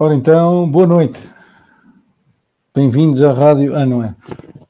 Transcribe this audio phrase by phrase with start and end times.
[0.00, 1.20] Ora então, boa noite.
[2.72, 3.74] Bem-vindos à rádio.
[3.74, 4.14] Ah, não é?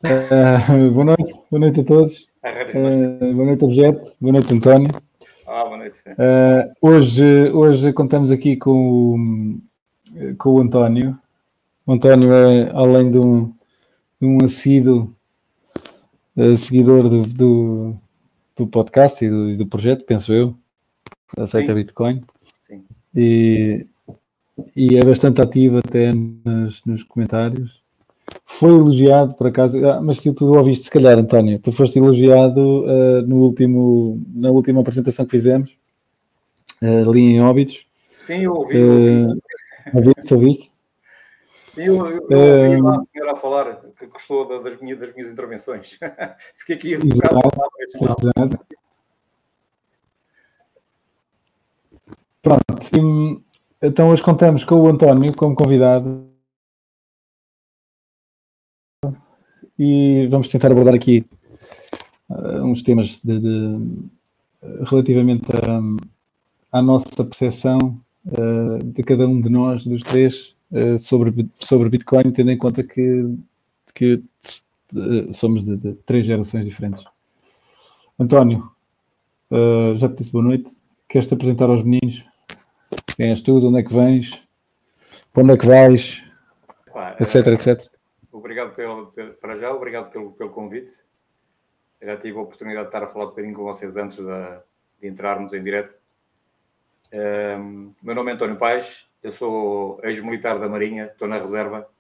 [0.03, 2.27] Uh, boa noite, boa noite a todos.
[2.43, 4.11] Uh, boa noite, Objeto.
[4.19, 4.89] Boa noite, António.
[5.47, 6.01] Ah, boa noite.
[6.09, 9.61] Uh, hoje, hoje contamos aqui com,
[10.39, 11.19] com o António.
[11.87, 13.53] O António é, além de um,
[14.19, 15.15] de um assíduo
[16.57, 17.97] seguidor do, do,
[18.57, 20.55] do, podcast e do, do projeto, penso eu,
[21.37, 21.79] aceita Sim.
[21.79, 22.21] Bitcoin.
[22.63, 22.83] Sim.
[23.15, 23.87] E
[24.75, 27.83] e é bastante ativo até nos, nos comentários.
[28.45, 32.85] Foi elogiado, por acaso, ah, mas tu, tu ouviste se calhar, António, tu foste elogiado
[32.85, 35.79] uh, no último, na última apresentação que fizemos,
[36.83, 37.87] uh, ali em Óbidos.
[38.17, 38.77] Sim, eu ouvi.
[38.77, 39.41] Uh,
[39.95, 40.73] ouviste, ouviste?
[41.75, 45.15] Sim, eu, eu, eu ouvi lá a senhora a falar que gostou das minhas, das
[45.15, 45.99] minhas intervenções.
[46.57, 47.39] Fiquei aqui bocado.
[52.43, 53.43] Pronto,
[53.83, 56.29] então hoje contamos com o António como convidado
[59.79, 61.25] e vamos tentar abordar aqui
[62.29, 63.79] uh, uns temas de, de,
[64.85, 65.47] relativamente
[66.73, 72.33] à nossa percepção uh, de cada um de nós, dos três, uh, sobre, sobre Bitcoin,
[72.33, 73.37] tendo em conta que,
[73.95, 74.23] que
[75.33, 77.05] somos de, de, três gerações diferentes.
[78.19, 78.69] António,
[79.97, 80.71] já te disse boa noite.
[81.09, 82.25] Queres te apresentar aos meninos?
[83.19, 83.59] Quem és tu?
[83.59, 84.47] De onde é que vens?
[85.33, 86.23] Para onde é que vais?
[87.19, 87.91] etc, é, etc.
[88.31, 91.03] Obrigado pelo, pelo, para já, obrigado pelo, pelo convite.
[92.01, 94.61] Já tive a oportunidade de estar a falar um bocadinho com vocês antes de,
[95.01, 95.97] de entrarmos em direto.
[97.13, 101.91] Um, meu nome é António Paes, eu sou ex-militar da Marinha, estou na reserva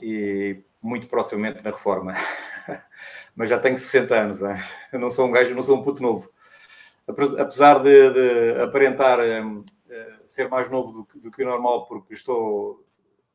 [0.00, 2.14] e muito proximamente na reforma.
[3.34, 4.54] Mas já tenho 60 anos, hein?
[4.92, 6.30] eu não sou um gajo, não sou um puto novo.
[7.36, 9.64] Apesar de, de aparentar um,
[10.26, 12.84] ser mais novo do que, do que o normal, porque estou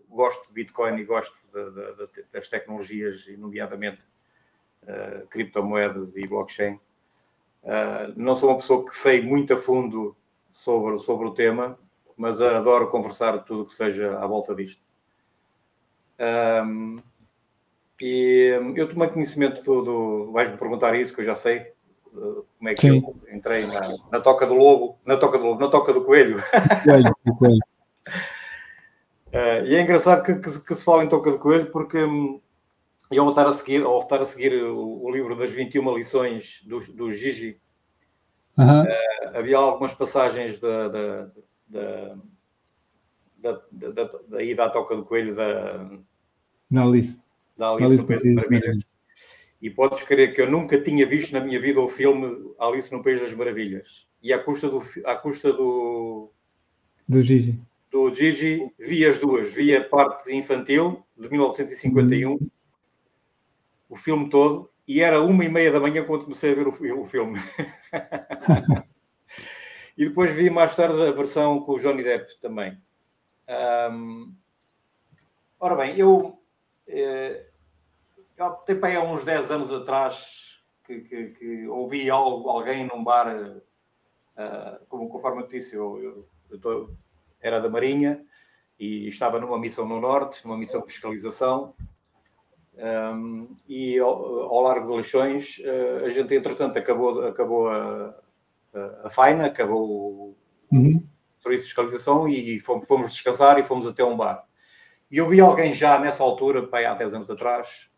[0.10, 4.04] gosto de Bitcoin e gosto de, de, das tecnologias, nomeadamente
[4.84, 6.80] uh, criptomoedas e blockchain.
[7.64, 10.16] Uh, não sou uma pessoa que sei muito a fundo
[10.52, 11.80] sobre, sobre o tema,
[12.16, 14.84] mas adoro conversar tudo que seja à volta disto.
[16.20, 16.96] Um,
[18.00, 19.82] e eu tomei conhecimento do.
[19.82, 21.73] do Vais-me perguntar isso, que eu já sei,
[22.14, 23.04] como é que Sim.
[23.04, 26.38] eu entrei na, na, toca do lobo, na toca do lobo, na toca do coelho.
[26.84, 27.60] Coelho, coelho.
[29.28, 32.40] uh, e é engraçado que, que, que, se fala em toca do coelho porque um,
[33.12, 36.62] eu ao estar a seguir, ao estar a seguir o, o livro das 21 lições
[36.66, 37.60] do, do Gigi,
[38.58, 41.30] uh, havia algumas passagens da, da,
[41.68, 42.16] da,
[43.38, 45.90] da, da, da, da ida à toca do coelho da,
[46.70, 47.22] da Alice.
[47.58, 48.93] Da Alice, Alice Maravilhas.
[49.64, 53.02] E podes crer que eu nunca tinha visto na minha vida o filme Alice no
[53.02, 54.10] País das Maravilhas.
[54.22, 54.84] E à custa do.
[55.06, 56.30] À custa do,
[57.08, 57.58] do Gigi.
[57.90, 59.54] Do Gigi, vi as duas.
[59.54, 62.50] Vi a parte infantil, de 1951, uhum.
[63.88, 67.00] o filme todo, e era uma e meia da manhã quando comecei a ver o,
[67.00, 67.40] o filme.
[69.98, 72.78] e depois vi mais tarde a versão com o Johnny Depp também.
[73.90, 74.36] Um,
[75.58, 76.38] ora bem, eu.
[76.86, 77.46] Eh,
[78.66, 83.04] tem para aí há uns 10 anos atrás que, que, que ouvi algo, alguém num
[83.04, 86.90] bar, uh, como conforme eu disse, eu, eu, eu tô,
[87.40, 88.24] era da Marinha
[88.80, 91.74] e estava numa missão no Norte, numa missão de fiscalização.
[92.76, 98.16] Um, e ao, ao, largo de Leixões, uh, a gente entretanto acabou, acabou a,
[98.74, 100.38] a, a faina, acabou o
[100.72, 101.08] uhum.
[101.40, 104.44] serviço de fiscalização e fomos, fomos descansar e fomos até um bar.
[105.12, 107.93] E eu vi alguém já nessa altura, pai, há 10 anos atrás,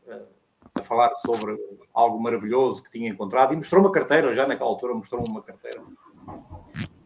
[0.74, 1.56] a falar sobre
[1.94, 5.82] algo maravilhoso que tinha encontrado e mostrou uma carteira, já naquela altura mostrou uma carteira,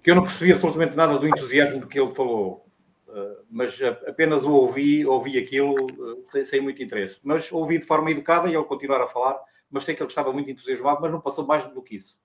[0.01, 2.65] que eu não percebi absolutamente nada do entusiasmo de que ele falou,
[3.09, 7.19] eh, mas apenas o ouvi, ouvi aquilo eh, sem, sem muito interesse.
[7.23, 9.39] Mas ouvi de forma educada e ele continuar a falar,
[9.69, 12.19] mas sei que ele estava muito entusiasmado, mas não passou mais do que isso.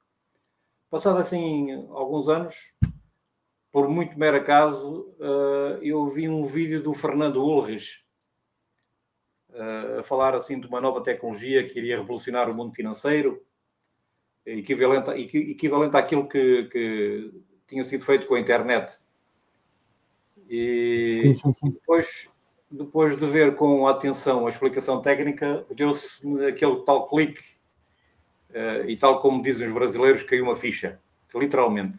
[0.91, 2.75] Passado assim alguns anos,
[3.73, 8.04] por muito mero acaso, eh, eu vi um vídeo do Fernando Ulrich,
[9.99, 13.43] a falar assim de uma nova tecnologia que iria revolucionar o mundo financeiro,
[14.45, 19.01] equivalente, equivalente àquilo que, que tinha sido feito com a internet.
[20.49, 21.71] E sim, sim, sim.
[21.71, 22.31] Depois,
[22.71, 27.43] depois de ver com atenção a explicação técnica, deu-se aquele tal clique,
[28.51, 31.01] uh, e tal como dizem os brasileiros, caiu uma ficha,
[31.35, 31.99] literalmente.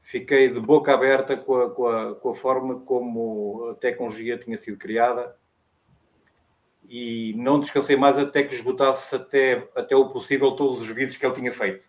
[0.00, 4.56] Fiquei de boca aberta com a, com a, com a forma como a tecnologia tinha
[4.56, 5.36] sido criada
[6.88, 11.24] e não descansei mais até que esgotasse até, até o possível todos os vídeos que
[11.24, 11.84] ele tinha feito.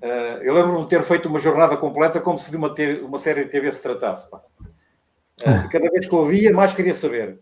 [0.00, 3.44] Uh, eu lembro-me de ter feito uma jornada completa como se de uma, uma série
[3.44, 4.30] de TV se tratasse.
[4.30, 4.42] Pá.
[5.40, 7.40] Uh, cada vez que ouvia, mais queria saber.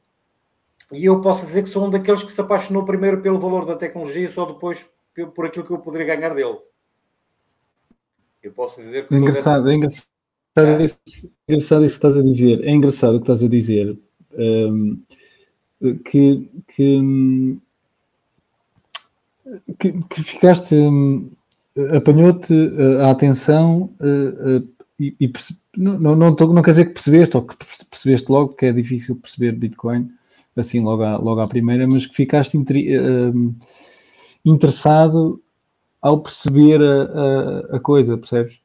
[0.93, 3.77] E eu posso dizer que sou um daqueles que se apaixonou primeiro pelo valor da
[3.77, 4.89] tecnologia e só depois
[5.35, 6.59] por aquilo que eu poderia ganhar dele.
[8.43, 10.05] Eu posso dizer que é engraçado, é engraçado,
[10.57, 10.99] é isso,
[11.49, 12.65] engraçado isso que estás a dizer.
[12.65, 13.99] É engraçado o que estás a dizer.
[14.33, 15.03] Um,
[16.05, 17.59] que, que,
[19.79, 20.75] que, que ficaste.
[20.75, 21.31] Um,
[21.97, 22.55] apanhou-te
[23.01, 25.33] a atenção uh, uh, e, e
[25.77, 27.57] não, não, não, não, quer dizer que percebeste ou que
[27.91, 30.09] percebeste logo, que é difícil perceber Bitcoin
[30.57, 33.55] assim logo à, logo à primeira, mas que ficaste uh,
[34.45, 35.43] interessado
[36.01, 37.03] ao perceber a,
[37.73, 38.61] a, a, coisa, percebes?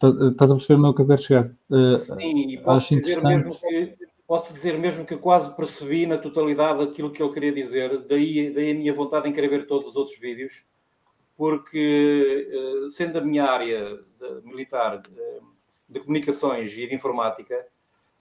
[0.00, 1.50] Tá, estás a perceber no que eu quero chegar?
[1.98, 3.94] Sim, e posso dizer, mesmo que,
[4.26, 8.72] posso dizer mesmo que quase percebi na totalidade aquilo que ele queria dizer, daí, daí
[8.72, 10.66] a minha vontade em querer ver todos os outros vídeos
[11.36, 14.00] porque, eh, sendo a minha área
[14.44, 15.02] militar
[15.88, 17.66] de comunicações e de informática,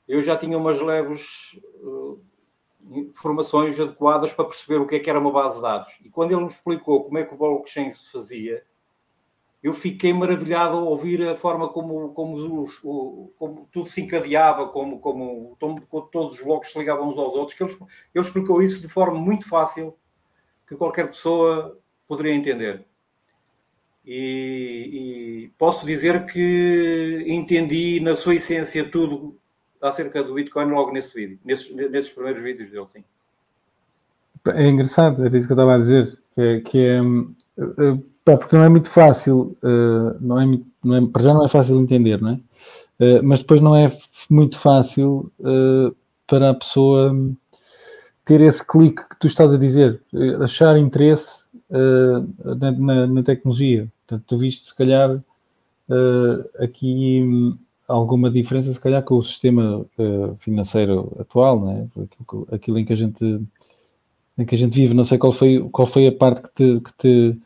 [0.08, 2.18] eu já tinha umas leves eh,
[3.14, 6.00] informações adequadas para perceber o que é que era uma base de dados.
[6.04, 8.66] E quando ele me explicou como é que o blockchain se fazia,
[9.64, 15.00] eu fiquei maravilhado ao ouvir a forma como, como, os, como tudo se encadeava, como,
[15.00, 15.56] como,
[16.12, 17.74] todos os blocos se ligavam uns aos outros, que ele,
[18.14, 19.96] ele explicou isso de forma muito fácil
[20.68, 22.86] que qualquer pessoa poderia entender.
[24.06, 24.90] E,
[25.46, 29.40] e, posso dizer que entendi na sua essência tudo
[29.82, 33.04] acerca do Bitcoin logo nesse vídeo, nesses, nesses primeiros vídeos dele, sim.
[34.46, 37.00] É engraçado, era isso que eu estava a dizer, que é, que é
[38.24, 41.50] pá, porque não é muito fácil, uh, não é, não é, para já não é
[41.50, 42.40] fácil entender, não é?
[43.22, 43.92] Mas depois não é
[44.30, 45.30] muito fácil
[46.26, 47.14] para a pessoa
[48.24, 50.02] ter esse clique que tu estás a dizer,
[50.42, 53.92] achar interesse na, na, na, tecnologia.
[54.08, 55.22] Portanto, tu viste, se calhar,
[56.60, 57.58] aqui
[57.88, 59.86] alguma diferença, se calhar, com o sistema
[60.38, 62.04] financeiro atual, não é?
[62.04, 63.42] Aquilo, aquilo, em que a gente
[64.38, 64.94] em que a gente vive.
[64.94, 67.40] Não sei qual foi, qual foi a parte que te, que te,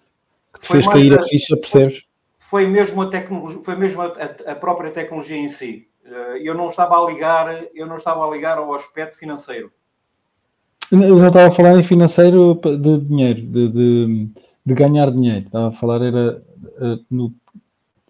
[0.53, 2.03] que te fez cair a ficha, percebes?
[2.39, 5.87] Foi mesmo a tecnologia, foi mesmo a, a, própria tecnologia em si.
[6.05, 9.71] Eh, eu não estava a ligar, eu não estava a ligar ao aspecto financeiro.
[10.89, 14.29] Eu já estava a falar em financeiro de dinheiro, de, de,
[14.65, 15.45] de ganhar dinheiro.
[15.45, 17.33] Estava a falar era uh, no,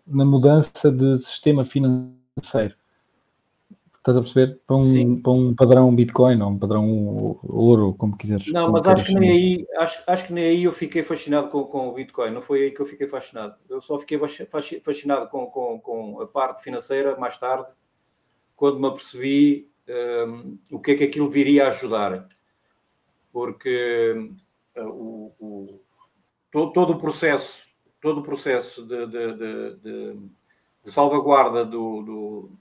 [0.06, 2.76] na mudança de sistema financeiro.
[4.08, 4.62] Estás a perceber?
[4.66, 8.48] Para um, para um padrão Bitcoin ou um padrão ouro, como quiseres.
[8.54, 11.66] Não, mas acho que, nem aí, acho, acho que nem aí eu fiquei fascinado com,
[11.66, 12.32] com o Bitcoin.
[12.32, 13.56] Não foi aí que eu fiquei fascinado.
[13.70, 17.68] Eu só fiquei fascinado com, com, com a parte financeira mais tarde,
[18.56, 22.28] quando me apercebi um, o que é que aquilo viria a ajudar
[23.38, 24.32] porque
[24.78, 25.80] uh, o, o,
[26.52, 27.68] todo, todo, o processo,
[28.02, 29.76] todo o processo de, de, de,
[30.84, 32.52] de salvaguarda do, do,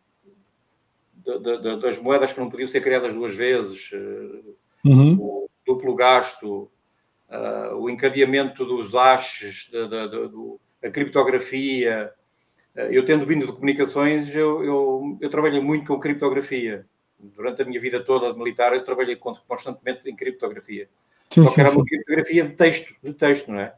[1.81, 5.17] das moedas que não podiam ser criadas duas vezes, uh, uhum.
[5.19, 6.71] o duplo gasto,
[7.29, 9.71] uh, o encadeamento dos hashes,
[10.83, 12.13] a criptografia.
[12.75, 16.87] Eu tendo vindo de comunicações, eu, eu, eu trabalho muito com criptografia
[17.19, 20.89] durante a minha vida toda de militar, eu trabalhei constantemente em criptografia.
[21.31, 23.75] Sim, Só que era uma criptografia de texto, de texto, não é?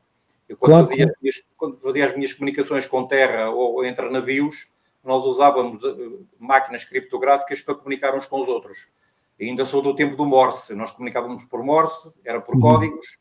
[0.49, 0.87] Eu, quando, claro.
[0.87, 1.13] fazia,
[1.57, 4.73] quando fazia as minhas comunicações com terra ou entre navios,
[5.05, 8.93] nós usávamos eh, máquinas criptográficas para comunicar uns com os outros.
[9.39, 10.75] E ainda sou do tempo do Morse.
[10.75, 12.61] Nós comunicávamos por Morse, era por uhum.
[12.61, 13.19] códigos,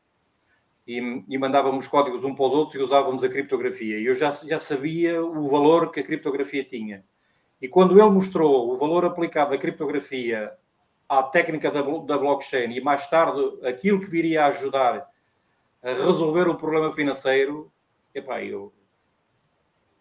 [0.88, 4.00] e, e, mandávamos códigos um para os outros e usávamos a criptografia.
[4.00, 7.04] E eu já, já sabia o valor que a criptografia tinha.
[7.62, 10.54] E quando ele mostrou o valor aplicado da criptografia
[11.10, 15.10] à técnica da, da blockchain e mais tarde aquilo que viria a ajudar
[15.84, 17.72] a resolver o problema financeiro,
[18.14, 18.72] epá, eu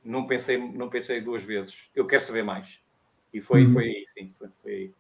[0.07, 1.91] não pensei, não pensei duas vezes.
[1.95, 2.81] Eu quero saber mais.
[3.33, 3.73] E foi, uhum.
[3.73, 4.33] foi aí, sim.
[4.39, 4.91] Foi, foi aí.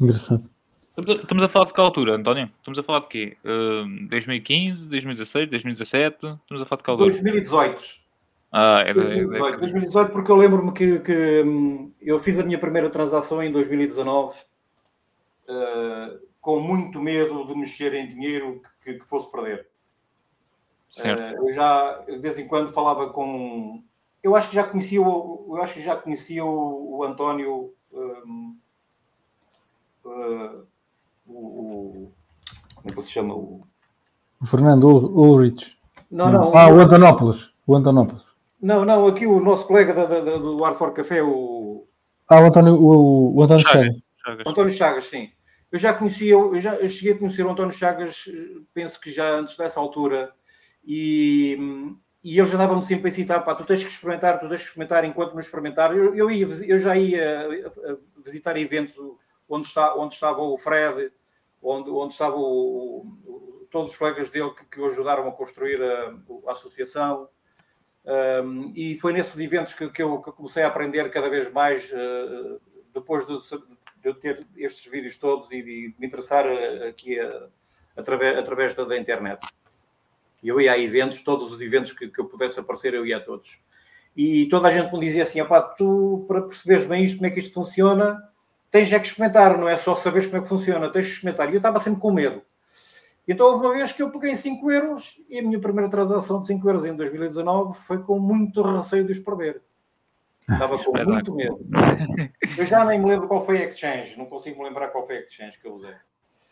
[0.00, 0.50] Engraçado.
[0.98, 2.50] Estamos a falar de que altura, António?
[2.58, 3.36] Estamos a falar de quê?
[3.42, 6.14] Uh, 2015, 2016, 2017?
[6.14, 7.10] Estamos a falar de que altura?
[7.10, 8.02] 2018.
[8.54, 12.90] Ah, é, 2018, 2018, porque eu lembro-me que, que hum, eu fiz a minha primeira
[12.90, 14.38] transação em 2019
[15.48, 19.66] uh, com muito medo de mexer em dinheiro que, que fosse perder.
[20.98, 23.82] Uh, eu já de vez em quando falava com.
[24.22, 27.72] Eu acho que já conhecia o, eu acho que já conhecia o, o António.
[27.92, 28.56] Um,
[30.04, 30.66] uh,
[31.26, 32.12] o, o,
[32.76, 33.34] como é que se chama?
[33.34, 33.66] O,
[34.40, 35.76] o Fernando Ulrich.
[36.10, 36.56] Não, não.
[36.56, 37.52] Ah, o Antonópolis.
[37.66, 38.22] O Antonópolis.
[38.60, 41.86] Não, não, aqui o nosso colega da, da, do Ar For Café, o.
[42.28, 43.96] Ah, o António, o, o António Chagas.
[44.24, 44.46] Chagas.
[44.46, 45.30] António Chagas, sim.
[45.70, 48.24] Eu já conhecia, eu já eu cheguei a conhecer o António Chagas,
[48.74, 50.32] penso que já antes dessa altura,
[50.84, 51.56] e,
[52.22, 54.68] e ele já dava-me sempre a citar, pá, tu tens que experimentar, tu tens que
[54.68, 55.96] experimentar enquanto não experimentar.
[55.96, 57.48] Eu, eu, ia, eu já ia
[58.24, 58.96] visitar eventos,
[59.48, 61.12] onde, está, onde estava o Fred,
[61.60, 62.16] onde, onde
[63.70, 66.14] todos os colegas dele que, que o ajudaram a construir a,
[66.46, 67.28] a associação.
[68.04, 71.90] Um, e foi nesses eventos que, que, eu, que, comecei a aprender cada vez mais,
[71.92, 72.60] uh,
[72.92, 73.38] depois de,
[74.02, 77.48] de, ter estes vídeos todos e de, me interessar uh, aqui uh,
[77.96, 79.40] através, através da, da, internet.
[80.42, 83.20] Eu ia a eventos, todos os eventos que, que, eu pudesse aparecer, eu ia a
[83.20, 83.60] todos.
[84.16, 85.38] E toda a gente me dizia assim:
[85.76, 88.20] tu, para perceberes bem isto, como é que isto funciona,
[88.70, 91.48] tens é que experimentar, não é só saberes como é que funciona, tens que experimentar.
[91.48, 92.42] E eu estava sempre com medo.
[93.26, 96.46] Então houve uma vez que eu peguei 5 euros e a minha primeira transação de
[96.46, 99.62] 5 euros em 2019 foi com muito receio de os perder.
[100.50, 101.60] Estava com muito medo.
[102.58, 105.18] Eu já nem me lembro qual foi a exchange, não consigo me lembrar qual foi
[105.18, 105.94] a exchange que eu usei.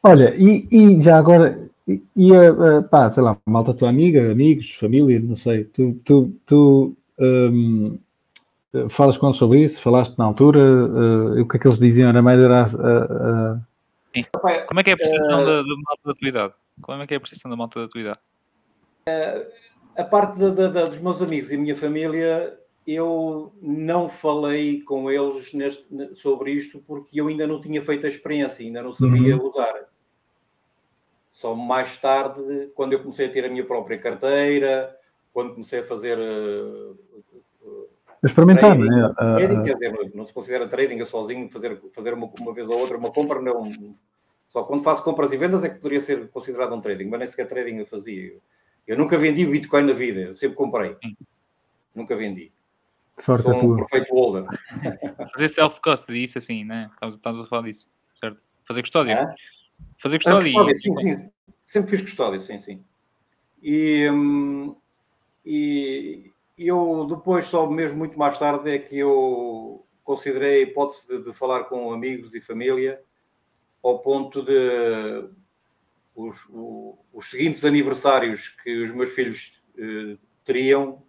[0.02, 4.70] Olha, e, e já agora, e, e uh, pá, sei lá, malta tua amiga, amigos,
[4.72, 7.98] família, não sei, tu, tu, tu um,
[8.88, 12.08] falas com eles sobre isso, falaste na altura, uh, o que é que eles diziam,
[12.08, 13.60] era mais era a, a
[14.14, 14.24] Sim.
[14.66, 16.54] Como é que é a percepção uh, da, da malta da tua idade?
[16.82, 18.18] Como é que é a percepção da malta da tua idade?
[19.08, 19.46] Uh,
[19.96, 25.52] a parte da, da, dos meus amigos e minha família, eu não falei com eles
[25.54, 29.46] neste, sobre isto porque eu ainda não tinha feito a experiência, ainda não sabia uhum.
[29.46, 29.74] usar.
[31.40, 34.94] Só mais tarde, quando eu comecei a ter a minha própria carteira,
[35.32, 36.98] quando comecei a fazer uh,
[38.22, 39.14] experimentar, trading, né?
[39.16, 42.78] trading, quer dizer, não se considera trading eu sozinho, fazer, fazer uma, uma vez ou
[42.78, 43.72] outra uma compra, não.
[44.48, 47.26] Só quando faço compras e vendas é que poderia ser considerado um trading, mas nem
[47.26, 48.36] sequer trading eu fazia.
[48.86, 50.94] Eu, nunca vendi Bitcoin na vida, eu sempre comprei.
[51.94, 52.52] Nunca vendi.
[53.16, 54.44] Sorte Sou um perfeito holder.
[55.32, 56.90] Fazer self-custody, isso assim, né?
[56.92, 57.86] Estamos, estamos a falar disso,
[58.20, 58.38] certo?
[58.68, 59.12] Fazer custódia.
[59.12, 59.59] É?
[60.02, 60.52] Fazer custódia.
[60.52, 61.30] custódia sim, sim.
[61.64, 62.84] Sempre fiz custódia, sim, sim.
[63.62, 64.74] E, hum,
[65.44, 71.24] e, eu depois, só mesmo muito mais tarde, é que eu considerei a hipótese de,
[71.24, 73.00] de falar com amigos e família
[73.82, 75.30] ao ponto de
[76.14, 81.02] os, os, os seguintes aniversários que os meus filhos eh, teriam,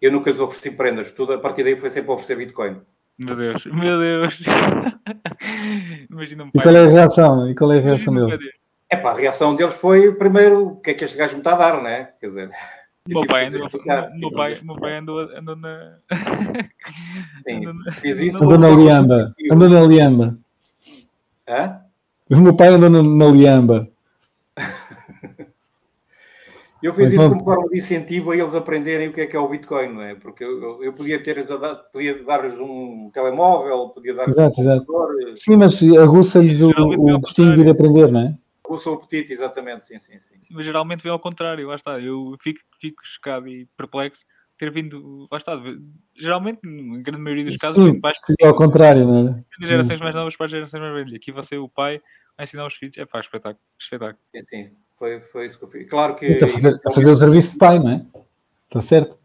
[0.00, 1.10] eu nunca lhes ofereci prendas.
[1.10, 2.80] Tudo a partir daí foi sempre oferecer Bitcoin.
[3.18, 4.40] Meu Deus, meu Deus.
[6.10, 6.50] Imagina-me.
[6.52, 7.50] E qual é a reação?
[7.50, 8.40] E qual é a reação deles?
[8.90, 11.52] É pá, a reação deles foi primeiro o que é que este gajo me está
[11.52, 12.10] a dar, né?
[12.20, 12.50] Quer dizer.
[13.06, 13.60] Meu pai andou,
[14.14, 15.98] meu pai, meu pai andou, andou na.
[17.46, 18.42] Sim, andou, fiz isso.
[18.42, 19.34] Andou na Liamba.
[19.52, 20.38] Andou na Liamba.
[21.48, 21.80] Hã?
[22.30, 23.88] O meu pai andou na, na Liamba.
[26.84, 29.38] Eu fiz isso como forma de incentivo a eles aprenderem o que é que é
[29.38, 30.14] o Bitcoin, não é?
[30.14, 31.42] Porque eu, eu podia ter
[31.90, 34.86] podia dar-lhes um telemóvel, podia dar-lhes um exato.
[35.34, 38.38] Sim, mas aguça-lhes o, o gostinho de ir aprender, não é?
[38.68, 40.34] O seu apetite, exatamente, sim, sim, sim.
[40.52, 41.98] Mas geralmente vem ao contrário, lá está.
[41.98, 44.22] Eu fico, fico chocado e perplexo
[44.58, 45.58] ter vindo, lá está.
[46.14, 49.66] Geralmente, na grande maioria dos casos, sim, pais, sim, ao contrário, não é?
[49.66, 51.14] Gerações mais novas para as gerações mais velhas.
[51.14, 52.02] Aqui você, o pai,
[52.36, 54.18] a ensinar os filhos, é pá, espetáculo, espetáculo.
[54.34, 54.83] Sim, sim.
[54.98, 55.88] Foi, foi isso que eu fiz.
[55.88, 56.26] Claro que.
[56.26, 58.06] Está a fazer, a fazer o serviço de pai, não é?
[58.66, 59.18] Está certo?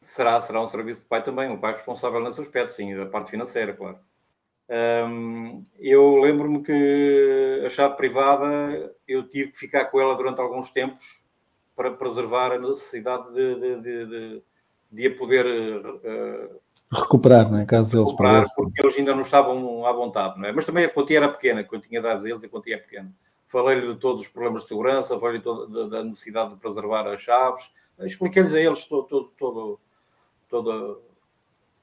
[0.00, 3.30] Será, será um serviço de pai também, um pai responsável nesse aspecto, sim, da parte
[3.30, 3.98] financeira, claro.
[4.68, 10.70] Um, eu lembro-me que a chave privada eu tive que ficar com ela durante alguns
[10.70, 11.24] tempos
[11.76, 14.42] para preservar a necessidade de, de, de, de,
[14.90, 16.60] de a poder uh,
[16.92, 17.64] recuperar, não é?
[17.64, 20.52] caso eles recuperar, porque eles ainda não estavam à vontade, não é?
[20.52, 23.12] Mas também a quantia era pequena, quando tinha dado a eles a quantia é pequena.
[23.46, 25.42] Falei-lhe de todos os problemas de segurança, falei-lhe
[25.88, 29.80] da necessidade de preservar as chaves, expliquei-lhes a eles todo, todo, todo,
[30.48, 31.02] todo,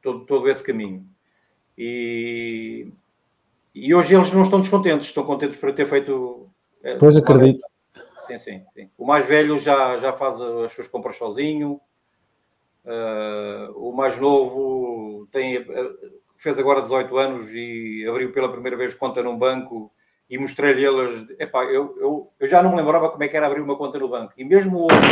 [0.02, 1.08] todo, todo esse caminho.
[1.78, 2.92] E,
[3.74, 6.50] e hoje eles não estão descontentes, estão contentes por ter feito.
[6.84, 7.64] Eh, pois acredito.
[8.20, 11.80] Sim, sim, sim, O mais velho já, já faz as suas compras sozinho.
[12.86, 18.94] Uh, o mais novo tem, uh, fez agora 18 anos e abriu pela primeira vez
[18.94, 19.92] conta num banco
[20.30, 21.28] e mostrei-lhe eles.
[21.40, 24.00] Epá, eu, eu, eu já não me lembrava como é que era abrir uma conta
[24.00, 24.34] no banco.
[24.38, 25.08] E mesmo hoje,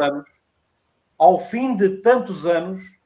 [0.00, 0.28] anos,
[1.18, 2.98] ao fim de tantos anos,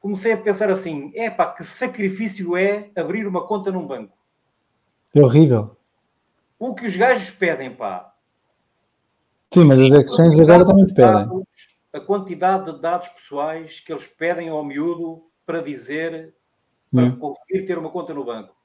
[0.00, 4.16] comecei a pensar assim: é pá, que sacrifício é abrir uma conta num banco.
[5.14, 5.76] É horrível.
[6.58, 8.12] O que os gajos pedem, pá.
[9.52, 11.44] Sim, mas as exchanges agora também pedem.
[11.92, 16.34] A quantidade de dados pessoais que eles pedem ao miúdo para dizer,
[16.92, 17.16] para hum.
[17.18, 18.55] conseguir ter uma conta no banco.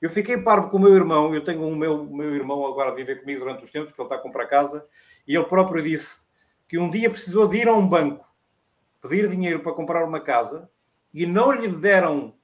[0.00, 2.94] Eu fiquei parvo com o meu irmão, eu tenho um meu, meu irmão agora a
[2.94, 4.86] viver comigo durante os tempos, que ele está a comprar casa,
[5.26, 6.26] e ele próprio disse
[6.68, 8.26] que um dia precisou de ir a um banco,
[9.00, 10.68] pedir dinheiro para comprar uma casa,
[11.14, 12.34] e não lhe deram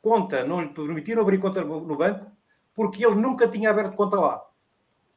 [0.00, 2.30] conta, não lhe permitiram abrir conta no banco,
[2.72, 4.50] porque ele nunca tinha aberto conta lá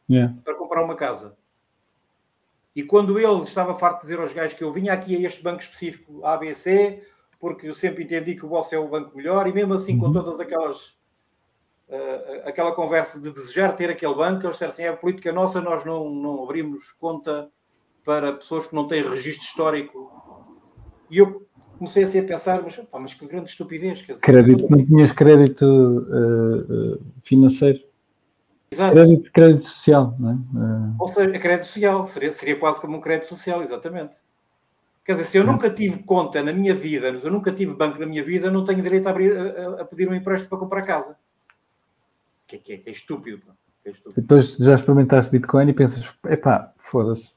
[0.10, 0.36] yeah.
[0.44, 1.38] para comprar uma casa.
[2.76, 5.44] E quando ele estava farto de dizer aos gajos que eu vinha aqui a este
[5.44, 7.06] banco específico ABC,
[7.40, 10.00] porque eu sempre entendi que o vosso é o banco melhor, e mesmo assim, uhum.
[10.00, 10.98] com todas aquelas
[11.94, 15.62] uh, aquela conversa de desejar ter aquele banco, eles disseram assim, é a política nossa,
[15.62, 17.50] nós não, não abrimos conta
[18.04, 20.12] para pessoas que não têm registro histórico.
[21.10, 21.46] E eu
[21.78, 24.02] comecei assim a pensar, mas, pá, mas que grande estupidez.
[24.02, 27.80] Quer dizer, crédito, não tinhas crédito uh, financeiro.
[28.72, 28.94] Exato.
[28.94, 30.34] Crédito, crédito social, não é?
[30.34, 30.96] Uh...
[31.00, 34.18] Ou seja, crédito social, seria, seria quase como um crédito social, exatamente.
[35.06, 38.06] Quer dizer, se eu nunca tive conta na minha vida, eu nunca tive banco na
[38.06, 41.18] minha vida, não tenho direito a, abrir, a, a pedir um empréstimo para comprar casa.
[42.58, 43.42] Que, que, que é estúpido.
[43.86, 44.22] É estúpido.
[44.22, 47.36] Depois já experimentaste Bitcoin e pensas, epá, foda-se,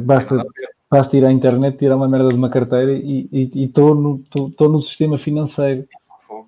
[0.00, 0.44] basta,
[0.90, 4.24] basta ir à internet, tirar uma merda de uma carteira e estou no,
[4.58, 5.86] no sistema financeiro.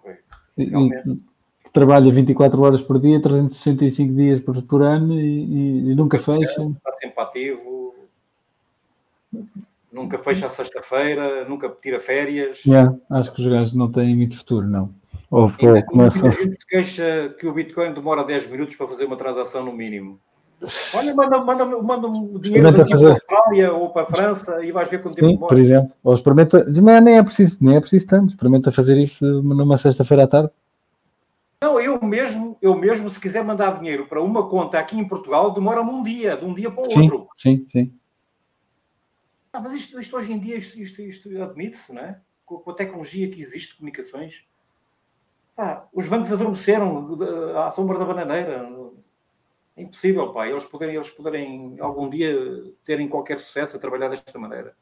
[0.05, 0.19] É,
[0.63, 1.21] e, e,
[1.73, 6.61] trabalha 24 horas por dia, 365 dias por, por ano e, e nunca fecha.
[6.61, 7.81] Está sempre ativo
[9.93, 12.65] nunca fecha a sexta-feira, nunca tira férias.
[12.65, 14.95] Yeah, acho que os gajos não têm muito futuro, não.
[15.31, 16.27] Ou foi, começa...
[16.27, 19.73] A gente se queixa que o Bitcoin demora 10 minutos para fazer uma transação no
[19.73, 20.21] mínimo.
[20.95, 24.71] Olha, manda, manda, manda um dinheiro daqui para a Austrália ou para a França e
[24.73, 25.49] vais ver quanto tempo demora.
[25.49, 25.95] por exemplo.
[26.03, 28.31] Ou experimenta, não nem é preciso, nem é preciso tanto.
[28.31, 30.53] Experimenta fazer isso numa sexta-feira à tarde.
[31.63, 35.51] Não, eu mesmo, eu mesmo, se quiser mandar dinheiro para uma conta aqui em Portugal,
[35.53, 37.29] demora-me um dia, de um dia para o sim, outro.
[37.37, 37.93] Sim, sim.
[39.53, 42.19] Ah, mas isto, isto, hoje em dia, isto, isto, isto admite-se, não é?
[42.47, 44.47] Com, com, a tecnologia que existe de comunicações.
[45.61, 47.19] Pá, os bancos adormeceram
[47.55, 48.67] à sombra da bananeira.
[49.77, 52.35] É impossível, pá, eles poderem, eles poderem algum dia
[52.83, 54.75] terem qualquer sucesso a trabalhar desta maneira.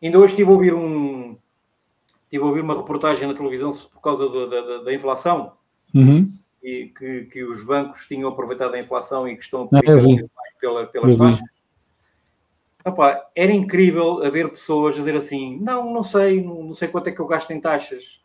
[0.00, 1.36] Ainda hoje estive a ouvir um.
[2.22, 5.54] Estive a ouvir uma reportagem na televisão por causa da, da, da inflação.
[5.92, 6.30] Uhum.
[6.62, 10.54] E que, que os bancos tinham aproveitado a inflação e que estão a pedir mais
[10.60, 11.60] pela, pelas taxas.
[12.84, 17.08] Opa, era incrível haver pessoas a dizer assim: não, não sei, não, não sei quanto
[17.08, 18.21] é que eu gasto em taxas.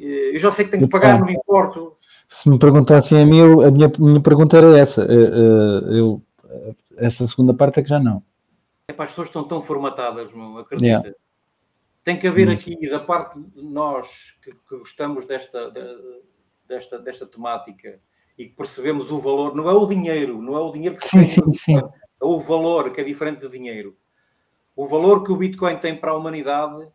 [0.00, 1.96] Eu já sei que tenho que pagar, não me importo.
[2.28, 5.02] Se me perguntassem a mim, eu, a minha, minha pergunta era essa.
[5.02, 6.22] Eh, eh, eu,
[6.96, 8.22] essa segunda parte é que já não.
[8.88, 10.86] É para as pessoas estão tão formatadas, meu, acredita.
[10.86, 11.10] Yeah.
[12.02, 15.70] Tem que haver aqui, da parte de nós que, que gostamos desta,
[16.66, 18.00] desta, desta temática
[18.38, 21.10] e que percebemos o valor, não é o dinheiro, não é o dinheiro que se
[21.10, 21.80] sim, tem, sim, sim
[22.22, 23.96] o valor que é diferente de dinheiro,
[24.74, 26.88] o valor que o Bitcoin tem para a humanidade,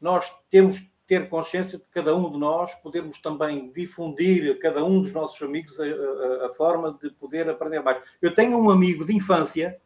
[0.00, 4.84] nós temos que ter consciência de cada um de nós podermos também difundir a cada
[4.84, 8.00] um dos nossos amigos a, a, a forma de poder aprender mais.
[8.20, 9.78] Eu tenho um amigo de infância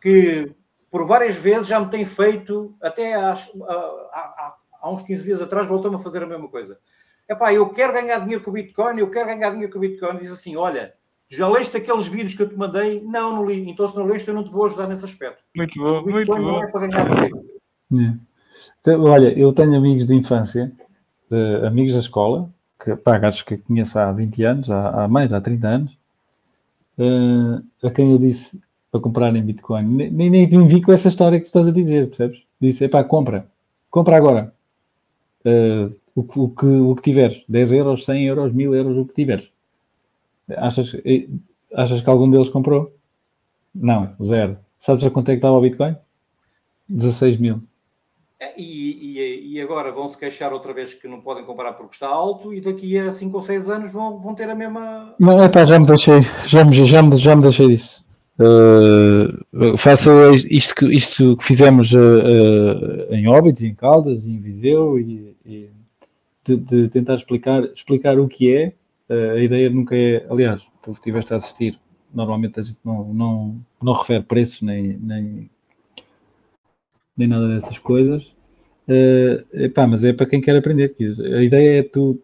[0.00, 0.54] que
[0.90, 5.66] por várias vezes já me tem feito, até há, há, há uns 15 dias atrás,
[5.66, 6.78] voltou-me a fazer a mesma coisa.
[7.28, 10.18] Epá, eu quero ganhar dinheiro com o Bitcoin, eu quero ganhar dinheiro com o Bitcoin.
[10.18, 10.94] Diz assim: olha,
[11.28, 13.02] já leste aqueles vídeos que eu te mandei?
[13.02, 13.68] Não, não li.
[13.68, 15.42] Então, se não leste, eu não te vou ajudar nesse aspecto.
[15.54, 16.38] Muito bom, muito bom.
[16.38, 17.44] Não é para ganhar dinheiro.
[17.92, 18.25] É.
[18.80, 20.72] Então, olha, eu tenho amigos de infância,
[21.30, 22.50] de, amigos da escola,
[22.82, 25.98] que, pá, que conheço há 20 anos, há, há mais, há 30 anos,
[26.98, 29.84] uh, a quem eu disse para comprar em Bitcoin.
[29.84, 32.42] Nem, nem, nem vi com essa história que estás a dizer, percebes?
[32.60, 33.46] Disse, pá, compra.
[33.90, 34.52] Compra agora.
[35.44, 37.44] Uh, o, o, que, o que tiveres.
[37.48, 39.50] 10 euros, 100 euros, 1000 euros, o que tiveres.
[40.56, 40.96] Achas,
[41.74, 42.94] achas que algum deles comprou?
[43.74, 44.56] Não, zero.
[44.78, 45.96] Sabes a quanto é que estava o Bitcoin?
[46.88, 47.60] 16 mil.
[48.38, 51.94] É, e, e, e, agora vão se queixar outra vez que não podem comprar porque
[51.94, 55.14] está alto e daqui a 5 ou 6 anos vão, vão ter a mesma.
[55.18, 58.04] Não, epá, já me deixei, já me, já me, já me deixei disso.
[58.38, 60.10] Uh, faço
[60.50, 65.70] isto que, isto que fizemos uh, uh, em Óbidos, em Caldas, em Viseu e, e
[66.44, 68.74] de, de, tentar explicar, explicar o que é
[69.08, 71.78] a ideia nunca é, aliás, tu estiveste a assistir,
[72.12, 75.48] normalmente a gente não, não, não refere preços nem, nem,
[77.16, 78.34] nem nada dessas coisas,
[78.88, 80.94] uh, epá, mas é para quem quer aprender.
[81.00, 82.20] A ideia é tu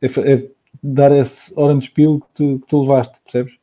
[0.00, 0.50] é, é
[0.82, 3.58] dar esse orange pill que tu, que tu levaste, percebes?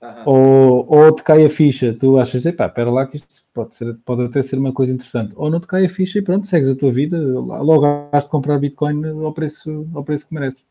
[0.00, 0.22] Uhum.
[0.26, 3.94] Ou, ou te cai a ficha, tu achas, epá, espera lá que isto pode, ser,
[4.04, 5.32] pode até ser uma coisa interessante.
[5.36, 8.30] Ou não te cai a ficha e pronto, segues a tua vida, logo has de
[8.30, 10.64] comprar Bitcoin ao preço, ao preço que mereces.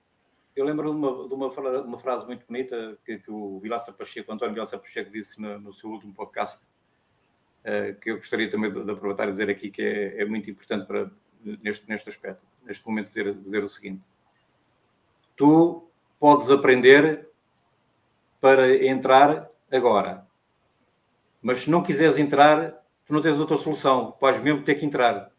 [0.55, 4.31] Eu lembro de uma, de uma, uma frase muito bonita que, que o Vilaça Pacheco,
[4.31, 6.65] o António Vilaça Pacheco, disse no, no seu último podcast,
[7.99, 10.85] que eu gostaria também de, de, aproveitar e dizer aqui que é, é, muito importante
[10.85, 11.09] para,
[11.63, 14.05] neste, neste aspecto, neste momento, dizer, dizer o seguinte:
[15.35, 15.83] Tu
[16.19, 17.27] podes aprender
[18.39, 20.27] para entrar agora,
[21.41, 22.71] mas se não quiseres entrar,
[23.05, 25.31] tu não tens outra solução, vais mesmo ter que entrar.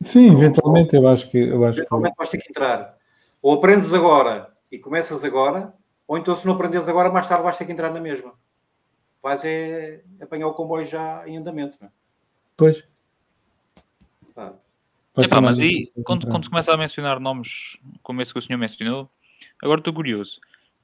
[0.00, 1.38] Sim, eventualmente eu acho que.
[1.38, 2.18] Eu acho eventualmente que...
[2.18, 2.96] vais ter que entrar.
[3.40, 5.72] Ou aprendes agora e começas agora,
[6.06, 8.34] ou então se não aprendes agora, mais tarde vais ter que entrar na mesma.
[9.22, 11.90] Vais é apanhar o comboio já em andamento, não é?
[12.56, 12.84] Pois.
[15.18, 18.58] Epá, mas aí, quando, quando se começa a mencionar nomes como esse que o senhor
[18.58, 19.10] mencionou,
[19.62, 20.40] Agora estou curioso.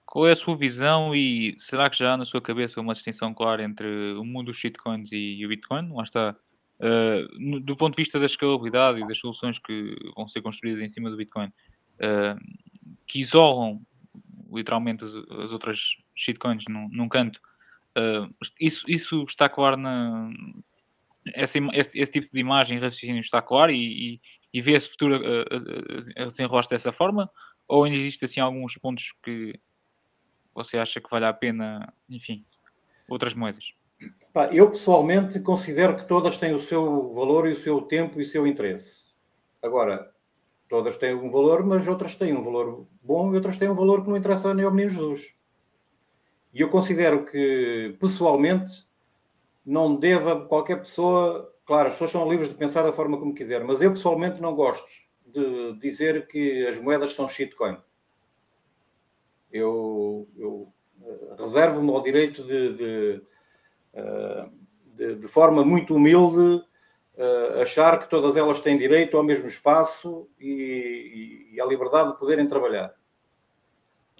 [0.06, 3.32] Qual é a sua visão e será que já há na sua cabeça uma distinção
[3.32, 5.92] clara entre o mundo dos shitcoins e o Bitcoin?
[5.92, 6.36] Lá está.
[6.80, 10.88] Uh, do ponto de vista da escalabilidade e das soluções que vão ser construídas em
[10.88, 12.36] cima do Bitcoin, uh,
[13.06, 13.80] que isolam
[14.52, 15.78] literalmente as, as outras
[16.16, 17.40] shitcoins num, num canto,
[17.96, 20.30] uh, isso, isso está claro na.
[21.36, 24.20] Esse, esse, esse, tipo de imagem raciocínio está claro e, e,
[24.52, 25.20] e vê esse futuro
[26.30, 27.30] desenrolar-se dessa forma?
[27.68, 29.54] Ou ainda existe assim alguns pontos que
[30.52, 32.44] você acha que vale a pena, enfim,
[33.08, 33.64] outras moedas?
[34.50, 38.26] Eu pessoalmente considero que todas têm o seu valor e o seu tempo e o
[38.26, 39.12] seu interesse.
[39.62, 40.12] Agora,
[40.68, 44.02] todas têm um valor, mas outras têm um valor bom e outras têm um valor
[44.02, 45.36] que não interessa nem ao menino Jesus.
[46.52, 48.86] E eu considero que, pessoalmente,
[49.64, 51.50] não deva qualquer pessoa.
[51.64, 54.54] Claro, as pessoas estão livres de pensar da forma como quiser, mas eu pessoalmente não
[54.54, 54.86] gosto
[55.26, 57.78] de dizer que as moedas são shitcoin.
[59.50, 63.22] Eu, eu eh, reservo-me ao direito de, de,
[63.94, 64.46] eh,
[64.94, 66.64] de, de, forma muito humilde,
[67.16, 72.46] eh, achar que todas elas têm direito ao mesmo espaço e à liberdade de poderem
[72.46, 72.94] trabalhar.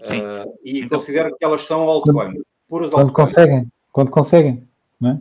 [0.03, 2.43] Uh, e então, considero que elas são altcoin.
[2.69, 4.67] Puras quando conseguem, quando conseguem,
[5.01, 5.21] não é?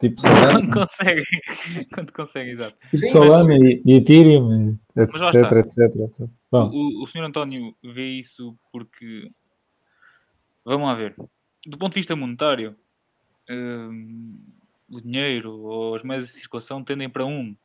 [0.00, 0.52] Tipo Solana.
[0.54, 1.24] Quando conseguem,
[1.94, 2.76] quando conseguem, exato.
[2.90, 3.60] Tipo Sim, Solana mas...
[3.60, 6.28] e, e Ethereum, etc, etc, etc.
[6.50, 6.70] Bom.
[6.70, 9.30] O, o senhor António vê isso porque
[10.66, 11.14] Vamos lá ver.
[11.64, 12.76] Do ponto de vista monetário,
[13.48, 14.36] hum,
[14.90, 17.56] o dinheiro ou as moedas de circulação tendem para um,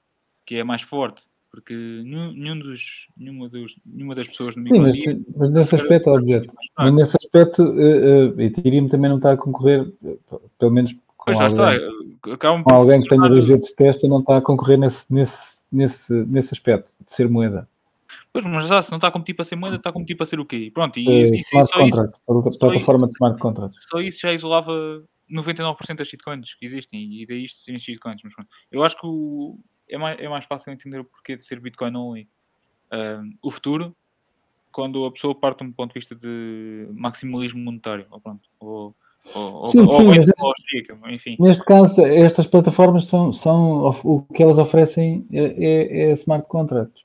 [0.45, 2.81] que é mais forte, porque nenhum, nenhum dos,
[3.17, 4.95] nenhuma, dos, nenhuma das pessoas no Sim, mas,
[5.35, 6.53] mas nesse aspecto, objeto.
[6.77, 9.91] Mas nesse aspecto, uh, uh, Ethereum também não está a concorrer,
[10.57, 12.11] pelo menos com alguém.
[12.31, 15.65] Acabam com alguém que tenha dois jeitos de testa, não está a concorrer nesse, nesse,
[15.71, 17.67] nesse, nesse aspecto de ser moeda.
[18.31, 20.25] Pois, mas já, se não está a competir para ser moeda, está a competir para
[20.25, 20.71] ser o quê?
[20.73, 23.75] Pronto, e, uh, smart contract, isso, plataforma de smart contract.
[23.89, 28.21] Só isso já isolava 99% das shitcoins que existem, e daí isto serem shitcoins.
[28.23, 28.49] Mas pronto.
[28.71, 29.59] Eu acho que o,
[29.91, 32.27] é, mais, é mais fácil entender o porquê de ser Bitcoin only.
[32.91, 33.95] Uh, o futuro,
[34.71, 38.95] quando a pessoa parte de um ponto de vista de maximalismo monetário, ou pronto, ou,
[39.35, 40.33] ou, sim, ou, sim, ou neste,
[41.09, 41.37] enfim.
[41.39, 47.03] Neste caso, estas plataformas são, são o que elas oferecem é, é, é smart contracts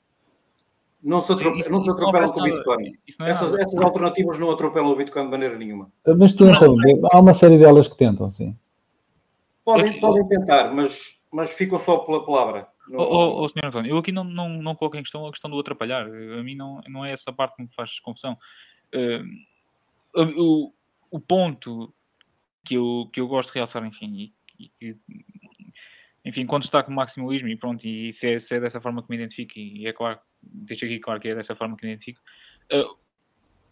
[1.07, 2.97] não se, isso, não se atropelam com o Bitcoin.
[3.21, 5.89] É essas, essas alternativas não atropelam o Bitcoin de maneira nenhuma.
[6.17, 6.75] Mas tentam,
[7.11, 8.55] há uma série delas que tentam, sim.
[9.63, 12.67] Podem, podem tentar, mas, mas ficam só pela palavra.
[12.91, 15.49] Oh, oh, oh, senhor António, eu aqui não, não, não coloco em questão a questão
[15.49, 16.05] do atrapalhar.
[16.05, 18.37] A mim não, não é essa parte que me faz confusão.
[18.95, 20.73] Uh, o,
[21.11, 21.93] o ponto
[22.65, 24.95] que eu, que eu gosto de realçar, enfim, e, e,
[26.23, 29.09] enfim, quando está com maximalismo, e pronto, e se é, se é dessa forma que
[29.09, 32.21] me identifico, e é claro deixo aqui claro que é dessa forma que identifico.
[32.71, 32.97] Uh,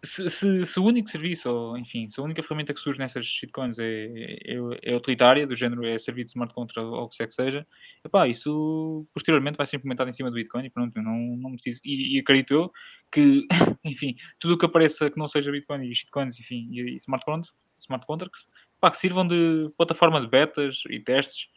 [0.05, 3.77] se, se, o único serviço, ou enfim, se a única ferramenta que surge nessas shitcoins
[3.79, 4.05] é,
[4.45, 7.35] é, é utilitária, do género é servir de smart contract ou o que seja que
[7.35, 7.67] seja,
[8.03, 11.81] epá, isso posteriormente vai ser implementado em cima do Bitcoin e pronto, não, não preciso.
[11.83, 12.71] E, e acredito eu
[13.11, 13.47] que,
[13.83, 17.53] enfim, tudo o que apareça que não seja Bitcoin e shitcoins, enfim, e, smart contracts,
[17.79, 21.47] smart contracts epá, que sirvam de plataforma de betas e testes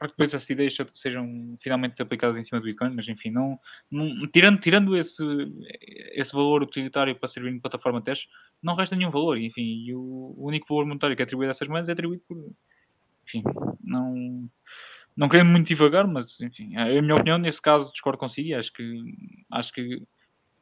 [0.00, 3.58] depois essas ideias sejam finalmente aplicadas em cima do Bitcoin, mas enfim, não,
[3.90, 5.22] não, tirando, tirando esse,
[6.12, 8.28] esse valor utilitário para servir de plataforma de teste,
[8.62, 11.52] não resta nenhum valor, enfim, e o, o único valor monetário que é atribuído a
[11.52, 12.36] essas moedas é atribuído por,
[13.26, 13.42] enfim,
[13.82, 14.48] não,
[15.16, 17.38] não querendo muito devagar, mas enfim, a minha opinião.
[17.38, 19.14] Nesse caso discordo consigo e acho que,
[19.50, 20.02] acho que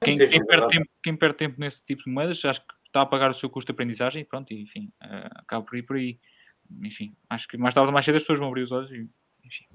[0.01, 3.07] quem, quem, perde tempo, quem perde tempo nesse tipo de moedas, acho que está a
[3.07, 5.97] pagar o seu custo de aprendizagem e pronto, e, enfim, uh, acaba por ir por
[5.97, 6.19] aí
[6.83, 9.09] enfim, acho que mais tarde ou mais cedo as pessoas vão abrir os olhos e,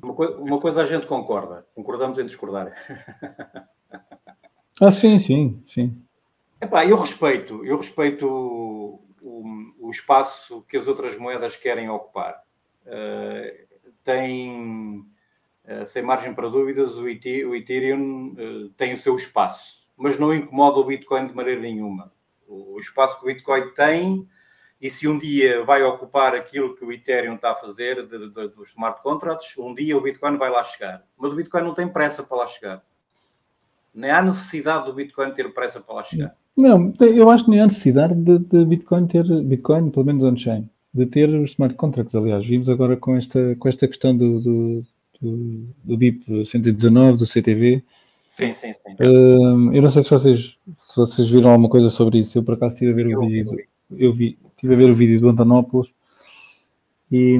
[0.01, 2.73] uma, co uma, coisa a gente concorda, concordamos em discordar.
[4.81, 6.01] ah, sim, sim, sim.
[6.59, 12.43] Epá, eu respeito, eu respeito o, o, o espaço que as outras moedas querem ocupar.
[12.85, 13.67] Uh,
[14.03, 15.05] tem,
[15.65, 20.79] uh, sem margem para dúvidas, o, Ethereum uh, tem o seu espaço, mas não incomoda
[20.79, 22.11] o Bitcoin de maneira nenhuma.
[22.47, 24.27] O, o espaço que o Bitcoin tem
[24.81, 28.47] e se um dia vai ocupar aquilo que o Ethereum está a fazer de, de,
[28.49, 31.03] dos smart contracts, um dia o Bitcoin vai lá chegar.
[31.15, 32.83] Mas o Bitcoin não tem pressa para lá chegar.
[33.93, 36.35] Nem há necessidade do Bitcoin ter pressa para lá chegar.
[36.57, 40.67] Não, eu acho que nem há necessidade de, de Bitcoin ter, Bitcoin, pelo menos on-chain,
[40.91, 42.15] de ter os smart contracts.
[42.15, 44.83] Aliás, vimos agora com esta, com esta questão do, do,
[45.21, 47.83] do, do BIP 119, do CTV.
[48.27, 48.93] Sim, sim, sim.
[48.99, 52.37] Uh, eu não sei se vocês, se vocês viram alguma coisa sobre isso.
[52.37, 53.57] Eu, por acaso, estive a ver o vídeo.
[53.91, 55.91] Eu vi, estive a ver o vídeo do Antonopoulos
[57.11, 57.39] e,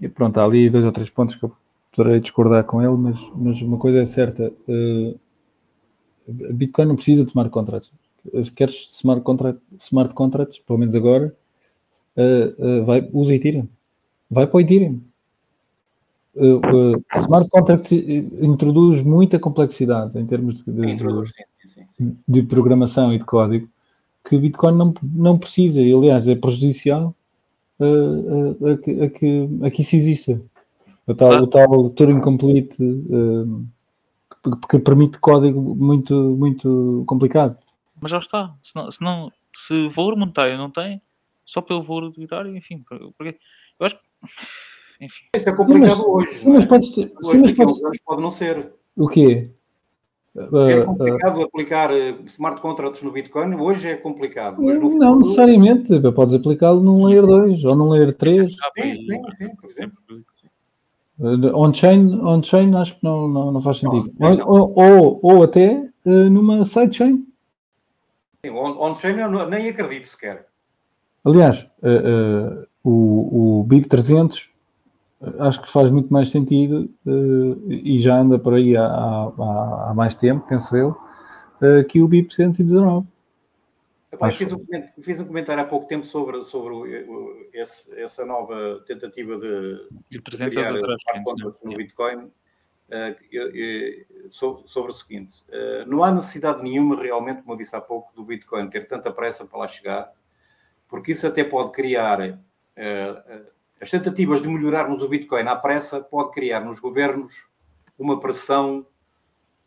[0.00, 1.52] e, pronto, há ali dois ou três pontos que eu
[1.94, 5.18] poderei discordar com ele, mas, mas uma coisa é certa, uh,
[6.48, 7.92] a Bitcoin não precisa tomar contratos.
[8.42, 11.34] se queres smart, contract, smart contracts, pelo menos agora,
[12.16, 13.68] uh, uh, vai, usa Ethereum.
[14.30, 15.00] Vai para o Ethereum.
[17.16, 23.68] Smart contracts introduz muita complexidade em termos de, de, de, de, programação e de código
[24.28, 27.14] que o Bitcoin não, não precisa, e aliás é prejudicial
[27.80, 30.42] a, que, a, que, a que isso exista.
[31.06, 31.42] O tal, ah.
[31.42, 33.66] o tal Turing Complete uh,
[34.42, 37.56] que, que, permite código muito, muito complicado.
[38.00, 38.54] Mas já está.
[38.62, 39.32] Se, não, se, não,
[39.66, 41.00] se o valor monetário não tem,
[41.46, 42.84] só pelo valor utilitário, enfim.
[43.16, 43.38] Porque,
[43.80, 44.02] eu acho que.
[45.00, 45.26] Enfim.
[45.34, 46.28] Isso é complicado sim, mas, hoje.
[46.28, 46.66] Sim, mas é?
[46.66, 48.72] pode, ser, sim, mas pode, pode não ser.
[48.96, 49.50] O quê?
[50.34, 54.62] Ser complicado uh, aplicar eh, smart contracts no Bitcoin hoje é complicado.
[54.62, 55.18] Mas não futuro...
[55.18, 58.50] necessariamente, podes aplicá-lo num layer 2 ou num layer 3.
[58.50, 58.56] Sim,
[58.94, 59.98] sim, sim, por exemplo.
[61.54, 64.12] On-chain, on-chain acho que não, não, não faz sentido.
[64.18, 64.46] Não, não.
[64.46, 67.26] Ou, ou, ou, até uh, numa sidechain.
[68.46, 70.46] On-chain on nem acredito sequer.
[71.24, 74.48] Aliás, uh, uh, o, o BIP300
[75.40, 76.88] acho que faz muito mais sentido
[77.68, 80.96] e já anda por aí há, há, há mais tempo, penso eu,
[81.88, 83.06] que o BIP 119.
[84.10, 84.64] Epá, fiz, um,
[85.02, 90.22] fiz, um, comentário há pouco tempo sobre, sobre o, esse, essa nova tentativa de, de
[90.22, 92.16] criar smart contracts no Bitcoin
[92.88, 98.14] uh, sobre o seguinte: uh, não há necessidade nenhuma, realmente, como eu disse há pouco,
[98.14, 100.10] do Bitcoin ter tanta pressa para lá chegar,
[100.88, 103.46] porque isso até pode criar uh,
[103.80, 107.48] as tentativas de melhorarmos o Bitcoin à pressa pode criar nos governos
[107.98, 108.86] uma pressão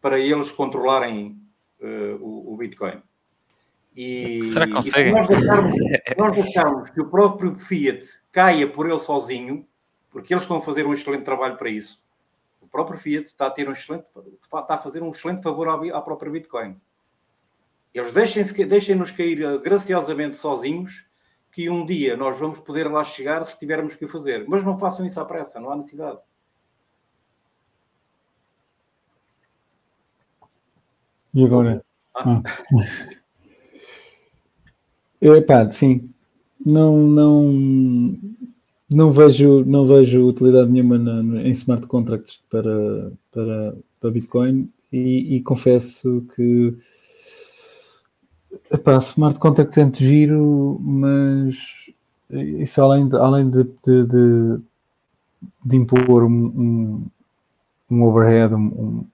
[0.01, 1.39] para eles controlarem
[2.20, 3.01] o, o Bitcoin.
[3.95, 5.14] E, Será que conseguem?
[5.14, 5.76] Nós deixarmos,
[6.18, 9.68] nós deixarmos que o próprio Fiat caia por ele sozinho,
[10.09, 12.03] porque eles estão a fazer um excelente trabalho para isso.
[12.62, 14.05] O próprio Fiat está a ter um excelente,
[14.41, 16.78] está a fazer um excelente favor à, à própria Bitcoin.
[17.93, 21.05] Eles deixem-nos deixem cair eh, graciosamente sozinhos,
[21.52, 24.45] que um dia nós vamos poder lá chegar se tivermos que o fazer.
[24.47, 26.20] Mas não façam isso à pressa, não há necessidade.
[31.34, 31.84] E agora?
[32.16, 32.41] Ah.
[32.41, 33.22] Ah.
[35.22, 36.12] Epá, sim.
[36.66, 38.18] Não, não,
[38.89, 45.36] não vejo, não vejo utilidade nenhuma na, em smart contracts para, para, para Bitcoin e,
[45.36, 46.76] e confesso que
[48.72, 51.89] epá, smart contracts é muito giro, mas
[52.30, 54.60] isso além de, além de, de, de,
[55.66, 57.06] de impor um, um,
[57.89, 59.06] um overhead, um,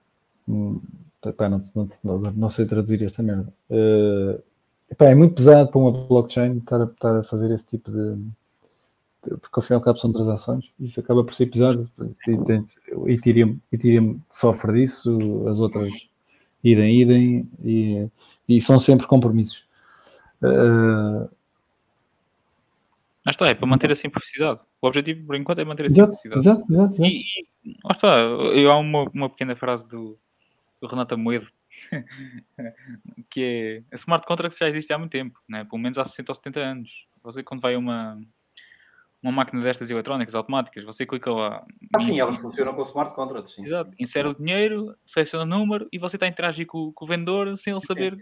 [0.48, 0.80] um
[1.24, 1.60] epá, não,
[2.04, 3.52] não, não, sei traduzir esta merda.
[3.70, 4.42] Uh,
[4.90, 8.16] Epá, é muito pesado para uma blockchain estar a, estar a fazer esse tipo de.
[9.20, 11.90] Porque ao fim e ao cabo são transações, isso acaba por ser pesado.
[12.94, 16.08] O Ethereum, Ethereum sofre disso, as outras
[16.62, 18.08] idem, idem, e,
[18.48, 19.66] e são sempre compromissos.
[20.42, 21.28] Uh,
[23.26, 24.60] ah, está, é para manter a simplicidade.
[24.80, 26.40] O objetivo, por enquanto, é manter a exato, simplicidade.
[26.40, 27.04] Exato, exato, exato.
[27.04, 27.24] E,
[27.64, 30.18] e lá está, eu, há uma, uma pequena frase do,
[30.80, 31.48] do Renato Moedo
[33.30, 35.64] que é a smart contract já existe há muito tempo, né?
[35.64, 36.90] pelo menos há 60 ou 70 anos.
[37.22, 38.20] Você quando vai a uma,
[39.22, 41.64] uma máquina destas eletrónicas automáticas, você clica lá.
[41.94, 43.66] Ah, sim, elas funcionam com smart contracts, sim.
[43.66, 43.90] Exato.
[43.98, 47.56] Insere o dinheiro, seleciona o número e você está a interagir com, com o vendedor
[47.58, 48.18] sem ele saber.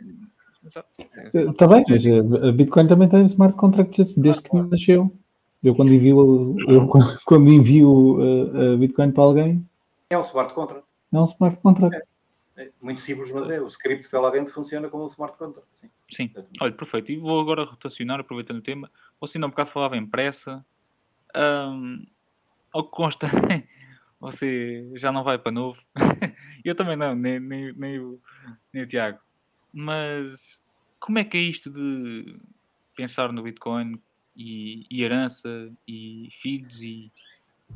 [1.35, 2.05] Está bem, mas
[2.43, 5.13] a Bitcoin também tem smart contracts desde que nasceu.
[5.63, 6.89] Eu quando envio, eu,
[7.25, 8.19] quando envio
[8.75, 9.69] a, Bitcoin para alguém.
[10.11, 10.87] É um smart contract.
[11.13, 11.97] É um smart contract.
[11.97, 12.17] É.
[12.57, 13.61] É muito simples, mas é.
[13.61, 15.69] O script que está lá dentro funciona como um smart contract.
[15.73, 15.91] Sim.
[16.11, 16.31] Sim.
[16.59, 17.13] Olha, perfeito.
[17.13, 18.91] E vou agora rotacionar, aproveitando o tema.
[19.21, 20.65] Você ainda um bocado falava em pressa.
[21.35, 22.07] Um,
[22.72, 23.27] ao que consta,
[24.20, 25.81] você já não vai para novo.
[26.64, 28.20] Eu também não, nem, nem, nem, o,
[28.72, 29.18] nem o Tiago.
[29.72, 30.39] Mas
[30.99, 32.37] como é que é isto de
[32.97, 34.01] pensar no Bitcoin
[34.37, 37.11] e, e herança e filhos e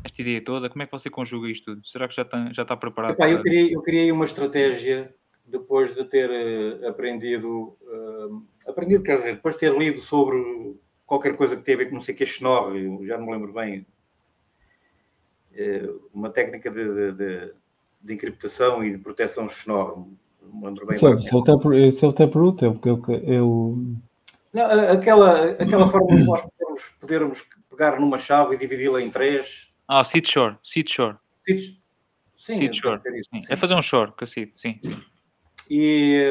[0.05, 0.68] esta ideia toda?
[0.68, 1.86] Como é que você conjuga isto tudo?
[1.86, 3.12] Será que já está, já está preparado?
[3.12, 3.30] Epá, para...
[3.30, 5.14] eu, criei, eu criei uma estratégia
[5.46, 10.76] depois de ter uh, aprendido, uh, aprendido, quer dizer, depois de ter lido sobre
[11.11, 12.72] qualquer coisa que teve a ver com não sei o que é Schnorr,
[13.04, 13.84] já não me lembro bem,
[15.54, 17.52] uh, uma técnica de, de, de,
[18.00, 20.06] de, encriptação e de proteção Schnorr,
[20.40, 20.96] não me lembro bem.
[20.96, 21.36] Sim, esse é
[22.06, 22.80] o Taproot, é o...
[23.24, 23.96] É o...
[24.52, 29.74] Não, aquela, aquela forma de nós podermos, podermos pegar numa chave e dividi-la em três
[29.88, 30.56] ah, Seed Shore.
[30.62, 31.16] Seed Shore.
[31.40, 31.80] Seed...
[32.36, 33.00] Sim, seed shore.
[33.18, 33.52] Isso, sim.
[33.52, 34.78] É fazer um shore com a Seed, sim.
[34.80, 35.02] sim.
[35.71, 36.27] E,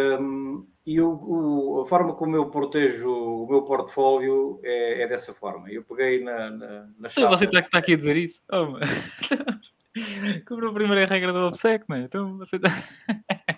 [0.86, 5.72] e o, o, a forma como eu protejo o meu portfólio é, é dessa forma.
[5.72, 7.38] Eu peguei na, na, na chave.
[7.38, 8.44] Você está, está aqui a dizer isso?
[8.52, 8.74] Oh,
[10.46, 12.02] Cobrou a primeira regra do obsequio, não é?
[12.02, 12.84] Então você está.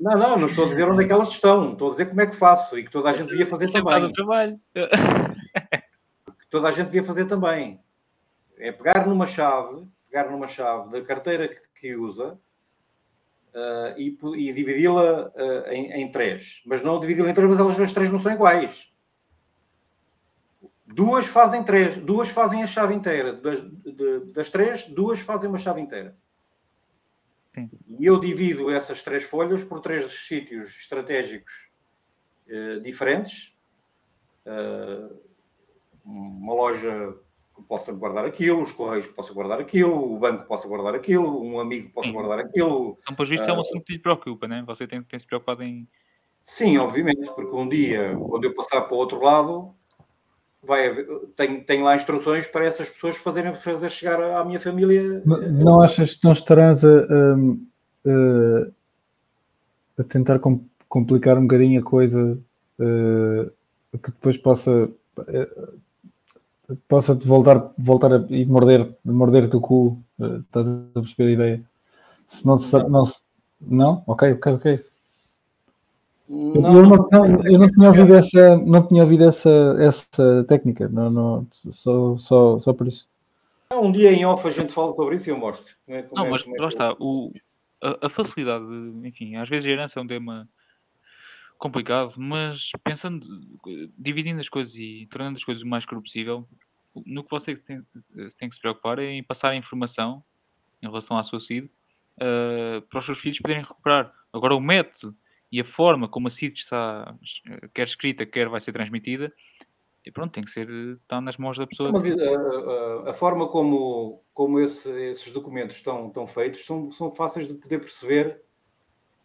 [0.00, 1.72] Não, não, não estou a dizer onde é que elas estão.
[1.72, 4.10] Estou a dizer como é que faço e que toda a gente devia fazer também.
[4.14, 4.58] trabalho.
[4.72, 7.78] Que toda a gente devia fazer também.
[8.56, 12.38] É pegar numa chave, pegar numa chave da carteira que, que usa
[13.54, 16.62] uh, e, e dividi-la uh, em, em, três.
[16.66, 18.92] Mas não dividi-la em três, mas elas as três não são iguais.
[20.86, 23.32] Duas fazem três, duas fazem a chave inteira.
[23.32, 26.16] Das, de, das três, duas fazem uma chave inteira.
[27.54, 27.70] Sim.
[27.98, 31.70] E eu divido essas três folhas por três sítios estratégicos
[32.48, 33.56] uh, diferentes.
[36.04, 37.14] Uma loja
[37.62, 41.90] possa guardar aquilo, os correios possam guardar aquilo, o banco possa guardar aquilo, um amigo
[41.90, 42.96] possa guardar aquilo.
[43.02, 44.62] Então, por visto, uh, é um eh, assunto que lhe preocupa, né?
[44.66, 45.88] Você tem, tem se preocupado em.
[46.42, 49.74] Sim, obviamente, porque um dia, quando eu passar para o outro lado,
[50.62, 51.06] vai haver,
[51.36, 55.22] tenho, tenho lá instruções para essas pessoas fazerem fazer chegar à minha família.
[55.24, 56.98] Não, não achas que não estarás a,
[58.06, 58.66] a,
[59.98, 60.40] a tentar
[60.88, 62.38] complicar um bocadinho a coisa
[62.78, 64.90] uh, que depois possa
[66.70, 69.98] uh, possa te voltar, voltar a, e morder, morder-te o cu?
[70.18, 71.62] Uh, estás a perceber a ideia?
[72.28, 73.24] Se não, se, não, se,
[73.60, 74.02] não?
[74.06, 74.84] Ok, ok, ok.
[76.28, 80.88] Não, eu, não, não, eu não tinha ouvido essa, não tinha ouvido essa, essa técnica,
[80.88, 83.08] não, não, só, só, só por isso.
[83.72, 85.74] Um dia em off a gente fala sobre isso e eu mostro.
[85.88, 87.32] É, não, é, mas é, lá está, o,
[87.82, 88.64] a, a, facilidade,
[89.04, 90.48] enfim, às vezes a herança é um tema
[91.60, 93.24] complicado, mas pensando,
[93.96, 96.48] dividindo as coisas e tornando as coisas o mais cru possível,
[97.06, 97.82] no que você tem,
[98.38, 100.24] tem que se preocupar é em passar a informação
[100.82, 104.12] em relação à sua CID uh, para os seus filhos poderem recuperar.
[104.32, 105.14] Agora, o método
[105.52, 107.14] e a forma como a CID está,
[107.74, 109.32] quer escrita, quer vai ser transmitida,
[110.04, 110.68] e pronto, tem que ser,
[111.02, 111.92] está nas mãos da pessoa.
[111.92, 116.90] Mas a, eh, eh, a forma como, como esse, esses documentos estão, estão feitos são,
[116.90, 118.40] são fáceis de poder perceber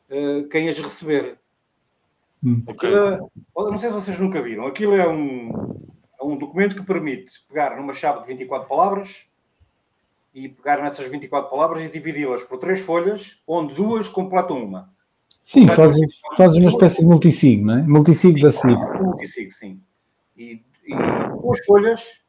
[0.09, 1.39] uh, quem as receber.
[2.45, 2.61] Hum.
[2.67, 3.19] Aquilo é,
[3.55, 5.49] não sei se vocês nunca viram, aquilo é um,
[6.21, 9.27] é um documento que permite pegar numa chave de 24 palavras
[10.31, 14.93] e pegar nessas 24 palavras e dividi-las por três folhas, onde duas completam uma.
[15.43, 17.81] Sim, fazes, fazes uma espécie de multisig, não é?
[17.81, 18.77] Multisig da CID.
[19.01, 19.81] Multisig, sim.
[20.37, 20.95] E, e
[21.41, 22.25] duas folhas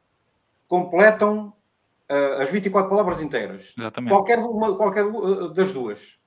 [0.67, 1.53] completam
[2.09, 3.73] uh, as 24 palavras inteiras.
[3.77, 4.11] Exatamente.
[4.11, 6.19] Qualquer, uma, qualquer uh, das duas.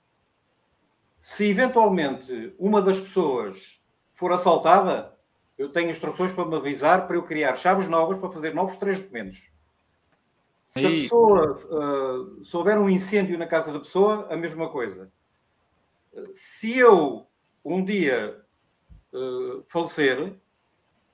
[1.18, 3.79] Se eventualmente uma das pessoas
[4.20, 5.12] for assaltada,
[5.58, 9.00] eu tenho instruções para me avisar para eu criar chaves novas para fazer novos três
[9.00, 9.50] documentos.
[10.68, 15.10] Se a pessoa, uh, se houver um incêndio na casa da pessoa, a mesma coisa
[16.32, 17.26] se eu
[17.64, 18.40] um dia
[19.12, 20.34] uh, falecer,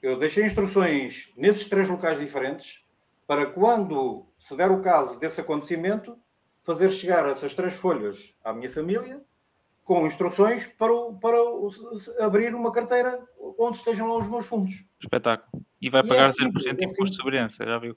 [0.00, 2.84] eu deixei instruções nesses três locais diferentes
[3.26, 6.16] para quando se der o caso desse acontecimento,
[6.62, 9.24] fazer chegar essas três folhas à minha família
[9.87, 11.70] com instruções para, o, para o,
[12.18, 13.24] abrir uma carteira
[13.57, 14.84] onde estejam lá os meus fundos.
[15.01, 15.64] Espetáculo.
[15.80, 17.97] E vai e pagar é 0% de é imposto sobre herança, já viu?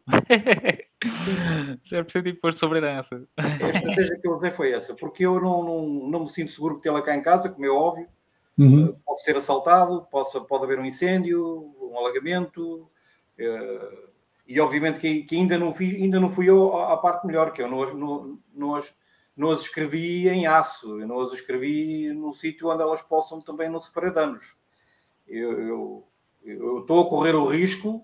[1.90, 3.28] 0% de imposto sobre herança.
[3.36, 6.76] A estratégia que eu usei foi essa, porque eu não, não, não me sinto seguro
[6.76, 8.08] de tê-la cá em casa, como é óbvio.
[8.56, 8.96] Uhum.
[9.04, 12.88] Pode ser assaltado, pode, pode haver um incêndio, um alagamento.
[13.40, 14.10] Uh,
[14.48, 17.64] e obviamente que, que, ainda, não fui, ainda não fui eu à parte melhor, que
[17.64, 18.96] eu não, não, não, as,
[19.40, 23.70] não as escrevi em aço, eu não as escrevi num sítio onde elas possam também
[23.70, 24.58] não sofrer danos.
[25.26, 26.04] Eu,
[26.44, 28.04] estou a correr o risco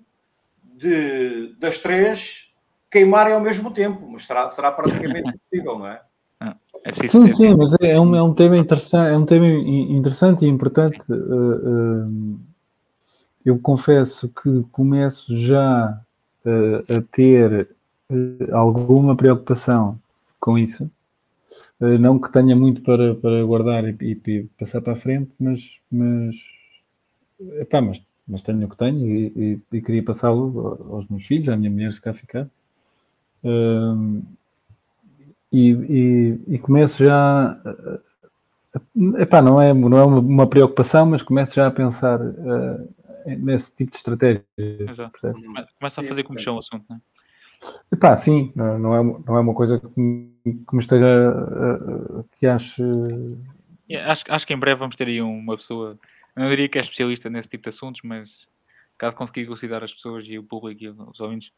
[0.64, 2.56] de, das três
[2.90, 6.02] queimarem ao mesmo tempo, mas será, será praticamente impossível, não é?
[6.40, 6.56] Ah,
[6.86, 10.48] é sim, sim, mas é um, é um tema interessante, é um tema interessante e
[10.48, 11.04] importante.
[11.12, 12.40] Uh, uh,
[13.46, 16.02] eu confesso que começo já
[16.46, 17.76] uh, a ter
[18.54, 20.00] alguma preocupação
[20.40, 20.90] com isso.
[21.80, 26.36] Não que tenha muito para, para guardar e, e, passar para a frente, mas, mas,
[27.60, 31.48] epá, mas mas tenho o que tenho e, e, e queria passá-lo aos meus filhos,
[31.48, 32.50] à minha mulher, se cá ficar.
[33.44, 34.24] Um,
[35.52, 37.58] e, e, e, começo já.
[39.18, 42.94] Epá, não é, não é uma, preocupação, mas começo já a pensar uh,
[43.26, 44.44] nesse tipo de estratégia.
[45.80, 47.00] Começa a fazer como chão o assunto, não é?
[47.92, 51.32] Epá, sim, não é, não é uma coisa que me, que me esteja.
[51.32, 52.84] Uh, que ache.
[53.90, 55.98] Yeah, acho, acho que em breve vamos ter aí uma pessoa
[56.36, 58.46] não diria que é especialista nesse tipo de assuntos, mas
[58.98, 61.52] caso conseguir elucidar as pessoas e o público e os ouvintes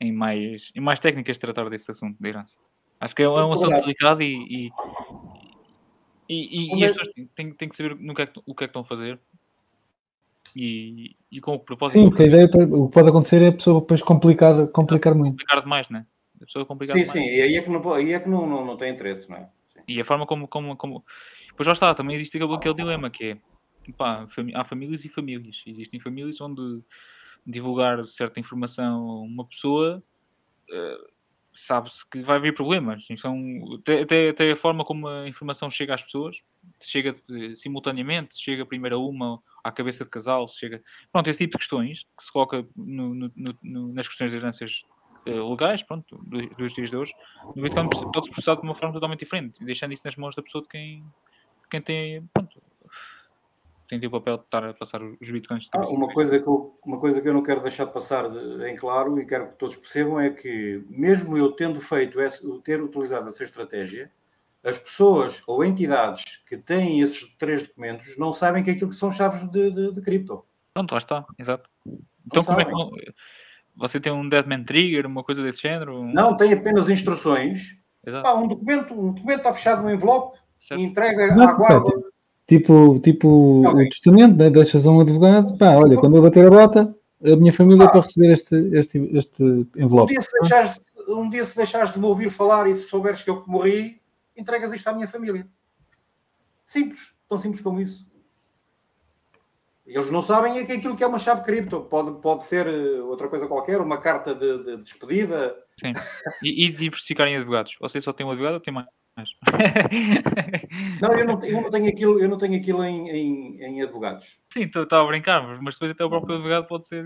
[0.00, 2.56] em mais, em mais técnicas de tratar desse assunto de herança.
[3.00, 4.72] Acho que é, é um assunto delicado e, e,
[6.28, 8.66] e, e, as pessoas têm, têm, que saber no que é que, o que é
[8.66, 9.20] que estão a fazer
[10.56, 12.00] e, e com o propósito.
[12.00, 15.32] Sim, porque a ideia, o que pode acontecer é a pessoa depois complicar, complicar muito.
[15.32, 16.06] Complicar demais, né?
[16.44, 17.18] Pessoa complicar sim, demais.
[17.18, 19.36] sim, e aí é que não, aí é que não, não, não tem interesse, não
[19.36, 19.50] é?
[19.72, 19.80] Sim.
[19.88, 20.48] E a forma como.
[20.48, 21.04] como, como...
[21.56, 23.38] Pois já está, também existe aquele, aquele dilema que é.
[23.96, 25.62] Pá, há famílias e famílias.
[25.66, 26.82] Existem famílias onde
[27.46, 30.02] divulgar certa informação a uma pessoa
[30.70, 31.14] uh,
[31.56, 33.04] sabe-se que vai haver problemas.
[33.08, 33.38] Então,
[33.80, 36.36] até, até, até, a forma como a informação chega às pessoas,
[36.80, 37.14] chega
[37.56, 40.82] simultaneamente, chega primeiro a uma, à cabeça de casal, chega.
[41.12, 43.32] Pronto, esse tipo de questões que se coloca no, no,
[43.62, 44.82] no, nas questões das heranças
[45.26, 47.12] legais, pronto, dos, dos dias de hoje,
[47.54, 50.62] no Bitcoin pode-se processar de uma forma totalmente diferente, deixando isso nas mãos da pessoa
[50.62, 51.04] de quem,
[51.70, 52.60] quem tem, pronto,
[53.88, 55.68] tem o papel de estar a passar os bitcoins.
[55.72, 58.24] Ah, uma, coisa que eu, uma coisa que eu não quero deixar de passar
[58.66, 62.18] em claro e quero que todos percebam é que, mesmo eu tendo feito,
[62.62, 64.10] ter utilizado essa estratégia,
[64.64, 69.10] as pessoas ou entidades que têm esses três documentos não sabem que aquilo que são
[69.10, 70.44] chaves de, de, de cripto.
[70.72, 71.70] Pronto, lá está, exato.
[72.26, 73.14] Então, como é que
[73.76, 76.00] você tem um Deadman Trigger, uma coisa desse género?
[76.00, 76.12] Um...
[76.12, 77.82] Não, tem apenas instruções.
[78.22, 80.80] Pá, um, documento, um documento está fechado no envelope certo.
[80.80, 81.90] e entrega não, à guarda.
[82.46, 83.86] Tipo, tipo okay.
[83.86, 84.50] o testamento, né?
[84.50, 86.94] deixas a um advogado, pá, olha, quando eu bater a bota,
[87.24, 87.90] a minha família ah.
[87.90, 89.42] para receber este, este, este
[89.76, 90.12] envelope.
[90.12, 93.22] Um dia, se deixares, um dia se deixares de me ouvir falar e se souberes
[93.22, 94.00] que eu morri,
[94.36, 95.46] entregas isto à minha família.
[96.64, 98.06] Simples, tão simples como isso.
[99.86, 103.02] Eles não sabem é que aquilo que é uma chave cripto pode, pode ser eh,
[103.02, 105.54] outra coisa qualquer, uma carta de, de despedida.
[105.78, 105.92] Sim.
[106.42, 107.76] E, e diversificarem advogados.
[107.80, 108.86] Você só tem um advogado ou tem mais?
[111.00, 114.42] não, eu não, eu não tenho aquilo, eu não tenho aquilo em, em, em advogados.
[114.52, 117.04] Sim, estava a brincar, mas depois até o próprio advogado pode ser,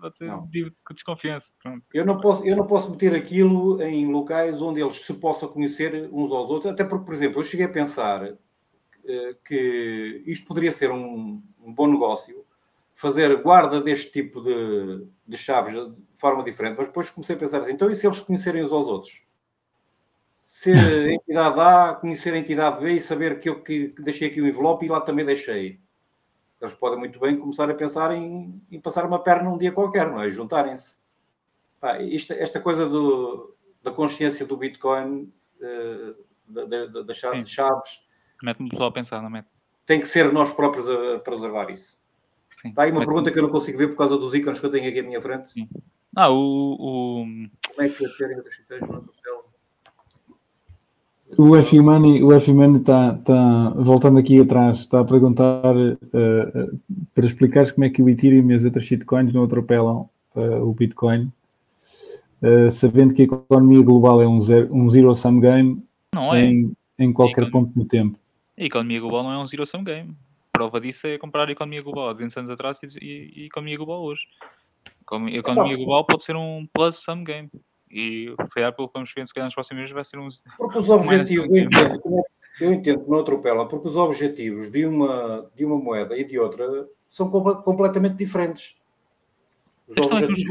[0.00, 1.46] pode ser de desconfiança.
[1.62, 1.84] Pronto.
[1.92, 6.08] Eu, não posso, eu não posso meter aquilo em locais onde eles se possam conhecer
[6.12, 8.38] uns aos outros, até porque, por exemplo, eu cheguei a pensar uh,
[9.46, 12.44] que isto poderia ser um, um, bom negócio,
[12.92, 17.60] fazer guarda deste tipo de, de chaves de forma diferente, mas depois comecei a pensar
[17.60, 19.24] assim, então e se eles se conhecerem uns aos outros?
[20.36, 24.40] ser a entidade A, conhecer a entidade B e saber que eu que deixei aqui
[24.40, 25.80] o envelope e lá também deixei.
[26.60, 30.08] Eles podem muito bem começar a pensar em, em passar uma perna um dia qualquer,
[30.08, 30.30] não é?
[30.30, 30.98] Juntarem-se.
[32.38, 38.04] Esta coisa do, da consciência do Bitcoin, uh, das chaves, chaves
[38.44, 39.48] mete-me pessoal a pensar, não mete?
[39.86, 41.98] Tem que ser nós próprios a, a preservar isso.
[42.60, 42.68] Sim.
[42.68, 44.70] Está aí uma pergunta que eu não consigo ver por causa dos ícones que eu
[44.70, 45.50] tenho aqui à minha frente.
[45.50, 45.68] Sim.
[46.16, 46.36] Ah, o,
[46.78, 47.26] o...
[47.68, 49.44] Como é que eu quero no papel?
[51.36, 56.80] O F Money, o F Money está, está, voltando aqui atrás, está a perguntar uh,
[57.12, 60.72] para explicares como é que o Ethereum e as outras shitcoins não atropelam uh, o
[60.72, 61.32] Bitcoin,
[62.40, 65.82] uh, sabendo que a economia global é um zero, um zero sum game
[66.14, 66.44] não é.
[66.44, 68.16] em, em qualquer ponto do tempo.
[68.58, 70.16] A economia global não é um zero sum game.
[70.52, 73.76] Prova disso é comparar a economia global há 200 anos atrás e, e a economia
[73.76, 74.22] global hoje.
[75.10, 77.50] A economia global pode ser um plus sum game.
[77.90, 80.28] E se calhar, pelo que vamos ver, se calhar nos próximos meses vai ser um.
[80.56, 82.24] Porque os objetivos, eu entendo,
[82.60, 86.38] eu entendo que não atropela, porque os objetivos de uma, de uma moeda e de
[86.38, 88.76] outra são completamente diferentes.
[89.86, 90.48] Os, objetivos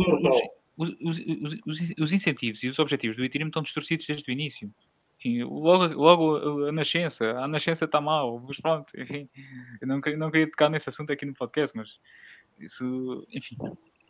[0.78, 4.70] os, os, os, incentivos e os objetivos do Ethereum estão distorcidos desde o início.
[5.24, 9.30] Enfim, logo, logo a nascença, a nascença está mal, mas pronto, enfim,
[9.82, 11.98] eu não, não queria tocar nesse assunto aqui no podcast, mas
[12.60, 13.56] isso, enfim,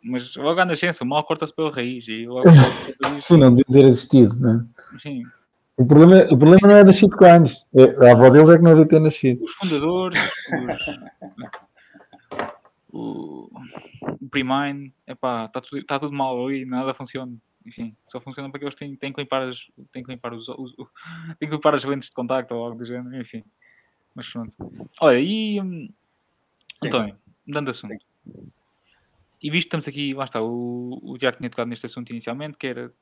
[0.02, 2.08] mas logo à nascença, o mal corta-se pela raiz.
[2.08, 2.42] E logo
[3.16, 4.66] Sim, não devia ter existido, né?
[5.00, 5.22] Sim.
[5.76, 7.64] O problema, o problema não é das shitcoins.
[7.74, 9.44] É, a avó deles é que não devia ter nascido.
[9.44, 10.20] Os fundadores,
[11.30, 11.46] os,
[12.92, 13.50] o,
[14.20, 17.32] o Premine, está tudo, tá tudo mal ali, nada funciona.
[17.66, 19.58] Enfim, só funciona porque eles têm, têm que limpar as,
[19.92, 20.88] têm que limpar os, os, os
[21.38, 23.42] têm que limpar as lentes de contacto ou algo do género, enfim.
[24.14, 24.52] Mas pronto.
[25.00, 25.88] Olha, e hum,
[26.82, 28.04] António, mudando de assunto.
[29.42, 32.56] E visto que estamos aqui, lá está, o, o Tiago tinha tocado neste assunto inicialmente,
[32.56, 32.92] que era.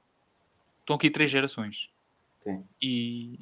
[0.81, 1.89] Estão aqui três gerações.
[2.43, 2.65] Sim.
[2.81, 3.39] E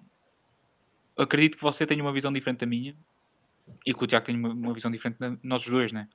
[1.16, 2.94] acredito que você tenha uma visão diferente da minha
[3.86, 6.08] e que o Tiago tenha uma, uma visão diferente de nós dois, né?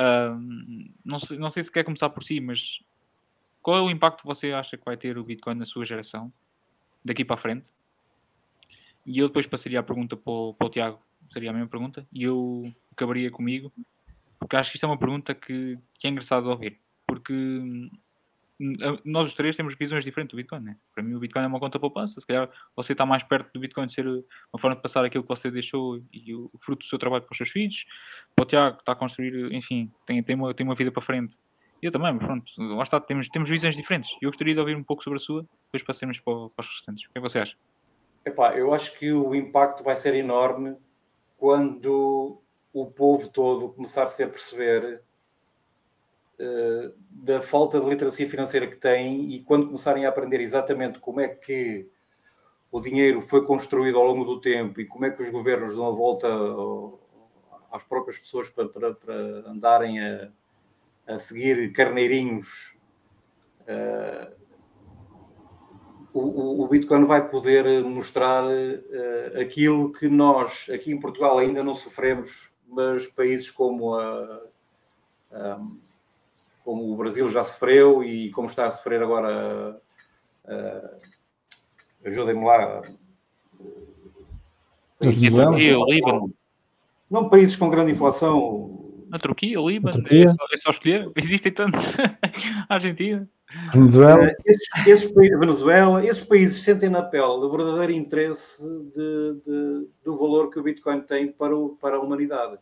[0.00, 2.80] Um, não, sei, não sei se quer começar por si, mas
[3.68, 6.32] qual é o impacto que você acha que vai ter o Bitcoin na sua geração
[7.04, 7.66] daqui para a frente?
[9.04, 10.98] E eu depois passaria a pergunta para o, para o Tiago,
[11.30, 13.70] seria a mesma pergunta, e eu acabaria comigo
[14.40, 16.78] porque acho que isto é uma pergunta que, que é engraçado de ouvir.
[17.06, 17.90] Porque hum,
[19.04, 20.78] nós os três temos visões diferentes do Bitcoin, né?
[20.94, 22.18] Para mim o Bitcoin é uma conta poupança.
[22.18, 25.24] Se calhar você está mais perto do Bitcoin de ser uma forma de passar aquilo
[25.24, 27.84] que você deixou e o fruto do seu trabalho para os seus filhos.
[28.34, 31.36] Para o Tiago está a construir, enfim, tem, tem, uma, tem uma vida para frente.
[31.80, 34.10] Eu também, mas pronto, lá está, temos, temos visões diferentes.
[34.20, 37.04] Eu gostaria de ouvir um pouco sobre a sua, depois passemos para, para os restantes.
[37.04, 37.56] O que é que você acha?
[38.24, 40.76] Epá, eu acho que o impacto vai ser enorme
[41.36, 45.02] quando o povo todo começar-se a perceber
[46.38, 51.20] uh, da falta de literacia financeira que tem e quando começarem a aprender exatamente como
[51.20, 51.88] é que
[52.70, 55.86] o dinheiro foi construído ao longo do tempo e como é que os governos dão
[55.86, 56.28] a volta
[57.70, 59.14] às próprias pessoas para, para, para
[59.48, 60.30] andarem a,
[61.08, 62.76] a, seguir carneirinhos.
[63.62, 64.38] Uh,
[66.12, 71.74] o, o, Bitcoin vai poder mostrar uh, aquilo que nós aqui em Portugal ainda não
[71.74, 74.42] sofremos, mas países como, a,
[75.32, 75.78] um,
[76.64, 79.80] como o Brasil já sofreu e como está a sofrer agora,
[80.44, 80.98] uh,
[82.04, 82.82] ajudem-me lá.
[85.86, 86.34] Líbano.
[87.10, 88.87] Não países com grande inflação.
[89.08, 91.10] Na Turquia, o Líbano, é só, é só escolher.
[91.16, 91.80] Existem tantos.
[92.68, 93.28] Argentina.
[93.72, 94.24] Venezuela.
[94.24, 100.18] Uh, esses, esses, Venezuela, esses países sentem na pele o verdadeiro interesse de, de, do
[100.18, 102.58] valor que o Bitcoin tem para, o, para a humanidade.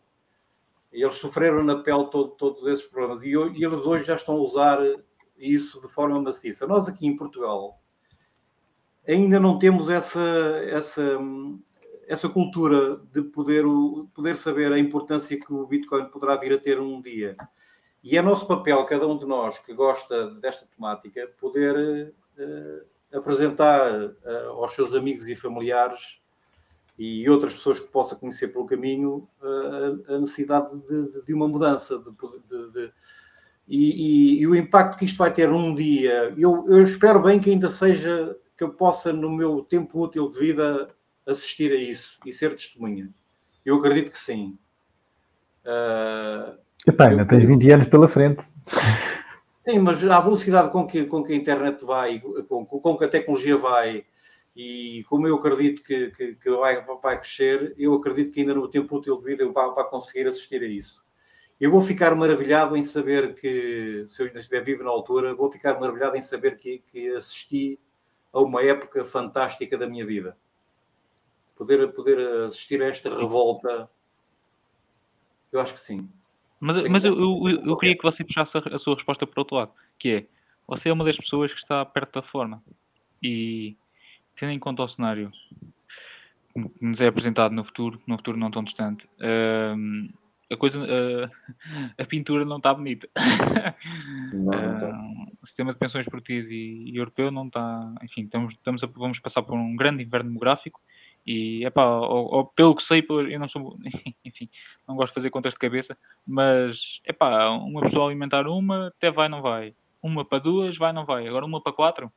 [0.93, 4.35] E eles sofreram na pele todo, todos esses problemas e, e, eles hoje já estão
[4.35, 4.79] a usar
[5.37, 6.65] isso de forma maciça.
[6.65, 7.79] Nós aqui em Portugal
[9.07, 10.21] ainda não temos essa,
[10.69, 11.17] essa,
[12.07, 13.63] essa cultura de poder,
[14.13, 17.35] poder saber a importância que o Bitcoin poderá vir a ter um dia.
[18.01, 23.91] E é nosso papel, cada um de nós que gosta desta temática, poder uh, apresentar
[23.91, 26.21] uh, aos seus amigos e familiares
[26.97, 31.99] e outras pessoas que possa conhecer pelo caminho uh, a necessidade de, de, uma mudança.
[31.99, 32.91] De, de,
[33.67, 37.37] e, e, e, o impacto que isto vai ter um dia, eu, eu espero bem
[37.37, 40.89] que ainda seja que eu possa, no meu tempo útil de vida,
[41.27, 43.09] assistir a isso e ser testemunha.
[43.65, 44.57] Eu acredito que sim.
[45.65, 46.57] Uh,
[46.87, 48.43] Epá, ainda tens 20 anos pela frente.
[49.59, 53.09] Sim, mas a velocidade com que, com que a internet vai, com, com que a
[53.09, 54.05] tecnologia vai,
[54.55, 58.69] e como eu acredito que, que, que vai, vai, crescer, eu acredito que ainda no
[58.69, 61.05] tempo útil de vida eu vá, vá conseguir assistir a isso.
[61.59, 65.51] Eu vou ficar maravilhado em saber que, se eu ainda estiver vivo na altura, vou
[65.51, 67.77] ficar maravilhado em saber que, que assisti
[68.31, 70.37] a uma época fantástica da minha vida.
[71.57, 73.89] Poder, poder assistir a esta revolta,
[75.51, 76.07] eu acho que sim.
[76.59, 79.39] Mas, mas eu, eu, eu, eu queria que você puxasse a, a, sua resposta para
[79.39, 80.25] o outro lado, que é,
[80.67, 82.63] você é uma das pessoas que está perto da forma.
[83.21, 83.75] E
[84.35, 85.31] tendo em conta o cenário
[86.53, 90.13] que nos é apresentado no futuro, no futuro não tão distante, uh,
[90.51, 91.31] a coisa, uh,
[91.97, 93.07] a pintura não está bonita.
[94.33, 94.89] Não, não está.
[94.89, 98.87] Uh, o sistema de pensões português e, e, europeu não está, enfim, estamos, estamos a,
[98.87, 100.81] vamos passar por um grande inverno demográfico
[101.27, 103.77] e, epá, ou, ou, pelo que sei, eu não sou,
[104.23, 104.49] enfim,
[104.87, 109.27] não gosto de fazer contas de cabeça, mas, epá, uma pessoa alimentar uma, até vai,
[109.27, 109.75] não vai.
[110.01, 111.27] Uma para duas, vai, não vai.
[111.27, 112.09] Agora uma para quatro,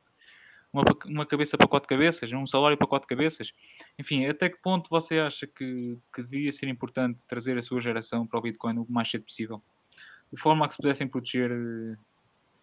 [0.71, 3.51] uma, uma cabeça para quatro cabeças, um salário para quatro cabeças.
[3.99, 8.25] Enfim, até que ponto você acha que, que devia ser importante trazer a sua geração
[8.25, 9.61] para o Bitcoin o mais cedo possível?
[10.31, 11.51] De forma a que se pudessem proteger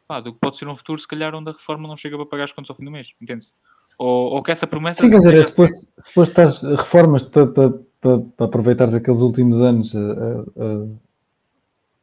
[0.06, 2.24] pá, do que pode ser um futuro, se calhar, onde a reforma não chega para
[2.24, 3.52] pagar as contas ao fim do mês, entende-se?
[3.98, 5.00] Ou, ou, que essa promessa.
[5.00, 7.70] Sim, quer dizer, é suposto, suposto estás reformas para, para,
[8.00, 9.92] para, para aproveitares aqueles últimos anos.
[9.92, 10.98] Uh, uh,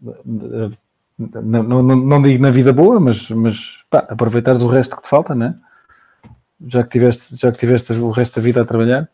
[0.03, 0.77] uh,
[1.17, 5.09] não, não, não, digo na vida boa, mas, mas pá, aproveitares o resto que te
[5.09, 5.57] falta, né?
[6.67, 9.09] já que tiveste, já que tiveste o resto da vida a trabalhar,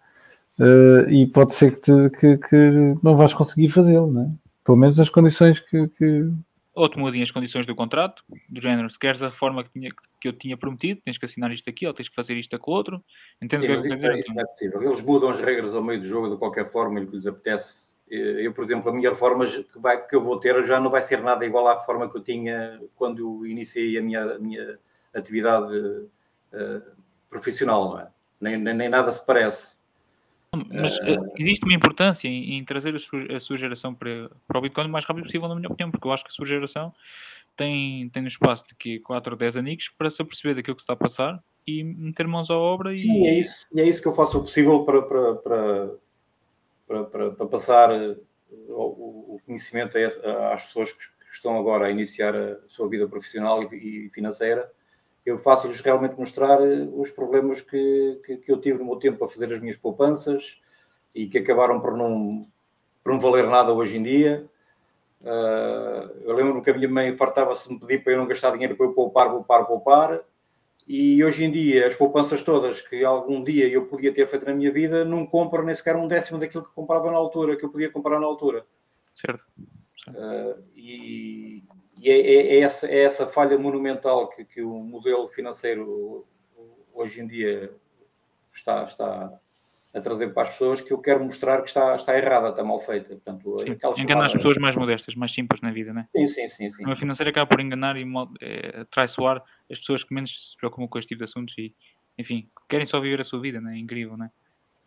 [0.60, 4.32] uh, e pode ser que, te, que, que, não vais conseguir fazê-lo, né?
[4.64, 6.32] pelo menos nas condições que, que,
[6.74, 9.90] ou te mudem as condições do contrato, do género, se queres a reforma que, tinha,
[9.90, 12.76] que eu tinha prometido, tens que assinar isto aqui, ou tens que fazer isto aquilo
[12.76, 13.04] outro.
[13.42, 14.84] Entendes Sim, o que é, isso não é possível.
[14.84, 17.92] Eles mudam as regras ao meio do jogo de qualquer forma, e que lhes apetece.
[18.10, 21.02] Eu, por exemplo, a minha reforma que, vai, que eu vou ter já não vai
[21.02, 24.78] ser nada igual à reforma que eu tinha quando iniciei a minha, a minha
[25.14, 26.82] atividade uh,
[27.30, 28.08] profissional, não é?
[28.40, 29.80] Nem, nem, nem nada se parece.
[30.54, 34.58] Mas uh, existe uma importância em, em trazer a sua, a sua, geração para, para
[34.58, 36.46] o Bitcoin o mais rápido possível, na minha opinião, porque eu acho que a sua
[36.46, 36.94] geração
[37.56, 40.82] tem, tem um espaço de que 4 ou 10 anos para se aperceber daquilo que
[40.82, 42.96] está a passar e meter mãos à obra.
[42.96, 43.28] Sim, e...
[43.28, 45.90] é isso, é isso que eu faço o possível para, para, para,
[46.88, 48.16] para, para, para passar eh,
[48.70, 49.98] o, o conhecimento
[50.54, 54.72] às pessoas que estão agora a iniciar a sua vida profissional e, e financeira
[55.26, 59.24] eu faço-lhes realmente mostrar eh, os problemas que, que, que, eu tive no meu tempo
[59.24, 60.60] a fazer as minhas poupanças
[61.14, 62.42] e que acabaram por não,
[63.04, 64.50] por não valer nada hoje em dia.
[65.22, 68.52] Uh, eu lembro que a minha mãe fartava-se de me pedir para eu não gastar
[68.52, 70.22] dinheiro para eu poupar, poupar, poupar.
[70.88, 74.54] E hoje em dia, as poupanças todas que algum dia eu podia ter feito na
[74.54, 77.70] minha vida, não compro nem sequer um décimo daquilo que comprava na altura, que eu
[77.70, 78.66] podia comprar na altura.
[79.14, 79.44] Certo.
[80.04, 80.20] certo.
[80.20, 81.64] Uh, e,
[82.00, 86.26] e é, é, é, essa, é essa falha monumental que, que o modelo financeiro
[86.94, 87.72] hoje em dia
[88.52, 89.40] está, está
[89.94, 92.80] a trazer para as pessoas que eu quero mostrar que está, está errada, está mal
[92.80, 93.10] feita.
[93.10, 94.26] Portanto, sim, engana chamada...
[94.26, 96.08] as pessoas mais modestas, mais simples na vida, né?
[96.16, 96.72] Sim, sim, sim.
[96.72, 96.90] sim.
[96.90, 98.06] A financeira acaba por enganar e
[98.42, 101.74] é, traiçoar as pessoas que menos se preocupam com este tipo de assuntos e,
[102.18, 103.76] enfim, querem só viver a sua vida, né?
[103.76, 104.32] é incrível, né?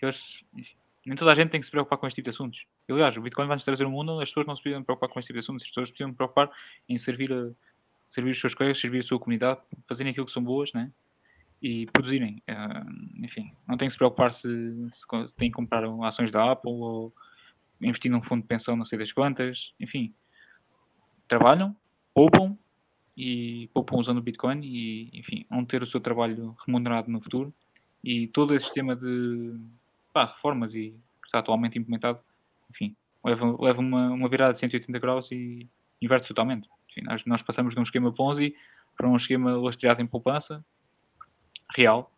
[0.00, 0.74] Eles, enfim,
[1.06, 2.64] nem toda a gente tem que se preocupar com este tipo de assuntos.
[2.88, 4.82] E, aliás, o Bitcoin vai nos trazer um mundo onde as pessoas não se precisam
[4.82, 6.50] preocupar com este tipo de assuntos, as pessoas precisam preocupar
[6.88, 7.50] em servir, a,
[8.08, 10.90] servir os seus colegas, servir a sua comunidade, fazerem aquilo que são boas, né?
[11.62, 12.42] E produzirem.
[12.48, 14.48] Uh, enfim, não tem que se preocupar se,
[14.92, 17.12] se, tem que comprar ações da Apple ou
[17.80, 20.14] investir num fundo de pensão, não sei das quantas, enfim.
[21.26, 21.74] Trabalham,
[22.12, 22.56] poupam
[23.16, 27.52] e poupam usando o Bitcoin e, enfim, vão ter o seu trabalho remunerado no futuro.
[28.02, 29.58] E todo esse sistema de
[30.12, 30.90] pá, reformas e
[31.22, 32.20] que está atualmente implementado,
[32.70, 32.94] enfim,
[33.24, 35.66] leva, leva uma, uma virada de 180 graus e
[36.00, 36.68] inverte totalmente.
[36.90, 38.54] Enfim, nós, nós passamos de um esquema Ponzi
[38.96, 40.64] para um esquema lastreado em poupança
[41.74, 42.10] real,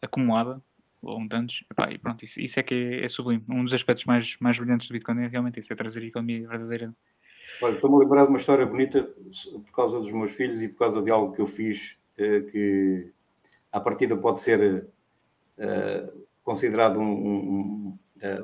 [0.00, 0.60] acumulada,
[1.02, 3.44] ou tantos, epá, e pronto, isso, isso é que é, é, sublime.
[3.48, 6.48] Um dos aspectos mais, mais brilhantes do Bitcoin é realmente isso, é trazer a economia
[6.48, 6.94] verdadeira.
[7.62, 11.02] Estou-me a lembrar de uma história bonita por causa dos meus filhos e por causa
[11.02, 13.10] de algo que eu fiz eh, que
[13.70, 14.86] à partida pode ser
[15.58, 18.42] eh, considerado um, um, eh,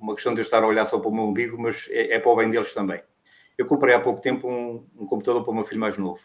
[0.00, 2.18] uma questão de eu estar a olhar só para o meu umbigo, mas é, é
[2.18, 3.00] para o bem deles também.
[3.56, 6.20] Eu comprei há pouco tempo um, um computador para o meu filho mais novo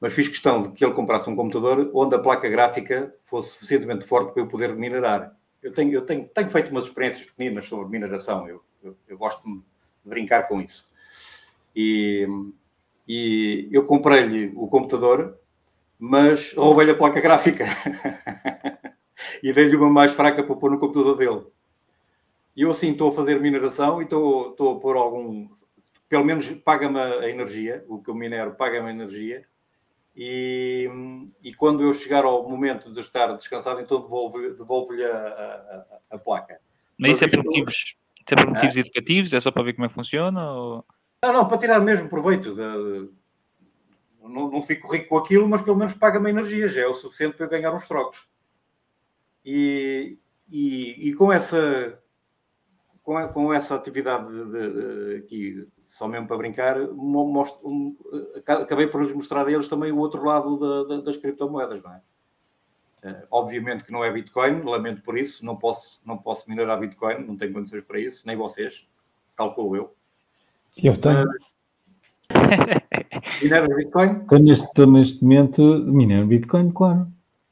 [0.00, 4.06] mas fiz questão de que ele comprasse um computador onde a placa gráfica fosse suficientemente
[4.06, 5.34] forte para eu poder minerar.
[5.62, 9.42] Eu tenho, eu tenho, tenho feito umas experiências pequenas sobre mineração, eu, eu, eu gosto
[9.48, 9.60] de
[10.04, 10.90] brincar com isso.
[11.74, 12.26] E,
[13.08, 15.38] e eu comprei-lhe o computador,
[15.98, 17.64] mas roubei-lhe a placa gráfica
[19.42, 21.46] e dei-lhe uma mais fraca para pôr no computador dele.
[22.54, 25.48] E eu assim estou a fazer mineração e estou, estou a pôr algum.
[26.08, 29.44] Pelo menos paga-me a energia, o que eu minero paga-me a energia
[30.16, 30.90] e,
[31.42, 36.18] e, quando eu chegar ao momento de estar descansado, então devolvo-lhe devolvo a, a, a,
[36.18, 36.58] placa.
[36.98, 38.80] Mas isso é por motivos, isso é por motivos é?
[38.80, 39.32] educativos?
[39.34, 40.52] É só para ver como é que funciona?
[40.52, 40.84] Ou...
[41.22, 42.54] Não, não, para tirar mesmo proveito.
[42.54, 43.10] De,
[44.22, 47.36] não, não fico rico com aquilo, mas pelo menos paga-me energia, já é o suficiente
[47.36, 48.26] para eu ganhar uns trocos.
[49.44, 50.18] E,
[50.50, 52.00] e, e com essa
[53.02, 57.96] com, com essa atividade de, de, aqui só mesmo para brincar, mostro, um,
[58.46, 61.90] acabei por lhes mostrar a eles também o outro lado da, da, das criptomoedas, não
[61.90, 62.00] é?
[63.02, 67.24] Uh, obviamente que não é Bitcoin, lamento por isso, não posso, não posso minerar Bitcoin,
[67.26, 68.86] não tenho condições para isso, nem vocês,
[69.34, 69.94] calculo eu.
[70.82, 71.24] Eu tenho.
[72.30, 74.20] Uh, Bitcoin?
[74.20, 77.06] Estou neste, neste momento, minero Bitcoin, claro.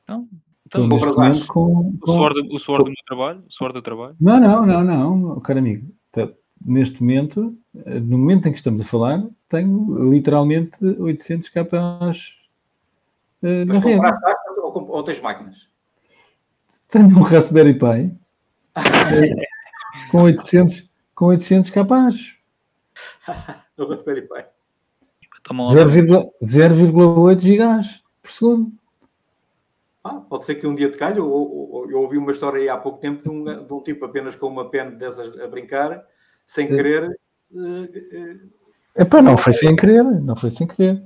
[0.07, 0.29] Não,
[0.67, 2.11] então, estou neste momento com, com...
[2.11, 3.43] O, suor do, o suor do meu trabalho?
[3.49, 4.17] O suor do trabalho?
[4.21, 5.91] Não, não, não, não, caro amigo.
[6.67, 12.37] Neste momento, no momento em que estamos a falar, tenho literalmente 800 capas
[13.43, 14.01] uh, na rede.
[14.63, 15.69] Ou, ou tens máquinas?
[16.89, 18.17] Tenho um Raspberry Pi
[20.11, 22.37] com 800, com 800 capas.
[23.77, 24.45] o Raspberry Pi.
[26.43, 28.73] 0,8 gigas por segundo.
[30.03, 31.19] Ah, pode ser que um dia te calhe.
[31.19, 34.37] Eu, eu, ouvi uma história aí há pouco tempo de um, de um tipo apenas
[34.37, 36.05] com uma pen dessas a brincar,
[36.47, 37.19] sem querer,
[38.97, 41.03] Epá, não foi sem querer, não foi sem querer.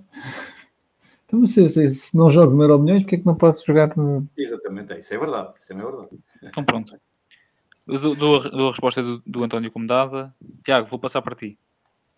[1.24, 3.94] Então, se, se, se não jogo no Euro Milhões, porque é que não posso jogar
[3.96, 4.26] no...
[4.36, 6.09] Exatamente, é, isso é verdade, isso é verdade.
[6.42, 6.99] Então pronto.
[7.86, 10.34] Dou, a resposta do, do, António como dada.
[10.64, 11.59] Tiago, vou passar para ti.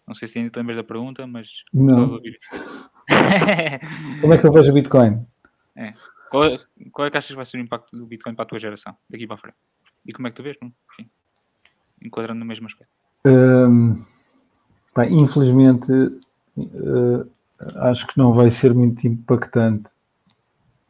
[0.07, 1.49] Não sei se ainda te lembras da pergunta, mas...
[1.73, 2.21] Não.
[4.21, 5.25] como é que eu vejo o Bitcoin?
[5.77, 5.93] É.
[6.31, 6.59] Qual, é,
[6.93, 8.97] qual é que achas que vai ser o impacto do Bitcoin para a tua geração,
[9.09, 9.57] daqui para a frente?
[10.07, 10.57] E como é que tu vês?
[10.63, 11.11] Enfim,
[12.03, 12.93] enquadrando no mesmo aspecto.
[13.27, 13.95] Um,
[15.01, 17.31] pá, infelizmente, uh,
[17.77, 19.89] acho que não vai ser muito impactante.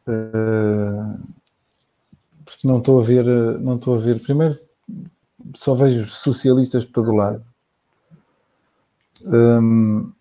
[0.07, 1.19] Uh,
[2.43, 3.25] porque não estou a ver,
[3.59, 4.19] não estou a ver.
[4.19, 4.59] Primeiro,
[5.55, 7.43] só vejo socialistas para todo lado.
[9.23, 10.11] Um,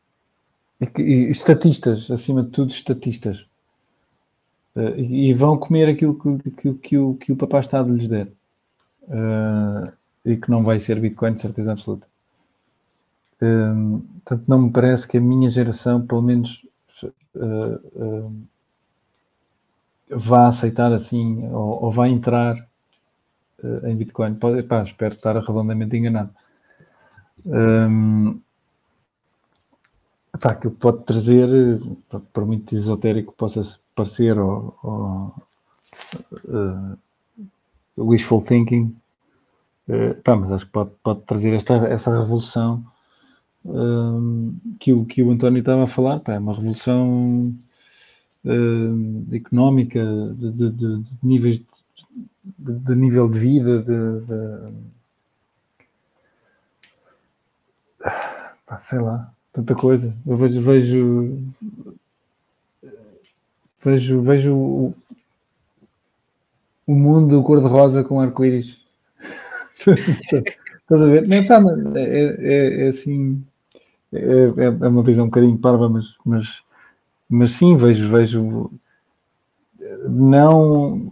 [0.80, 3.40] e, e, estatistas, acima de tudo, estatistas.
[4.76, 7.82] Uh, e, e, vão comer aquilo que, que, que, o, que o papá está a
[7.82, 8.28] lhes der.
[9.02, 9.92] Uh,
[10.24, 12.09] e que não vai ser Bitcoin de certeza absoluta.
[13.42, 16.66] Um, portanto, não me parece que a minha geração, pelo menos,
[17.34, 18.46] uh, uh,
[20.10, 22.56] vá aceitar assim ou, ou vá entrar
[23.62, 24.34] uh, em Bitcoin.
[24.34, 26.30] Pode, espero estar redondamente enganado.
[27.46, 28.38] Um,
[30.38, 31.48] pá, aquilo pode trazer,
[32.32, 33.62] por muito esotérico possa
[33.94, 35.34] parecer, ou, ou
[37.96, 38.94] wishful thinking,
[40.22, 42.84] pá, mas acho que pode, pode trazer esta, essa revolução
[44.78, 46.20] que, o, que o António estava a falar.
[46.20, 47.54] Pá, é uma revolução
[48.44, 50.04] uh, económica,
[50.36, 51.62] de, de, de, de níveis
[52.58, 54.72] de, nível de vida, de,
[58.66, 60.16] pá, sei lá, tanta coisa.
[60.26, 61.38] Eu vejo, vejo,
[63.82, 64.94] vejo, vejo
[66.86, 68.80] o mundo cor-de-rosa com arco-íris.
[69.80, 71.26] Estás a ver?
[71.28, 71.62] Não, tá,
[71.94, 73.42] é, é, é assim.
[74.12, 76.62] É, é, é uma visão um bocadinho parva, mas, mas,
[77.28, 78.70] mas sim, vejo, vejo
[80.08, 81.10] não,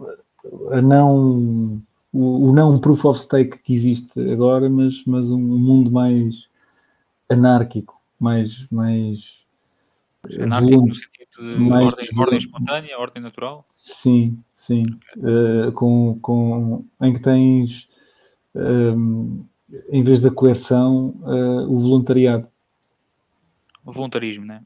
[0.83, 1.81] não
[2.11, 6.49] o, o não proof of stake que existe agora, mas, mas um mundo mais
[7.29, 9.39] anárquico, mais, mais
[10.39, 13.63] anárquico no sentido de mais ordem, ordem espontânea, ordem natural?
[13.69, 14.85] Sim, sim.
[15.17, 17.87] Uh, com, com, em que tens,
[18.55, 19.45] um,
[19.89, 22.47] em vez da coerção, uh, o voluntariado.
[23.85, 24.61] O voluntarismo, né?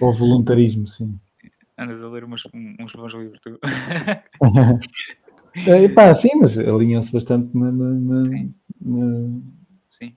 [0.00, 1.18] Ou voluntarismo, sim.
[1.76, 2.44] Andas a ler uns,
[2.78, 3.58] uns bons livros, tu.
[5.66, 8.22] é, pá, sim, mas alinham-se bastante na, na, na,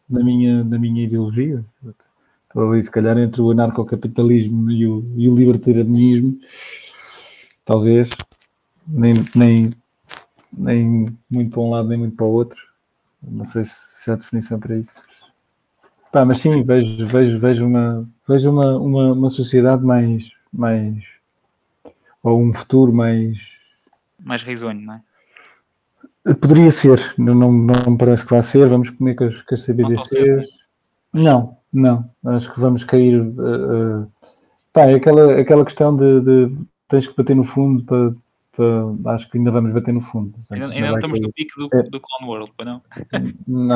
[0.07, 1.65] na, minha, na minha ideologia.
[2.43, 6.38] Estou ali, se calhar, entre o anarcocapitalismo e o, e o libertarianismo,
[7.65, 8.09] talvez,
[8.88, 9.71] nem, nem,
[10.55, 12.67] nem muito para um lado, nem muito para o outro.
[13.21, 14.93] Não sei se há definição para isso.
[16.12, 21.03] Pá, mas sim, vejo, vejo, vejo, uma, vejo uma, uma, uma sociedade mais, mais.
[22.24, 23.38] ou um futuro mais.
[24.24, 25.01] mais risonho, não é?
[26.36, 28.68] Poderia ser, não, não, não me parece que vai ser.
[28.68, 30.68] Vamos comer com as, com as CBDCs.
[31.14, 32.10] Não, não.
[32.26, 33.22] Acho que vamos cair.
[33.22, 34.12] Uh, uh,
[34.74, 38.18] pá, é aquela, aquela questão de, de, tens que bater no fundo para, para.
[39.05, 40.34] Acho que ainda vamos bater no fundo.
[40.51, 41.28] Ainda, ainda não estamos cair.
[41.28, 41.84] no pico do, é.
[41.84, 42.82] do Clone World, não?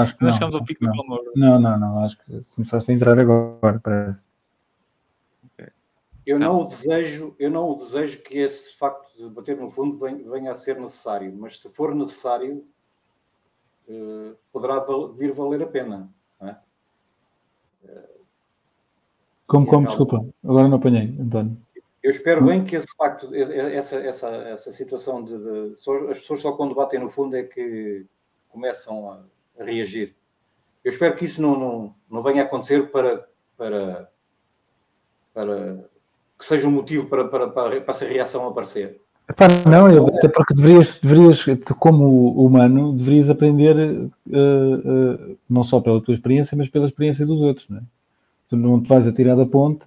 [0.02, 0.34] Acho que não.
[0.34, 1.30] Chegamos ao pico do Clone World.
[1.36, 2.06] Não, não, não.
[2.06, 4.26] Acho que começaste a entrar agora, parece.
[6.26, 9.98] Eu não, o desejo, eu não o desejo que esse facto de bater no fundo
[9.98, 12.64] venha, a ser necessário, mas se for necessário,
[13.90, 14.86] uh, poderá
[15.18, 16.10] vir valer a pena.
[16.42, 16.56] É?
[19.48, 21.58] Como, como, desculpa, agora não apanhei, António.
[22.04, 25.74] Eu espero bem que esse facto, essa, essa, essa situação de, de,
[26.10, 28.06] as pessoas só quando batem no fundo é que
[28.50, 29.24] começam a,
[29.60, 30.16] a reagir.
[30.84, 34.10] Eu espero que isso não, não, não venha a acontecer para, para,
[35.32, 35.86] para
[36.38, 39.00] que seja um motivo para, para, para, para essa reação aparecer.
[39.30, 41.46] Epá, não, eu, até porque deverias, deverias,
[41.80, 47.42] como humano, deverias aprender uh, uh, não só pela tua experiência, mas pela experiência dos
[47.42, 47.70] outros.
[47.70, 47.82] Não é?
[48.50, 49.86] Tu não te vais atirar da ponte,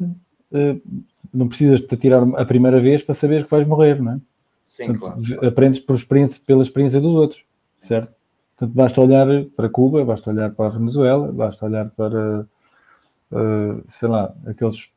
[1.32, 4.20] não precisas te atirar a primeira vez para saber que vais morrer, não é?
[4.66, 5.46] Sim, Portanto, claro.
[5.46, 7.44] Aprendes por experiência, pela experiência dos outros,
[7.80, 8.12] certo?
[8.56, 9.26] Portanto, basta olhar
[9.56, 12.46] para Cuba, basta olhar para a Venezuela, basta olhar para,
[13.88, 14.88] sei lá, aqueles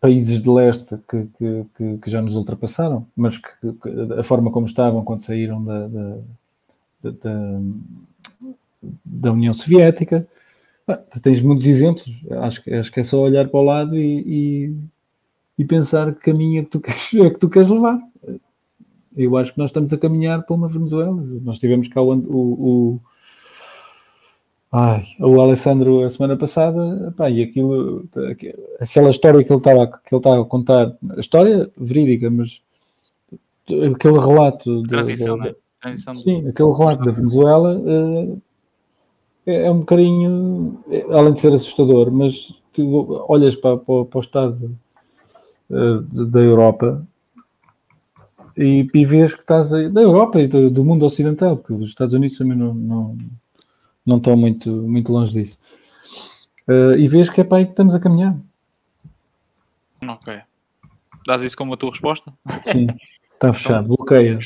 [0.00, 4.66] países de leste que, que, que, já nos ultrapassaram, mas que, que, a forma como
[4.66, 7.60] estavam quando saíram da, da, da,
[9.04, 10.26] da União Soviética.
[10.88, 12.06] Ah, tens muitos exemplos,
[12.42, 14.76] acho, acho que é só olhar para o lado e, e,
[15.58, 17.98] e pensar que caminho é que, tu queres, é que tu queres levar.
[19.16, 21.24] Eu acho que nós estamos a caminhar para uma Venezuela.
[21.42, 23.00] Nós tivemos cá o, o
[24.78, 28.04] Ai, o Alessandro a semana passada, pá, e aquilo,
[28.78, 32.60] aquela história que ele estava que ele estava a contar, a história verídica, mas
[33.66, 35.54] aquele relato de, Transição, de, é?
[36.12, 38.42] sim, aquele relato da Venezuela uh,
[39.46, 44.18] é, é, um bocadinho, é, além de ser assustador, mas tu olhas para, para, para
[44.18, 44.76] o estado
[45.70, 47.06] uh, da Europa
[48.56, 51.90] e, e vês que estás aí, da Europa e do, do, mundo ocidental, porque os
[51.90, 53.16] Estados Unidos também não, não
[54.04, 55.58] não estou muito, muito longe disso.
[56.68, 58.36] Uh, e vês que é para aí que estamos a caminhar.
[60.06, 60.40] Ok.
[61.26, 62.32] Dás isso como a tua resposta?
[62.64, 62.86] Sim,
[63.34, 64.38] está fechado, bloqueia.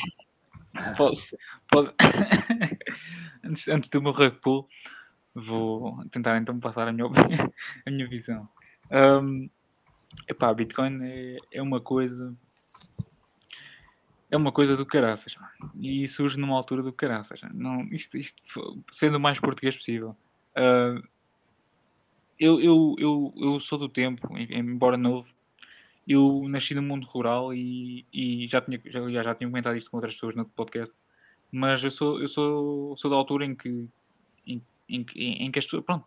[0.97, 1.37] Posso,
[1.71, 1.93] posso...
[3.51, 4.69] antes, antes do meu rug pull,
[5.35, 7.07] vou tentar então passar a minha,
[7.87, 8.49] a minha visão.
[8.91, 9.49] Um,
[10.29, 12.35] epá, Bitcoin é, é uma coisa
[14.31, 15.35] é uma coisa do caraças.
[15.81, 17.41] E surge numa altura do caraças.
[17.53, 18.41] Não, isto, isto
[18.93, 20.17] sendo o mais português possível.
[20.57, 21.03] Uh,
[22.39, 25.29] eu, eu, eu, eu sou do tempo, embora novo,
[26.07, 29.97] eu nasci no mundo rural e, e já, tinha, já, já tinha comentado isto com
[29.97, 30.95] outras pessoas no podcast,
[31.51, 33.89] mas eu sou, eu sou, sou da altura em que,
[34.47, 36.07] em, em, em que as pronto,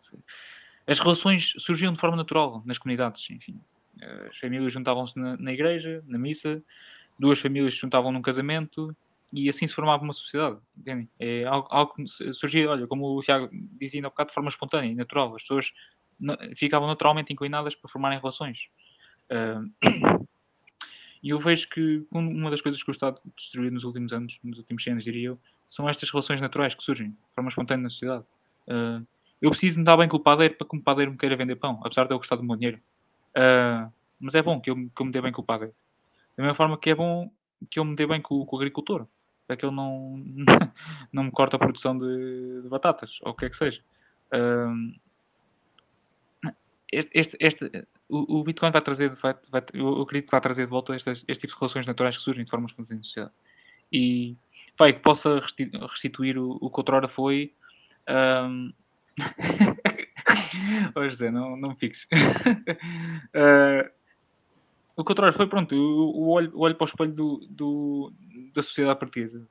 [0.86, 3.58] as relações surgiam de forma natural nas comunidades, enfim.
[4.00, 6.62] As famílias juntavam-se na, na igreja, na missa,
[7.18, 8.94] duas famílias se juntavam num casamento
[9.32, 10.58] e assim se formava uma sociedade?
[11.18, 14.90] É algo, algo que surgia, olha, como o Tiago dizia há bocado, de forma espontânea
[14.90, 15.34] e natural.
[15.34, 15.72] As pessoas
[16.56, 18.58] ficavam naturalmente inclinadas para formarem relações.
[19.30, 20.23] Uh,
[21.24, 24.58] e eu vejo que uma das coisas que o Estado destruiu nos últimos anos, nos
[24.58, 28.24] últimos anos, diria eu, são estas relações naturais que surgem de forma espontânea na sociedade.
[28.68, 29.06] Uh,
[29.40, 31.56] eu preciso me dar bem com o padeiro para que o padeiro me queira vender
[31.56, 32.78] pão, apesar de eu gostar do meu dinheiro.
[33.30, 35.74] Uh, mas é bom que eu, que eu me dê bem com o padeiro.
[36.36, 37.30] Da mesma forma que é bom
[37.70, 39.06] que eu me dê bem com, com o agricultor.
[39.46, 40.22] para que ele não,
[41.10, 43.80] não me corte a produção de, de batatas, ou o que é que seja.
[44.38, 44.94] Um,
[46.92, 50.64] este, este, este, o, o, Bitcoin vai trazer, vai, vai, eu acredito que vai trazer
[50.64, 53.34] de volta este, este tipo de relações naturais que surgem de formas como na sociedade.
[53.92, 54.36] E
[54.78, 55.40] vai, que possa
[55.90, 57.52] restituir o, o que outrora foi.
[58.08, 58.72] Um...
[60.94, 62.06] oh, não, não me fiques.
[63.34, 63.90] uh,
[64.96, 68.12] o que outrora foi, pronto, eu, olho, olho para o espelho do, do,
[68.54, 69.46] da sociedade portuguesa.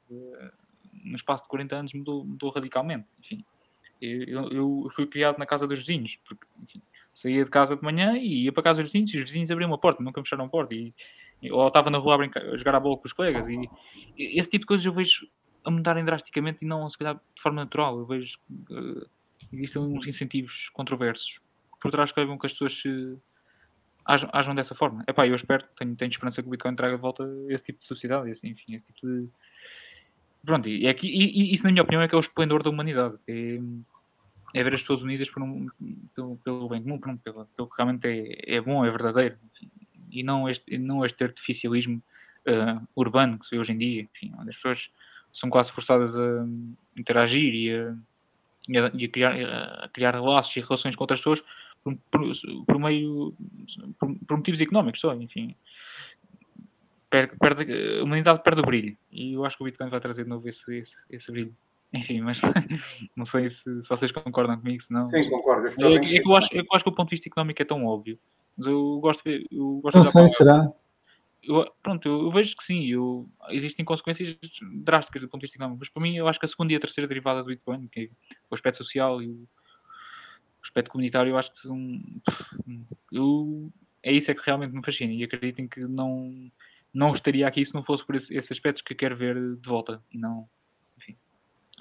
[1.03, 3.07] No espaço de 40 anos mudou, mudou radicalmente.
[3.19, 3.43] Enfim,
[4.01, 6.81] eu, eu, fui criado na casa dos vizinhos, porque enfim,
[7.13, 9.69] saía de casa de manhã e ia para casa dos vizinhos e os vizinhos abriam
[9.69, 10.73] uma porta, nunca fecharam a porta.
[10.73, 10.93] E,
[11.51, 13.47] ou estava na rua a, brincar, a jogar a bola com os colegas.
[13.47, 13.69] E,
[14.17, 15.27] e, esse tipo de coisas eu vejo
[15.63, 17.99] a mudarem drasticamente e não, se calhar, de forma natural.
[17.99, 18.37] Eu vejo
[18.67, 19.07] que uh,
[19.51, 21.39] existem uns incentivos controversos
[21.81, 23.17] por trás que levam que as pessoas se
[24.05, 25.03] ajam, dessa forma.
[25.07, 27.85] Epá, eu espero, tenho, tenho esperança que o Bitcoin traga de volta esse tipo de
[27.85, 29.27] sociedade, esse, enfim, esse tipo de.
[30.45, 32.69] Pronto, e, é e, e, isso, na minha opinião, é que é o esplendor da
[32.69, 33.15] humanidade.
[33.27, 33.59] É,
[34.53, 35.65] é ver as pessoas unidas por um,
[36.15, 39.37] pelo, pelo bem comum, pelo, pelo, pelo que realmente é, é bom, é verdadeiro.
[40.11, 42.01] E não este, não este artificialismo
[42.47, 44.89] uh, urbano que se vê hoje em dia, enfim, onde as pessoas
[45.33, 46.45] são quase forçadas a
[46.95, 47.95] interagir e a,
[48.69, 49.33] e a, e a criar,
[49.83, 51.41] a criar laços e relações com outras pessoas
[51.83, 52.21] por, por,
[52.67, 53.35] por meio
[53.99, 55.55] por, por, motivos económicos só, enfim.
[57.09, 60.23] Perde, perde, a humanidade perde o brilho e eu acho que o Bitcoin vai trazer
[60.23, 61.55] de novo esse, esse, esse brilho.
[61.93, 62.41] Enfim, mas
[63.15, 65.05] não sei se, se vocês concordam comigo, se não.
[65.07, 65.67] Sim, concordo.
[65.77, 67.65] Eu, é, é, que eu, acho, eu acho que o ponto de vista económico é
[67.65, 68.17] tão óbvio,
[68.57, 69.47] mas eu gosto de ver.
[69.51, 70.73] Eu gosto não de sei, será?
[71.43, 74.37] Eu, pronto, eu, eu, vejo que sim, eu, existem consequências
[74.75, 76.75] drásticas do ponto de vista económico, mas para mim eu acho que a segunda e
[76.77, 78.09] a terceira derivada do Bitcoin, que é
[78.49, 79.47] o aspecto social e o, o
[80.63, 82.01] aspecto comunitário, eu acho que são.
[83.11, 83.71] Eu,
[84.01, 86.49] é isso é que realmente me fascina e acreditem que não,
[86.93, 90.17] não estaria aqui se não fosse por esses aspectos que quero ver de volta e
[90.17, 90.47] não.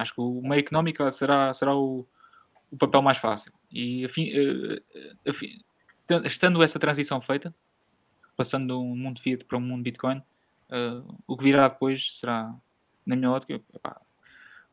[0.02, 2.06] Acho que o meio económico será, será o,
[2.70, 3.52] o papel mais fácil.
[3.70, 4.30] E afim,
[5.26, 5.58] afim,
[6.24, 7.54] estando essa transição feita,
[8.36, 12.54] passando de um mundo Fiat para um mundo Bitcoin, uh, o que virá depois será,
[13.06, 14.00] na minha ótica, epá,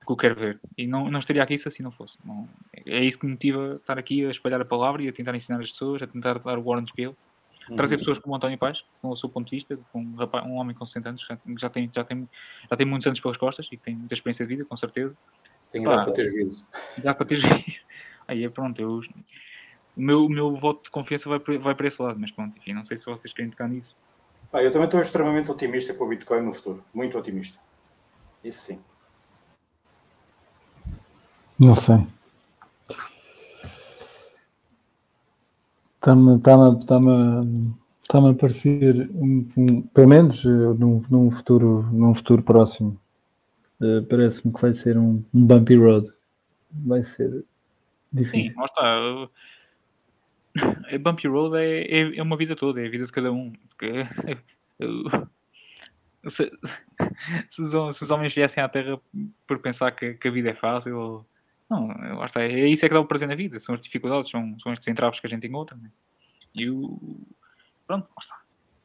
[0.01, 0.59] o que eu quero ver.
[0.77, 2.17] E não, não estaria aqui se assim não fosse.
[2.25, 5.36] Não, é isso que me motiva estar aqui a espalhar a palavra e a tentar
[5.36, 6.86] ensinar as pessoas, a tentar dar o Warren
[7.70, 7.72] Spiel.
[7.72, 7.78] Uhum.
[7.78, 10.45] Trazer pessoas como o António Paz, com o seu ponto de vista, com um, rapaz,
[10.45, 12.30] um homem com 60 anos, que já tem, já, tem,
[12.70, 15.15] já tem muitos anos pelas costas e que tem muita experiência de vida, com certeza.
[15.72, 16.67] Tem idade para ter juízo.
[16.97, 17.86] Dá para ter juízo.
[18.28, 19.01] Aí é pronto, eu
[19.97, 22.74] o meu, o meu voto de confiança vai, vai para esse lado, mas pronto, enfim,
[22.74, 23.95] não sei se vocês querem tocar nisso.
[24.53, 27.59] Ah, eu também estou extremamente otimista com o Bitcoin no futuro, muito otimista.
[28.43, 28.80] Isso sim.
[31.59, 31.97] Não sei.
[35.99, 36.55] Está-me tá
[36.87, 36.99] tá
[38.07, 42.97] tá a parecer, um, um, pelo menos eh, num, num, futuro, num futuro próximo,
[43.81, 46.07] uh, parece-me que vai ser um, um bumpy road.
[46.71, 47.43] Vai ser
[48.11, 48.51] difícil.
[48.51, 49.29] Sim, lá está.
[50.93, 53.53] A Bumpy Road é, é, é, uma vida toda, é a vida de cada um.
[56.27, 56.51] Se,
[57.49, 58.99] se, os, se, os, homens viessem à Terra
[59.47, 61.25] por pensar que, que a vida é fácil,
[61.70, 64.32] não, lá está, é isso é que dá o prazer na vida, são as dificuldades,
[64.32, 65.78] são, são estes entraves que a gente encontra.
[65.78, 65.91] Né?
[66.55, 66.99] E o.
[67.86, 68.39] Pronto, lá está.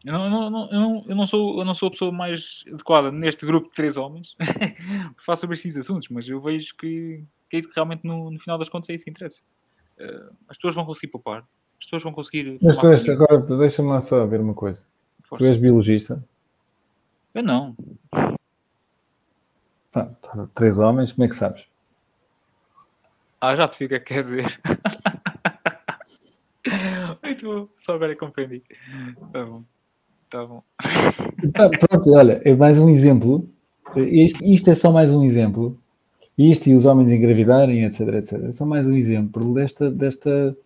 [0.04, 2.62] Eu não, eu, não, eu, não, eu, não sou, eu não sou a pessoa mais
[2.68, 7.24] adequada neste grupo de três homens para falar sobre estes assuntos, mas eu vejo que,
[7.48, 9.40] que é isso que realmente no, no final das contas é isso que interessa.
[9.98, 11.38] Uh, as pessoas vão conseguir poupar,
[11.78, 12.58] as pessoas vão conseguir.
[12.60, 14.84] Mas tu és, agora deixa-me lá só ver uma coisa.
[15.22, 15.42] Força.
[15.42, 16.22] Tu és biologista?
[17.34, 17.74] Eu não.
[19.90, 21.66] Tá, tá, três homens, como é que sabes?
[23.46, 24.58] Ah, já percebi o que é que quer dizer.
[27.22, 28.62] Muito bom, só agora é compreendi.
[29.30, 29.62] Tá bom.
[30.30, 30.62] Tá bom.
[31.52, 33.46] Tá, pronto, olha, é mais um exemplo.
[33.96, 35.78] Isto, isto é só mais um exemplo.
[36.38, 38.44] Isto e os homens engravidarem, etc, etc.
[38.44, 40.56] É só mais um exemplo desta, desta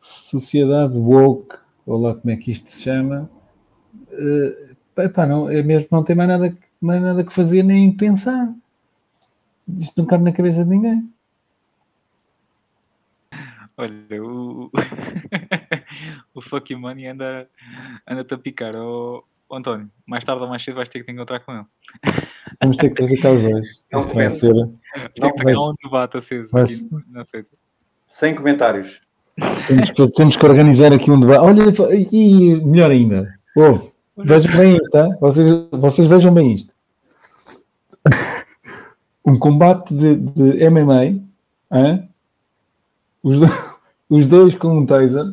[0.00, 1.54] sociedade woke,
[1.86, 3.30] ou lá como é que isto se chama,
[4.10, 8.52] uh, epá, não, é mesmo não tem mais nada, mais nada que fazer nem pensar.
[9.68, 11.08] Isto não cabe na cabeça de ninguém.
[13.78, 14.70] Olha, o,
[16.34, 17.48] o fuck money anda,
[18.08, 18.74] anda-te a picar.
[18.76, 21.64] Oh, António, mais tarde ou mais cedo vais ter que te encontrar com ele.
[22.60, 23.82] Vamos ter que trazer cá os dois.
[23.92, 24.52] Não vai ser.
[24.52, 26.50] Não, vai, um debate aceso.
[26.50, 26.64] Vai,
[28.08, 29.00] Sem comentários.
[29.68, 31.40] Temos que, temos que organizar aqui um debate.
[31.40, 31.62] Olha,
[32.12, 35.08] e melhor ainda, ouve, vejam bem isto, tá?
[35.20, 36.72] vocês, vocês vejam bem isto.
[39.26, 42.08] Um combate de, de MMA, hein?
[43.28, 43.46] Os, do,
[44.08, 45.24] os dois com um taser,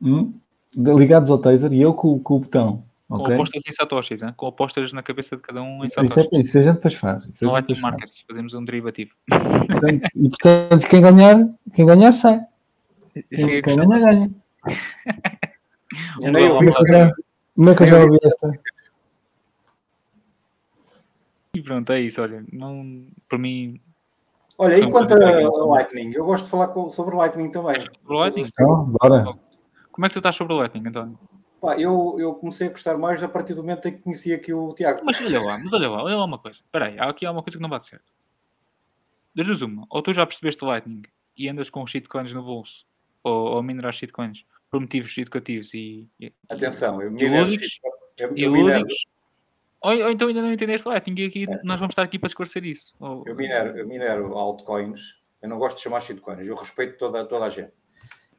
[0.00, 0.32] hum?
[0.76, 3.34] ligados ao taser, e eu com, com o botão Com Ok?
[3.34, 4.32] apostas em satoshis, hein?
[4.36, 6.46] com apostas na cabeça de cada um em Isso, é, satoshis.
[6.46, 7.22] isso a gente depois faz.
[7.26, 8.24] Isso No gente Lightning depois faz.
[8.28, 9.10] Fazemos um derivativo.
[9.28, 12.40] Portanto, e portanto, quem ganhar, quem ganhar sai.
[13.30, 14.30] Quem, quem ganhar, ganha.
[16.20, 17.14] Eu nem ouvi Como é que eu já-
[17.54, 18.52] Como é que eu já ouvi esta?
[21.54, 22.44] E pronto, é isso, olha.
[22.52, 23.80] Não, por mim,
[24.56, 25.68] Olha, e quanto a não.
[25.70, 26.12] Lightning?
[26.14, 27.80] Eu gosto de falar com- sobre Lightning também.
[27.80, 28.46] sobre o Lightning.
[28.46, 29.24] Então, bora.
[29.90, 31.18] Como é que tu estás sobre o Lightning, António?
[31.60, 34.52] Pá, eu, eu comecei a gostar mais a partir do momento em que conheci aqui
[34.52, 35.00] o Tiago.
[35.04, 36.58] Mas olha lá, mas olha lá, olha lá uma coisa.
[36.58, 38.04] Espera aí, há aqui há uma coisa que não bate certo.
[39.34, 41.02] Das duas uma, ou tu já percebeste o Lightning
[41.36, 42.84] e andas com os shitcoins no bolso,
[43.24, 47.44] ou, ou minerar shitcoins por motivos educativos e, e, Atenção, eu e minero.
[47.44, 47.80] lúdicos,
[48.16, 49.04] Eu, e eu minero, lúdicos.
[49.84, 52.64] Ou, ou então ainda não entendeste Lightning e aqui nós vamos estar aqui para esclarecer
[52.64, 52.94] isso.
[52.98, 55.22] Ou- eu minero, eu minero altcoins.
[55.42, 56.46] Eu não gosto de chamar shitcoins.
[56.46, 57.70] Eu respeito toda, toda a gente.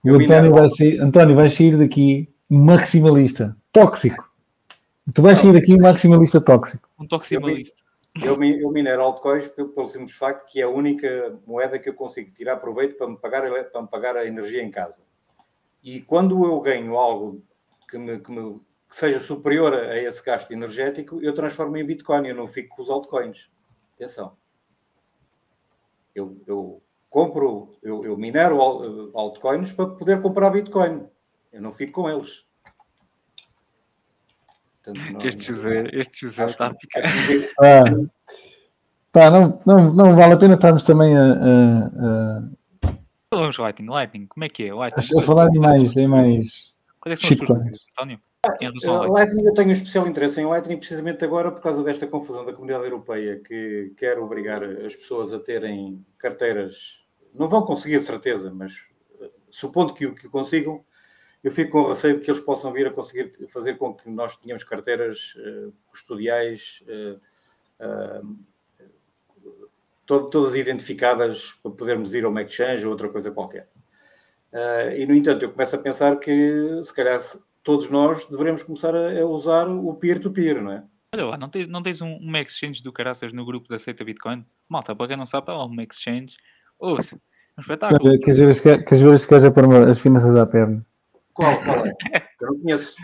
[0.04, 4.28] O Eu António minero- vai sair, António, vai sair daqui maximalista, tóxico.
[5.14, 6.90] Tu vais sair daqui maximalista tóxico.
[7.00, 7.76] um toximalista.
[8.24, 11.94] Eu, eu minero altcoins pelo, pelo simples facto que é a única moeda que eu
[11.94, 13.42] consigo tirar proveito para me pagar,
[13.72, 15.02] para me pagar a energia em casa.
[15.84, 17.44] E quando eu ganho algo
[17.90, 18.60] que, me- que me-
[18.96, 22.28] que seja superior a esse gasto energético, eu transformo em Bitcoin.
[22.30, 23.52] Eu não fico com os altcoins.
[23.96, 24.38] Atenção.
[26.16, 31.06] Eu, eu compro, eu, eu minero al- altcoins para poder comprar Bitcoin.
[31.52, 32.48] Eu não fico com eles.
[34.82, 37.02] Portanto, não- Este José, este José acho está a ficar.
[37.28, 37.84] que- Ah,
[39.12, 42.50] pá, não, não, não vale a pena estarmos também a, a-
[43.30, 44.74] Vamos, Lightning, Lightning, como é que é?
[44.74, 46.74] Lightning, a- a falar em mais, em mais.
[47.02, 47.60] Quais é que são as tuas shitcoins.
[47.60, 48.20] dúvidas, António?
[48.88, 49.46] Ao Uh, Lightning?
[49.46, 52.84] Eu tenho um especial interesse em Lightning precisamente agora por causa desta confusão da comunidade
[52.86, 57.06] europeia que quer obrigar as pessoas a terem carteiras.
[57.34, 58.74] Não vão conseguir, certeza, mas
[59.20, 60.84] uh, supondo que, o- que consigam,
[61.44, 64.36] eu fico com receio de que eles possam vir a conseguir fazer com que nós
[64.38, 68.36] tenhamos carteiras uh, custodiais uh, uh,
[70.06, 73.68] to- todas identificadas para podermos ir a uma exchange ou outra coisa qualquer.
[74.98, 78.96] E, no entanto, eu começo a pensar que, se calhar, se- todos nós devemos começar
[78.96, 80.84] a, a usar o peer-to-peer, não é?
[81.14, 84.06] Olha lá, não tens, não tens um, uma exchange do caraças no grupo da Aceita
[84.06, 84.46] Bitcoin?
[84.70, 86.36] Malta, para quem não sabe, está lá uma exchange.
[86.80, 87.16] Ouça,
[87.58, 88.20] um espetáculo.
[88.20, 90.80] Queres ver se quer- queres a pôr as finanças à perna?
[91.34, 91.92] Qual, qual é?
[92.42, 92.96] Eu não conheço.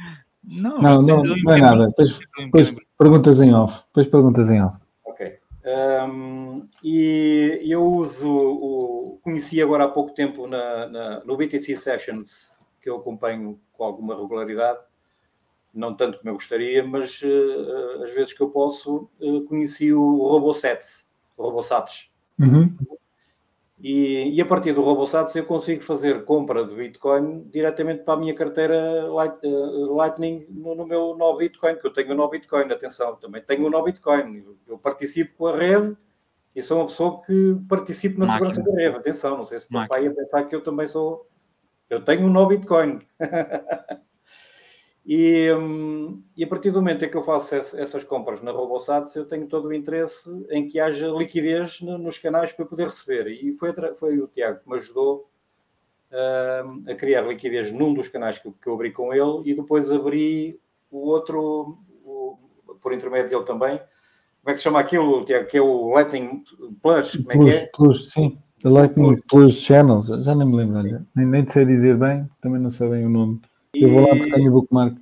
[0.44, 1.88] Não, Não, não, um não é nada.
[1.88, 3.84] Depois, depois perguntas em off.
[3.88, 4.78] Depois perguntas em off.
[5.06, 5.38] Ok.
[5.66, 9.20] Um, e eu uso o.
[9.24, 14.16] Conheci agora há pouco tempo na, na- no BTC Sessions, que eu acompanho com alguma
[14.16, 14.80] regularidade,
[15.74, 20.28] não tanto como eu gostaria, mas uh, às vezes que eu posso, uh, conheci o
[20.28, 22.14] RoboSats, o RoboSats.
[22.40, 22.76] Uhum.
[23.84, 28.18] E, e a partir do RoboSats eu consigo fazer compra de Bitcoin diretamente para a
[28.18, 29.50] minha carteira Light- eh,
[29.90, 33.66] Lightning no, no meu nó Bitcoin, que eu tenho o nó Bitcoin, atenção, também tenho
[33.66, 34.44] o nó Bitcoin.
[34.68, 35.98] Eu, participo com a rede
[36.56, 38.52] e sou uma pessoa que participo na Máquina.
[38.52, 39.88] segurança da rede, atenção, não sei se Máquina.
[39.88, 41.28] para aí a pensar que eu também sou,
[41.92, 43.00] eu tenho um nó Bitcoin.
[45.04, 48.52] E, hum, e a partir do momento em que eu faço ess- essas compras na
[48.52, 52.86] RoboSats, eu tenho todo o interesse em que haja liquidez no- nos canais para poder
[52.86, 53.28] receber.
[53.28, 55.28] E foi, foi o Tiago que me ajudou
[56.12, 59.56] hum, a criar liquidez num dos canais que, eu- que eu abri com ele e
[59.56, 60.60] depois abri
[60.92, 62.38] o outro, o-
[62.80, 63.78] por intermédio dele também.
[63.80, 65.48] Como é que se chama aquilo, Tiago?
[65.48, 66.44] Que é o Lightning
[66.82, 67.70] Plus, como é que Plus, é?
[67.76, 68.40] plus, sim.
[68.62, 70.08] The Lightning Plus Channels.
[70.24, 70.78] Já nem me lembro.
[70.80, 71.06] olha.
[71.16, 72.30] Nem, nem sei dizer bem.
[72.42, 73.42] Também não sei bem o nome.
[73.74, 74.96] Eu vou lá porque tenho o bookmark.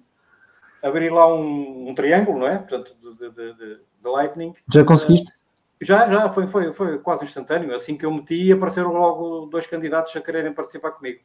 [0.84, 2.58] abri lá um, um triângulo, não é?
[2.58, 4.54] Portanto, de, de- de- de Lightning.
[4.72, 5.34] Já conseguiste?
[5.82, 7.74] Já, já, foi, foi, foi quase instantâneo.
[7.74, 11.20] Assim que eu meti, apareceram logo dois candidatos a quererem participar comigo.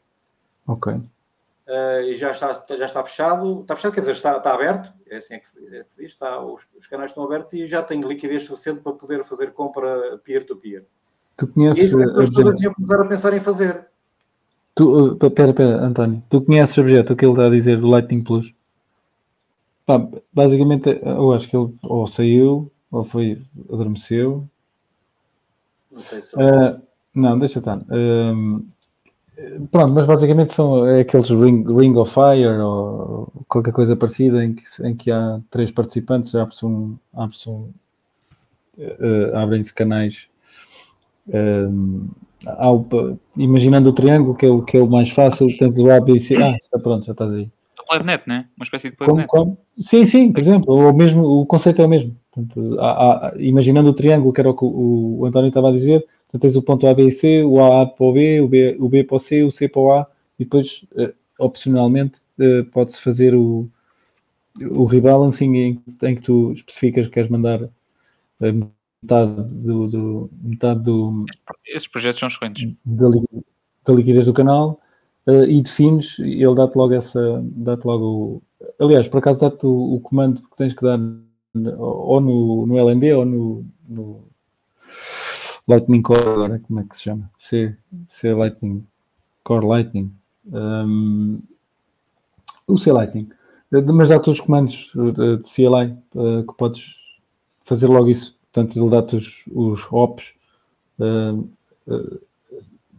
[0.67, 0.93] Ok.
[0.95, 3.61] Uh, e já está, já está fechado.
[3.63, 4.93] Está fechado, quer dizer, está, está aberto.
[5.09, 6.13] É assim que se, é que se diz.
[6.13, 10.19] Está, os, os canais estão abertos e já tenho liquidez suficiente para poder fazer compra
[10.25, 10.83] peer-to-peer.
[10.83, 11.04] Tu E conheces.
[11.77, 13.87] Isso é que uh, as pessoas deviam começar a pensar em fazer.
[14.75, 16.23] Tu, uh, pera, pera, António.
[16.29, 18.53] Tu conheces o objeto, o que ele está a dizer, do Lightning Plus?
[19.87, 23.41] Pá, basicamente, eu acho que ele ou saiu, ou foi,
[23.71, 24.49] adormeceu.
[25.93, 26.35] Não sei se.
[26.35, 26.81] Uh,
[27.15, 27.79] não, deixa estar.
[27.91, 28.67] Um,
[29.71, 34.55] pronto, mas basicamente são é aqueles ring, ring of Fire ou qualquer coisa parecida em
[34.55, 37.71] que, em que há três participantes, abre-se um, abre-se um,
[38.79, 40.29] uh, abrem-se canais.
[41.27, 42.09] Um,
[42.47, 46.01] o- imaginando o triângulo, que é o, que é o mais fácil, tens o A,
[46.01, 46.37] B e C.
[46.37, 47.51] Ah, está pronto, já estás aí.
[47.89, 48.47] PlebNet, né?
[48.57, 49.29] Uma espécie de Como, PlebNet.
[49.29, 49.59] como?
[49.77, 52.17] Sim, sim, por exemplo, o, mesmo, o conceito é o mesmo.
[52.31, 55.73] Portanto, há- há- imaginando o triângulo, que era o que o, o António estava a
[55.73, 58.49] dizer, portanto, tens o ponto A, B e C, o A para o B, o
[58.49, 60.07] B, o B para o C, o C para o A,
[60.39, 63.69] e depois, eh, opcionalmente, eh, pode-se fazer o,
[64.71, 67.69] o rebalancing em, em, que tu especificas que queres mandar
[69.05, 71.25] metade do, do metade do
[71.67, 72.75] esses projetos são excelentes.
[72.85, 73.09] da,
[73.87, 74.81] da liquidez do canal
[75.27, 78.43] uh, e defines ele dá-te logo essa dá-te logo
[78.81, 80.99] aliás por acaso dá-te o, o, comando que tens que dar
[81.79, 84.25] ou no, no LND ou no, no
[85.69, 87.31] Lightning Core agora como é que se chama?
[87.39, 87.77] C,
[88.09, 88.85] C Lightning
[89.45, 90.13] Core Lightning
[90.47, 91.41] um,
[92.67, 93.29] o C Lightning.
[93.71, 96.95] Mas dá-te os comandos de CLI uh, que podes
[97.65, 100.33] fazer logo isso portanto ele dá-te os, os hops
[101.01, 101.41] uh,
[101.89, 102.21] uh,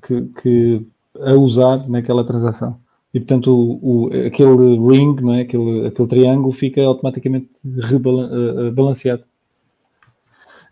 [0.06, 0.88] que, que,
[1.22, 2.77] a usar naquela transação.
[3.14, 5.41] E portanto o, o, aquele ring, não é?
[5.41, 9.23] aquele, aquele triângulo fica automaticamente rebalanceado.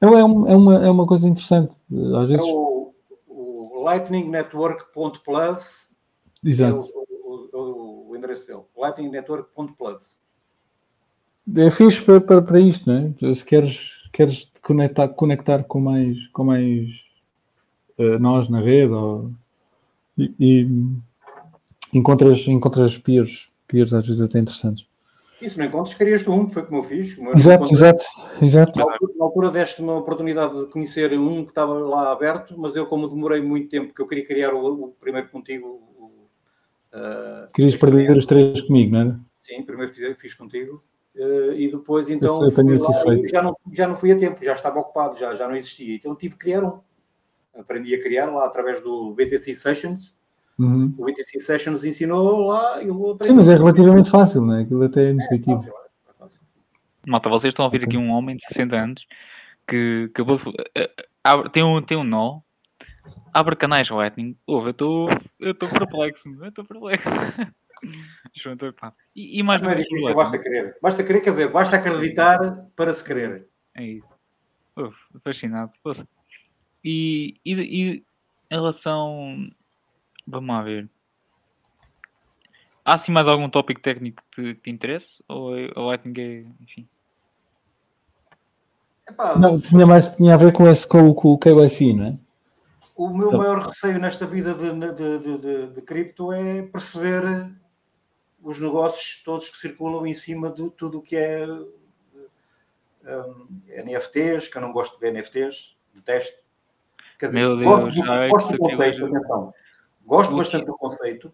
[0.01, 1.77] É, é, um, é, uma, é uma coisa interessante.
[2.21, 2.45] Às vezes...
[2.45, 2.93] É o,
[3.29, 5.93] o Lightning Network.plus
[6.43, 6.85] Exato.
[6.85, 8.63] É o, o, o endereço dele.
[8.77, 10.21] Lightning Network.plus.
[11.55, 13.33] É fixe para, para, para isto, não é?
[13.33, 17.03] Se queres, queres conectar, conectar com mais, com mais
[17.97, 19.31] uh, nós na rede ou,
[20.17, 24.87] e, e, encontras, encontras peers, peers às vezes até interessantes.
[25.41, 27.17] Isso não encontras, crias um, foi como eu fiz.
[27.35, 28.05] exato, exato,
[28.41, 28.79] exato.
[28.79, 32.85] Na altura, altura deste-me a oportunidade de conhecer um que estava lá aberto, mas eu,
[32.85, 35.81] como demorei muito tempo, porque eu queria criar o, o primeiro contigo.
[36.93, 39.19] uh, Querias perder os três comigo, não era?
[39.41, 40.81] Sim, primeiro fiz, fiz contigo.
[41.15, 42.49] Uh, e depois então lá,
[43.29, 45.95] já, não, já não fui a tempo, já estava ocupado, já, já não existia.
[45.95, 46.79] Então tive que criar um.
[47.55, 50.17] Aprendi a criar lá através do BTC Sessions.
[50.57, 50.93] Uhum.
[50.97, 53.31] O BTC Sessions ensinou lá e eu aprendi.
[53.31, 54.61] Sim, mas é relativamente fácil, não é?
[54.63, 55.63] Aquilo até é intuitivo.
[55.63, 56.27] É, é
[57.05, 59.05] Malta, vocês estão a ouvir aqui um homem de 60 anos
[59.67, 60.49] que acabou de.
[60.49, 62.39] Uh, tem, um, tem um nó,
[63.31, 64.35] abre canais Lightning.
[64.47, 64.73] Ouve,
[65.39, 67.09] eu estou perplexo, eu estou perplexo.
[69.15, 70.77] E, e mais não é difícil, basta querer.
[70.81, 73.47] Basta querer, quer dizer, basta acreditar para se querer.
[73.75, 74.07] É isso.
[74.75, 75.71] Uf, fascinado.
[76.83, 78.03] E, e, e
[78.51, 79.33] em relação.
[80.25, 80.89] Vamos lá ver.
[82.85, 85.23] Há assim mais algum tópico técnico que te interesse?
[85.27, 86.45] Ou é, o Lightning é.
[86.61, 86.87] Enfim.
[89.07, 92.17] Epá, não, tinha mais tinha a ver com, esse, com, com o KYC, não é?
[92.95, 93.39] O meu então.
[93.39, 97.51] maior receio nesta vida de, de, de, de, de cripto é perceber
[98.43, 103.47] os negócios todos que circulam em cima de tudo o que é um,
[103.85, 106.43] NFTs, que eu não gosto de NFTs, detesto.
[107.17, 109.53] Quer dizer, Meu Deus, gosto, gosto do conceito, atenção.
[110.05, 111.33] Gosto bastante do conceito.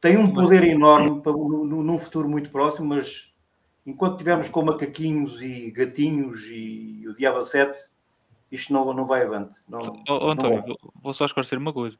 [0.00, 3.34] Tem um poder enorme para, num futuro muito próximo, mas
[3.86, 7.78] enquanto tivermos com macaquinhos e gatinhos e o Diabo 7,
[8.50, 9.56] isto não, não vai avante.
[9.68, 10.64] Não, oh, António,
[11.02, 11.98] vou só esclarecer uma coisa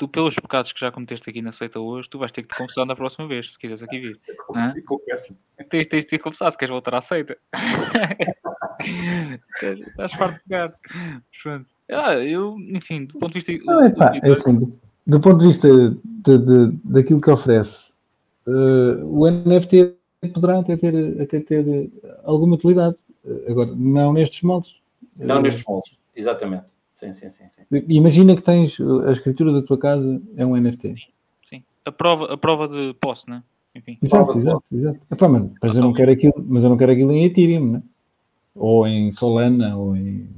[0.00, 2.56] tu, pelos pecados que já cometeste aqui na seita hoje, tu vais ter que te
[2.56, 4.18] confessar na próxima vez, se quiseres aqui vir.
[4.74, 5.36] E confesso.
[5.68, 7.36] Tens, tens de te confessar se queres voltar à seita.
[9.62, 10.74] Estás farto de pegar.
[11.92, 13.52] Ah, eu, enfim, do ponto de vista.
[13.66, 17.92] Não, é pá, é assim, do, do, ponto de vista de, de, daquilo que oferece,
[18.46, 19.96] uh, o NFT
[20.32, 21.90] poderá até ter, até ter
[22.24, 22.96] alguma utilidade.
[23.46, 24.80] Agora, não nestes moldes.
[25.18, 26.64] Não nestes moldes, exatamente.
[27.00, 27.84] Sim, sim, sim, sim.
[27.88, 30.94] Imagina que tens a escritura da tua casa é um NFT.
[31.48, 31.64] Sim.
[31.82, 33.42] A prova, a prova de posse, né?
[33.74, 33.96] Enfim.
[34.02, 35.00] Exato, exato, exato.
[35.10, 37.82] Epá, mano, mas eu não quero aquilo, mas eu não quero aquilo em Ethereum, né?
[38.54, 40.28] Ou em Solana, ou em.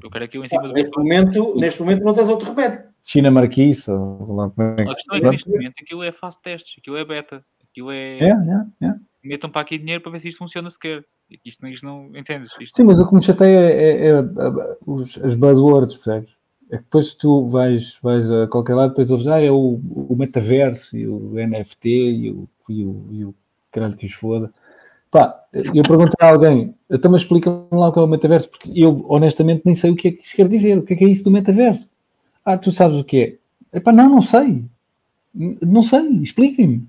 [0.00, 0.74] Eu quero aquilo em cima ah, do.
[0.74, 2.84] Neste momento, neste momento não tens outro remédio.
[3.02, 6.74] China Marquise, ou lá é A questão é que neste momento aquilo é fase testes,
[6.78, 8.18] aquilo é beta, aquilo é.
[8.18, 8.94] É, é, é.
[9.22, 11.04] Metam para aqui dinheiro para ver se isto funciona sequer.
[11.44, 12.50] Isto, isto não entendes?
[12.60, 12.76] Isto...
[12.76, 16.30] Sim, mas o que me chateia é, é, é, é os, as buzzwords, percebes?
[16.70, 20.16] É que depois tu vais, vais a qualquer lado, depois ouves, ah, é o, o
[20.16, 23.34] metaverso e o NFT e o, e o, e o
[23.70, 24.52] caralho que os foda.
[25.10, 28.70] Pá, eu perguntei a alguém, então mas explica-me lá o que é o metaverso, porque
[28.74, 31.04] eu honestamente nem sei o que é que isso quer dizer, o que é que
[31.04, 31.90] é isso do metaverso.
[32.42, 33.38] Ah, tu sabes o que
[33.72, 33.76] é?
[33.76, 34.64] Epá, não, não sei.
[35.34, 36.86] Não sei, expliquem-me.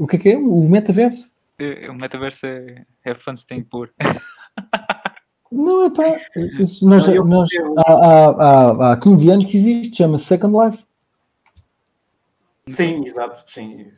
[0.00, 1.30] O que é que é o metaverso?
[1.58, 3.14] É, o metaverso é, é
[3.46, 3.92] tem por.
[5.52, 6.18] Não, é pá.
[6.58, 10.84] Isso, nós, não, nós, há, há, há 15 anos que existe, chama-se Second Life.
[12.68, 13.88] Sim, exato, sim.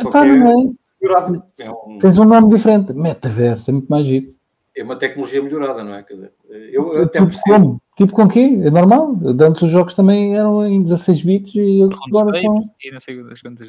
[0.00, 1.64] Só Epá, que não é?
[1.64, 1.98] é um...
[1.98, 2.92] Tens um nome diferente.
[2.92, 4.32] Metaverso, é muito mais giro.
[4.76, 6.04] É uma tecnologia melhorada, não é?
[6.04, 7.82] Quer dizer, eu, eu tipo, como?
[7.96, 8.60] tipo com quê?
[8.64, 9.18] É normal.
[9.40, 12.70] Antes os jogos também eram em 16 bits e agora são.
[12.80, 13.68] E não sei das quantas.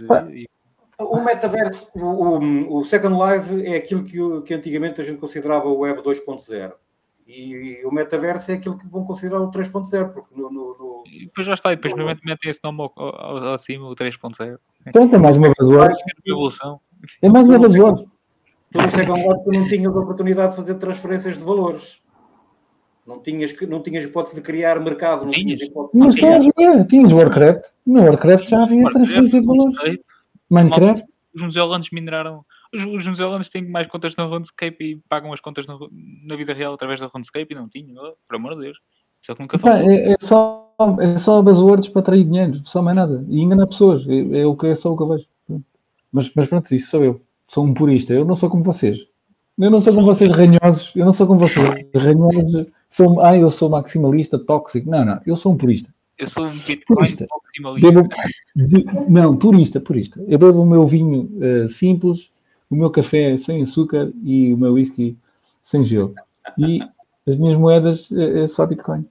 [1.10, 5.68] O metaverso, o, o, o, Second Life é aquilo que, que antigamente a gente considerava
[5.68, 6.74] o Web 2.0.
[7.28, 11.04] E, o metaverso é aquilo que vão considerar o 3.0, porque no, no, no...
[11.06, 12.06] E depois já está, e depois no...
[12.06, 14.58] metem esse nome ao, ao, ao, acima, o 3.0.
[14.86, 15.96] Então tem mais uma buzzword.
[17.22, 18.06] É mais uma buzzword.
[18.72, 22.02] Tu no second life tu não tinhas a oportunidade de fazer transferências de valores.
[23.06, 25.26] Não tinhas, não tinhas hipótese de criar mercado.
[25.26, 27.64] Não tinhas hipótese Mas já havia, tinhas Warcraft.
[27.86, 29.78] No Warcraft já havia transferência de valores.
[30.52, 31.06] Minecraft.
[31.34, 32.46] Os neozelandes mineraram.
[32.74, 35.78] Os, os neozelandes têm mais contas na RuneScape e pagam as contas na,
[36.26, 37.96] na vida real através da RuneScape e não tinham.
[38.04, 38.78] Oh, por amor de Deus.
[39.22, 42.96] Isso é que nunca é, é, só, é só buzzwords para atrair dinheiro, só mais
[42.96, 43.24] nada.
[43.30, 44.08] E enganar pessoas.
[44.08, 45.26] É, é, o que, é só o que eu vejo.
[46.12, 47.22] Mas, mas pronto, isso sou eu.
[47.48, 48.14] Sou um purista.
[48.14, 49.00] Eu não sou como vocês.
[49.60, 50.92] Eu não sou como vocês ranhosos.
[50.96, 52.66] Eu não sou como vocês ranhosos.
[52.90, 54.90] Sou, ah, eu sou maximalista, tóxico.
[54.90, 55.22] Não, não.
[55.26, 55.94] Eu sou um purista.
[56.22, 57.28] Eu sou um Bitcoin maximalista.
[57.82, 58.08] Bebo,
[58.56, 60.24] de- não, purista, purista.
[60.28, 62.32] Eu bebo o meu vinho eh, simples,
[62.70, 65.18] o meu café sem açúcar e o meu whisky
[65.64, 66.14] sem gelo.
[66.60, 66.80] E
[67.28, 69.04] as minhas moedas é, é só Bitcoin.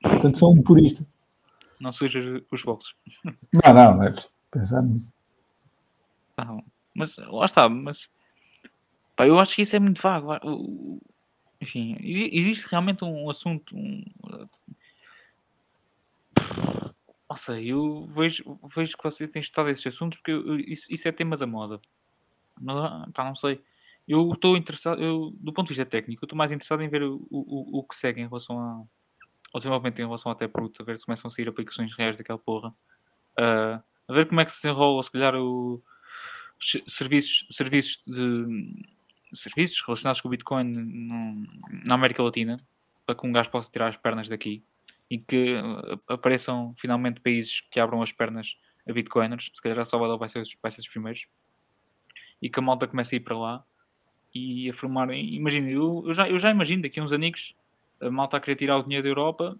[0.00, 1.06] Portanto, sou um purista.
[1.78, 2.94] Não sujas os bolsos.
[3.52, 5.14] Não, não, mas pensar nisso.
[6.38, 6.64] Não,
[6.94, 8.06] mas lá está, mas
[9.14, 10.32] pá, eu acho que isso é muito vago.
[11.60, 13.76] Enfim, existe realmente um assunto.
[13.76, 14.02] Um,
[17.28, 21.06] não sei, eu vejo, vejo que você tem estudado esses assuntos porque eu- isso, isso
[21.08, 21.80] é tema da moda.
[22.60, 23.60] Mas, pá, não sei.
[24.08, 27.02] Eu estou interessado, eu, do ponto de vista técnico, eu estou mais interessado em ver
[27.02, 28.82] o, o, o que segue em relação a-
[29.52, 32.38] ao desenvolvimento em relação até produto, a ver se começam a sair aplicações reais daquela
[32.38, 32.72] porra.
[33.38, 35.82] Ah, a ver como é que se enrola, se calhar, o,
[36.60, 38.84] os serviços, serviços, de,
[39.34, 41.46] serviços relacionados com o Bitcoin no-
[41.84, 42.58] na América Latina,
[43.04, 44.64] para que um gajo possa tirar as pernas daqui
[45.10, 48.48] e que ah, apareçam finalmente países que abram as pernas
[48.88, 49.50] a Bitcoiners.
[49.54, 51.26] Se calhar a Salvador vai ser, vai ser dos primeiros.
[52.40, 53.64] E que a malta comece a ir para lá
[54.34, 55.10] e a formar.
[55.12, 57.54] Imagina, eu, eu já, eu já imagino daqui a uns anos
[58.00, 59.58] a malta a querer tirar o dinheiro da Europa.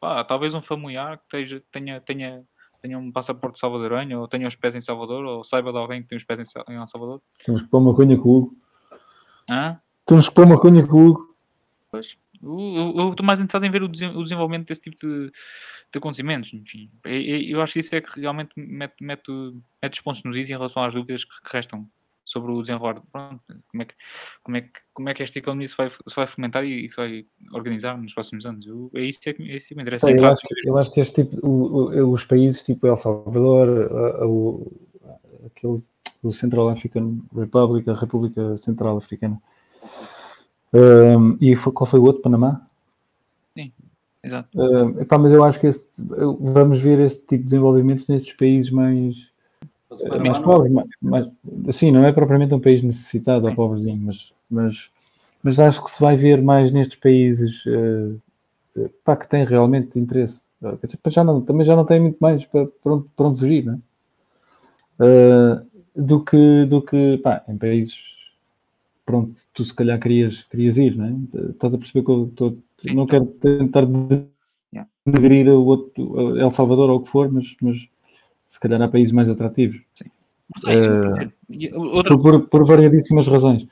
[0.00, 2.44] Pá, talvez um familiar que esteja- tenha, tenha,
[2.80, 6.08] tenha um passaporte salvadorenho, ou tenha os pés em Salvador, ou saiba de alguém que
[6.08, 7.20] tem os pés em, em Salvador.
[7.44, 8.56] Temos que pôr uma cunha com o Hugo.
[9.50, 9.80] Hã?
[10.06, 11.36] Temos que pôr uma cunha com o Hugo.
[11.90, 12.16] Pois.
[12.44, 15.26] Eu estou mais interessado em ver o, o desenvolvimento desse tipo de,
[15.92, 16.52] de acontecimentos.
[16.52, 19.22] Enfim, eu, acho que isso é que realmente mete, mete,
[19.82, 21.88] mete os pontos nos is em relação às dúvidas que restam
[22.24, 23.02] sobre o desenrolar.
[23.12, 23.94] Pronto, como, é que,
[24.42, 26.96] como, é que, como é que esta economia se vai, se vai fomentar e se
[26.96, 28.66] vai organizar nos próximos anos?
[28.66, 30.10] Eu, é, isso que, é isso que me interessa.
[30.10, 32.96] Eu, claro, acho, que- eu acho que este tipo, o- o- os países tipo El
[32.96, 34.72] Salvador, a- a- o,
[35.46, 35.80] aquele,
[36.22, 39.40] o Central African Republic, a República Central Africana,
[40.74, 42.20] Um, e foi, qual foi o outro?
[42.22, 42.66] Panamá?
[44.22, 44.48] Exato.
[44.58, 46.02] Um, epá, mas eu acho que este-
[46.40, 49.30] vamos ver este tipo de desenvolvimentos nesses países mais,
[50.18, 50.72] mais não- pobres.
[50.72, 54.90] Mais, mais, sim, não é propriamente um país necessitado ou pobrezinho, mas, mas,
[55.42, 57.64] mas acho que se vai ver mais nestes países
[59.04, 60.46] pá, que têm realmente interesse.
[60.80, 63.26] Quer dizer, pá, já não, também já não tem muito mais para, para, onde, para
[63.26, 63.78] onde fugir, não é?
[65.00, 65.62] Eh,
[65.96, 68.13] do que, do que pá, em países
[69.04, 71.50] pronto, tu se calhar querias, querias ir, não é?
[71.50, 72.94] Estás a perceber que eu estou, Sim.
[72.94, 73.84] não quero tentar
[75.06, 77.88] denegrir o outro, El Salvador ou o que for, mas, mas
[78.46, 79.80] se calhar há países mais atrativos.
[80.64, 80.78] Aí,
[81.50, 83.66] e outro, Por, por, variadíssimas razões.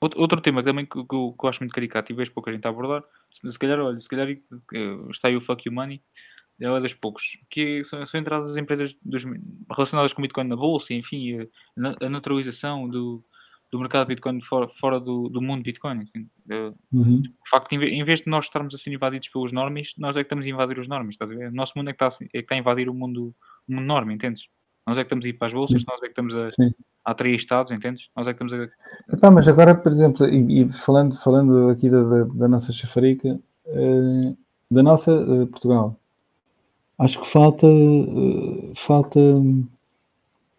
[0.00, 2.52] outro, outro tema também que, que eu, que eu acho muito caricato e vejo pouca
[2.52, 3.02] gente a abordar,
[3.32, 4.38] se, se calhar, olha, se calhar eh,
[5.10, 6.00] está aí o Fuck You Money,
[6.60, 9.24] é dos poucos, que são, são entradas das empresas dos-
[9.70, 13.22] relacionadas com Bitcoin na bolsa, enfim, a, a naturalização do,
[13.70, 16.06] do mercado de Bitcoin fora, fora do, do mundo Bitcoin.
[16.50, 17.22] Eh, Uhum.
[17.22, 20.16] o facto de, em ve- em vez de nós estarmos assim invadidos pelos normes, nós
[20.16, 21.48] é que estamos a invadir os normes, estás a ver?
[21.50, 23.34] O nosso mundo é que está, assim- é que está a invadir o mundo,
[23.68, 24.44] o mundo norme, entendes?
[24.86, 25.86] Nós é que estamos a ir para as bolsas, Sim.
[25.86, 26.70] nós é que estamos a, Sim.
[27.04, 28.08] a atrair estados, entendes?
[28.16, 29.14] Nós é que estamos a.
[29.14, 33.38] Epá, mas agora, por exemplo, e, e falando, falando aqui da, da, da nossa chafarica,
[33.66, 34.34] eh,
[34.70, 35.94] da nossa eh, Portugal,
[36.98, 39.20] acho que falta, eh, falta,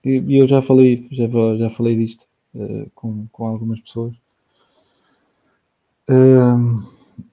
[0.06, 1.26] e eu já falei, já,
[1.58, 2.29] já falei disto
[2.60, 4.16] eh, com, com algumas pessoas,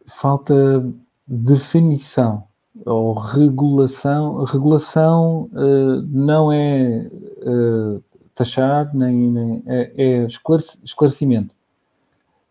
[0.06, 0.84] falta
[1.26, 2.44] definição
[2.84, 4.44] ou regulação.
[4.44, 8.00] Regulação eh, não é eh,
[8.34, 11.54] taxar, nem, nem- é, é esclarec- esclarecimento.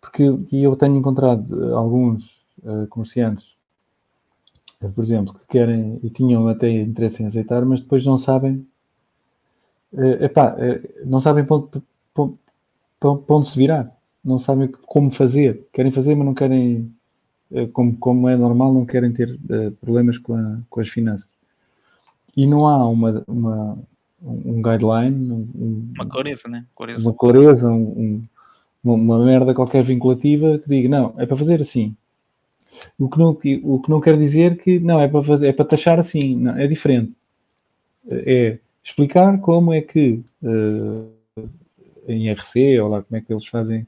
[0.01, 0.23] Porque
[0.53, 2.45] eu tenho encontrado alguns
[2.89, 3.57] comerciantes,
[4.93, 8.65] por exemplo, que querem e tinham até interesse em aceitar, mas depois não sabem,
[9.93, 11.81] eh, epá, eh, não sabem para onde,
[13.13, 13.91] para, para- onde se virar,
[14.23, 15.67] não sabem como fazer.
[15.71, 16.91] Querem fazer, mas não querem,
[17.51, 21.27] eh, como, como é normal, não querem ter eh, problemas com, a- com as finanças.
[22.35, 23.77] E não há uma, uma,
[24.21, 26.65] um guideline, um- um- Uma clareza, né?
[26.75, 27.01] Clareza.
[27.01, 28.23] uma clareza, um-
[28.83, 31.95] um- uma, merda qualquer vinculativa que diga, não, é para fazer assim.
[32.99, 33.29] O que não,
[33.63, 36.57] o que não quer dizer que não, é para fazer, é para taxar assim, não,
[36.57, 37.13] é diferente.
[38.09, 41.01] É explicar como é que eh,
[42.07, 43.87] em RC, ou lá como é que eles fazem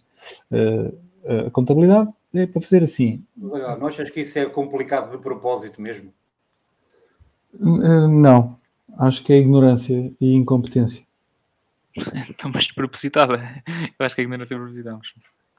[1.45, 3.23] a contabilidade, é para fazer assim.
[3.35, 6.14] Não achas que isso é complicado de propósito mesmo?
[7.60, 8.57] Não,
[8.98, 11.06] acho que é ignorância e incompetência.
[12.30, 13.64] Então, mas propositada.
[13.98, 14.99] Eu acho que é ignorância propositada.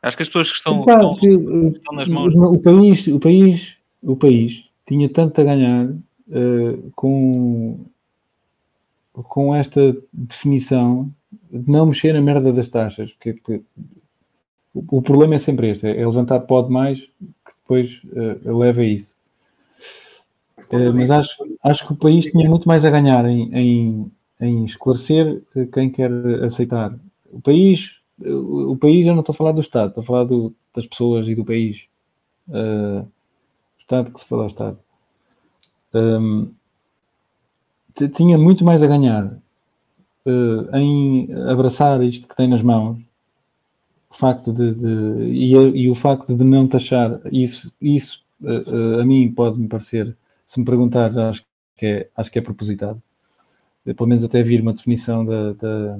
[0.00, 2.32] Acho que as pessoas que estão, Opa, estão, que, estão nas mãos.
[2.36, 7.84] O país, o país, o país tinha tanto a ganhar uh, com,
[9.12, 11.12] com esta definição de
[11.50, 13.62] não mexer na merda das taxas, porque, porque
[14.74, 18.84] o, o, problema é sempre este: é levantar pó demais que depois uh, leva a
[18.84, 19.16] isso.
[20.70, 24.64] Uh, mas acho, acho que o país tinha muito mais a ganhar em, em, em
[24.64, 25.42] esclarecer
[25.72, 26.10] quem quer
[26.44, 26.98] aceitar.
[27.32, 30.54] O país o, país, eu não estou a falar do Estado, estou a falar do,
[30.74, 31.88] das pessoas e do país.
[32.48, 33.06] Uh,
[33.78, 34.78] Estado que se fala ao Estado.
[35.94, 36.52] Um,
[38.14, 39.38] tinha muito mais a ganhar
[40.28, 42.98] uh, em abraçar isto que tem nas mãos,
[44.10, 49.00] o facto de, de e, e, o facto de não taxar isso, isso uh, uh,
[49.00, 51.44] a mim pode-me parecer, se me perguntares, acho
[51.76, 53.02] que é, acho que é propositado.
[53.84, 55.98] Pelo menos até vir uma definição da, da,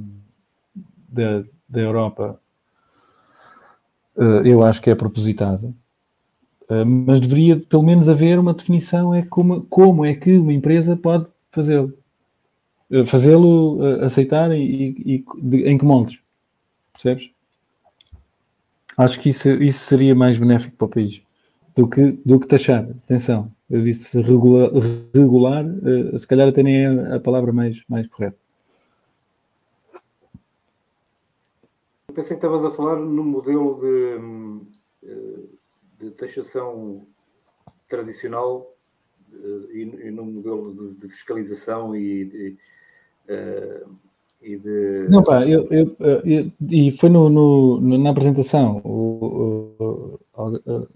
[1.08, 2.40] da da Europa,
[4.42, 5.74] eu acho que é propositado.
[7.06, 11.28] Mas deveria pelo menos haver uma definição é como, como é que uma empresa pode
[11.50, 11.92] fazê-lo.
[12.90, 15.24] Eh, fazê-lo aceitar e, e,
[15.68, 16.20] em que moldes.
[16.92, 17.30] Percebes?
[18.96, 21.22] Acho que isso, isso seria mais benéfico para o país
[21.76, 22.88] do que, do que taxar.
[23.04, 24.70] Atenção, eu disse regular,
[25.14, 25.64] regular
[26.18, 28.36] se calhar até nem é a palavra mais, mais correta.
[32.18, 35.46] pensei que estavas a falar no modelo de, eh,
[36.00, 37.06] de taxação
[37.88, 38.74] tradicional
[39.32, 42.56] eh, e, no modelo de, de fiscalização e de,
[44.42, 45.06] e de...
[45.08, 50.88] Não, pá, eu, eu, eu, e foi no, no, na apresentação o, o, o,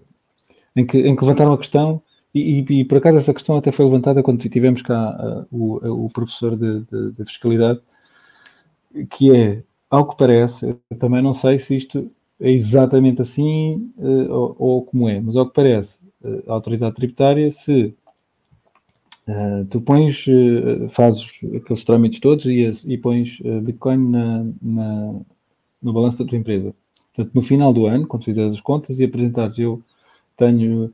[0.75, 2.01] em, que, em que levantaram a questão
[2.33, 6.09] e, e, por acaso essa questão até foi levantada quando tivemos cá uh, o, o
[6.09, 7.79] professor de, de, de fiscalidade
[9.09, 14.31] que é ao que parece, eu também não sei se isto é exatamente assim uh,
[14.31, 15.99] ou, ou, como é, mas ao que parece,
[16.47, 17.93] a autoridade tributária, se
[19.27, 20.25] uh, tu pões,
[20.89, 25.15] fazes aqueles trâmites todos e, e pões Bitcoin na, na,
[25.81, 26.73] no balanço da tua empresa.
[27.15, 29.81] Portanto, no final do ano, quando fizeres as contas e apresentares, eu
[30.35, 30.91] tenho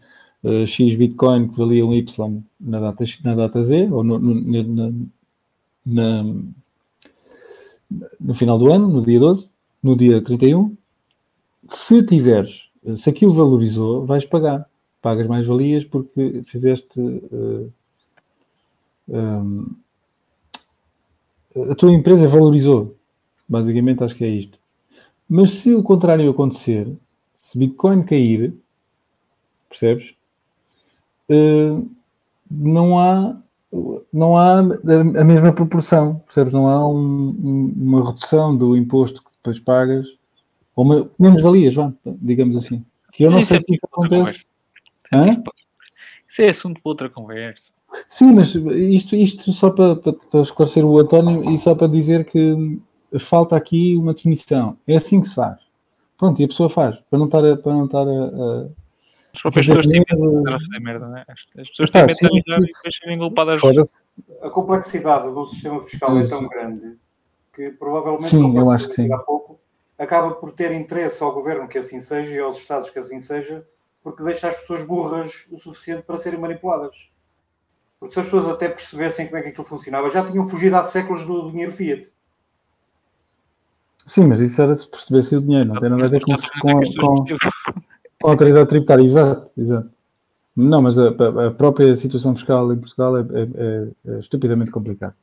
[0.68, 4.94] X Bitcoin que valia um Y na data, na data Z, ou no, no,
[5.86, 6.24] na
[8.20, 9.50] no final do ano, no dia 12,
[9.82, 10.76] no dia 31,
[11.68, 14.68] se tiveres, se aquilo valorizou, vais pagar.
[15.02, 16.90] Pagas mais valias porque fizeste.
[19.10, 19.76] Uh, eh, um,
[21.56, 22.96] eh, a tua empresa valorizou.
[23.48, 24.60] Basicamente, acho que é isto.
[25.28, 26.92] Mas se o contrário acontecer,
[27.40, 28.54] se Bitcoin cair,
[29.68, 30.16] percebes?
[31.30, 31.90] Uh,
[32.50, 33.38] não há
[34.12, 36.52] não há a mesma proporção, percebes?
[36.52, 40.08] Não há um, uma redução do imposto que depois pagas,
[40.76, 42.84] ou uma, menos valias, vá, digamos assim.
[43.12, 44.48] Que eu não sei é se isso acontece.
[46.28, 47.72] Isso é assunto para outra conversa.
[48.08, 52.26] Sim, mas isto, isto só para, para, para esclarecer o António e só para dizer
[52.26, 52.80] que
[53.20, 54.78] falta aqui uma definição.
[54.88, 55.60] É assim que se faz.
[56.18, 58.68] Pronto, e a pessoa faz, para não estar a, para não estar a, a
[59.34, 61.24] as pessoas têm medo de fazer merda, né?
[61.28, 64.08] As pessoas têm medo de avisar e depois serem engolpadas.
[64.42, 66.98] A complexidade do sistema fiscal é tão grande
[67.54, 69.14] que provavelmente, sim, eu acho que sim.
[69.14, 69.60] há pouco,
[69.98, 73.66] acaba por ter interesse ao governo que assim seja e aos Estados que assim seja,
[74.04, 77.10] porque deixa as pessoas burras o suficiente para serem manipuladas.
[78.00, 80.86] Porque se as pessoas até percebessem como é que aquilo funcionava, já tinham fugido há
[80.86, 82.08] séculos do dinheiro Fiat.
[84.06, 86.82] Sim, mas isso era se percebesse o dinheiro, não tem nada a ver com, com,
[86.82, 87.26] com,
[88.22, 89.92] com a autoridade tributária, exato, exato.
[90.56, 91.10] Não, mas a,
[91.48, 95.16] a própria situação fiscal em Portugal é, é, é, é estupidamente complicada.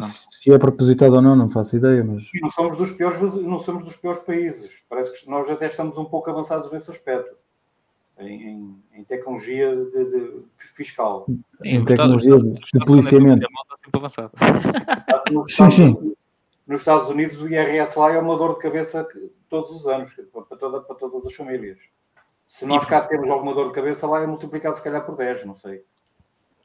[0.00, 2.24] Se é propositado ou não, não faço ideia, mas...
[2.34, 4.82] E não somos dos piores, não somos dos piores países.
[4.88, 7.36] Parece que nós até estamos um pouco avançados nesse aspecto.
[8.18, 11.26] Em, em, tecnologia de, de, fiscal.
[11.62, 13.46] Em tecnologia de, de policiamento.
[15.46, 16.14] Sim, sim.
[16.66, 20.12] Nos Estados Unidos o IRS lá é uma dor de cabeça que, todos os anos,
[20.32, 21.78] para, toda, para todas as famílias.
[22.46, 25.44] Se nós cá temos alguma dor de cabeça, lá é multiplicado se calhar por 10,
[25.44, 25.84] não sei.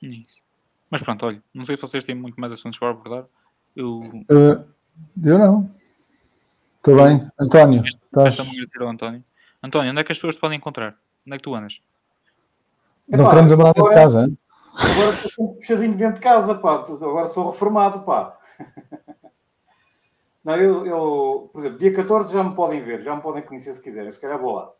[0.01, 0.41] Isso.
[0.89, 3.25] Mas pronto, olha, não sei se vocês têm muito mais assuntos para abordar.
[3.75, 4.65] Eu, uh,
[5.23, 5.69] eu não.
[6.77, 7.27] Estou bem.
[7.39, 8.39] António, estás...
[8.79, 9.23] António.
[9.63, 10.97] António, onde é que as pessoas te podem encontrar?
[11.25, 11.79] Onde é que tu andas?
[13.07, 14.37] Não queremos a morada de casa, hein?
[14.75, 16.75] Agora estou puxadinho dentro de casa, pá.
[16.75, 18.37] Agora sou reformado, pá.
[20.43, 23.71] Não, eu, eu, por exemplo, dia 14 já me podem ver, já me podem conhecer
[23.73, 24.11] se quiserem.
[24.11, 24.73] Se calhar vou lá.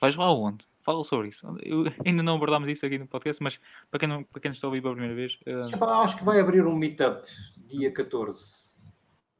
[0.00, 0.64] Vais lá onde?
[0.84, 1.44] Fala sobre isso.
[1.60, 3.58] Eu, ainda não abordámos isso aqui no podcast, mas
[3.90, 5.38] para quem não, para quem está a ouvir pela primeira vez.
[5.46, 5.74] Uh...
[5.74, 7.26] Epá, acho que vai abrir um meetup
[7.66, 8.80] dia 14.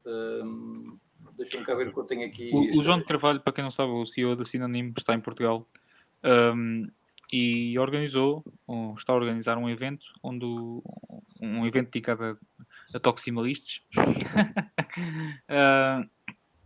[0.05, 0.97] Um,
[1.39, 2.51] Deixa-me cá ver o que eu tenho aqui.
[2.53, 5.21] O, o João de Carvalho, para quem não sabe, o CEO da Sinonim está em
[5.21, 5.65] Portugal
[6.21, 6.85] um,
[7.31, 10.83] e organizou, ou está a organizar um evento onde o,
[11.39, 12.37] um evento dedicado a,
[12.93, 13.79] a toximalistas
[15.47, 16.09] uh,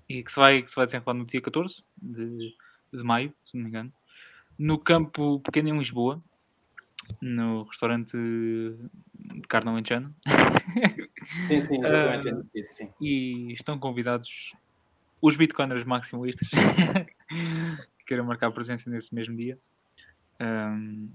[0.10, 2.56] e que se vai, que se vai desenrolar no dia 14 de,
[2.92, 3.94] de maio, se não me engano,
[4.58, 6.20] no campo pequeno em Lisboa,
[7.22, 10.16] no restaurante de carne alentejano.
[11.48, 12.90] Sim, sim, uh, sim.
[13.00, 14.54] E estão convidados
[15.24, 16.50] os bitcoiners maximalistas
[17.98, 19.58] que queiram marcar presença nesse mesmo dia.
[20.42, 21.10] Um,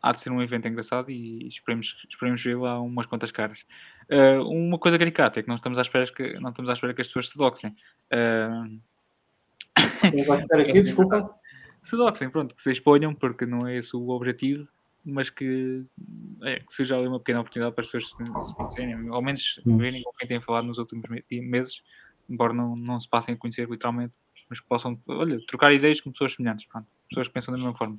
[0.00, 3.58] há de ser um evento engraçado e esperemos, esperemos ver lá umas quantas caras.
[4.08, 6.94] Uh, uma coisa caricata é que não estamos à espera que, não estamos à espera
[6.94, 7.74] que as pessoas se doxem.
[9.76, 10.52] Uh...
[10.52, 11.32] aqui, desculpa.
[11.80, 14.66] Se doxem, pronto, que se exponham, porque não é esse o objetivo,
[15.04, 15.84] mas que,
[16.42, 20.02] é, que seja ali uma pequena oportunidade para as pessoas se conhecerem, ao menos verem
[20.02, 21.80] com quem tem falado nos últimos meses
[22.30, 24.14] embora não, não se passem a conhecer literalmente,
[24.48, 27.74] mas que possam, olha, trocar ideias com pessoas semelhantes, pronto, pessoas que pensam da mesma
[27.74, 27.98] forma.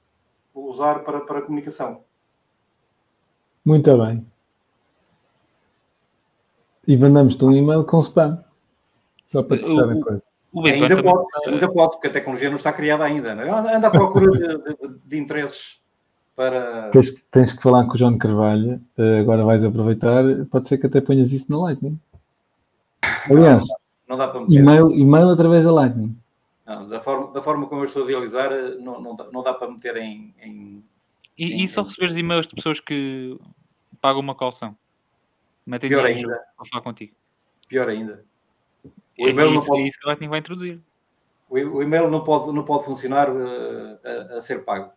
[0.54, 2.02] usar para, para comunicação.
[3.64, 4.26] Muito bem.
[6.86, 8.42] E mandamos-te um e-mail com spam.
[9.26, 10.22] Só para testar a coisa.
[10.64, 13.34] ainda, pode, ainda pode, porque a tecnologia não está criada ainda.
[13.34, 13.76] Não é?
[13.76, 15.80] Anda à procura de, de, de, interesses
[16.34, 16.88] para.
[16.90, 18.80] Tens, tens, que falar com o João Carvalho.
[18.96, 20.24] Eh, agora vais aproveitar.
[20.50, 22.00] Pode ser que até ponhas isso na Lightning.
[23.30, 23.76] Aliás, não,
[24.08, 24.54] não dá para meter.
[24.54, 26.16] E-mail, e-mail através da Lightning.
[26.68, 29.54] Não, da, forma, da forma como eu estou a idealizar, não, não, dá, não dá
[29.54, 30.34] para meter em.
[30.38, 30.84] em
[31.38, 33.38] e, em, e só receberes e-mails de pessoas que
[34.02, 34.76] pagam uma calção?
[35.64, 36.38] Metem Pior ainda.
[36.58, 37.14] Para falar contigo.
[37.68, 38.22] Pior ainda.
[39.18, 39.80] O é e-mail é isso, não pode...
[39.80, 40.80] é isso que a Lightning vai introduzir.
[41.48, 44.92] O, o e-mail não pode, não pode funcionar uh, a, a, ser pago.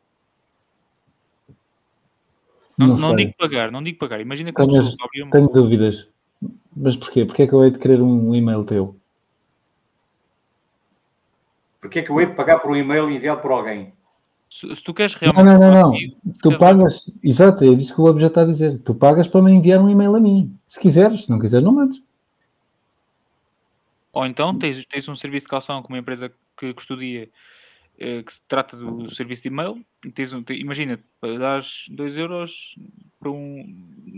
[2.78, 4.20] Não, não, não digo pagar, não digo pagar.
[4.20, 6.10] Imagina que tenho, tenho dúvidas.
[6.76, 7.24] Mas porquê?
[7.24, 9.01] Porquê é que eu hei de querer um e-mail teu?
[11.82, 13.92] Porque é que eu hei de pagar por um e-mail enviado por alguém?
[14.52, 15.46] Se, se tu queres realmente.
[15.46, 15.92] Não, não, não.
[15.92, 16.34] não.
[16.42, 17.12] Tu pagas.
[17.24, 18.80] Exato, é isso que o objeto está a dizer.
[18.80, 20.56] Tu pagas para me enviar um e-mail a mim.
[20.68, 22.02] Se quiseres, se não quiseres, não mandes.
[24.14, 27.30] Ou então tens, tens um serviço de calção com uma empresa que custodia
[27.98, 29.84] eh, que se trata do serviço de e-mail.
[30.14, 31.00] Tens um, imagina,
[31.40, 32.76] dás 2 euros
[33.20, 33.66] para um.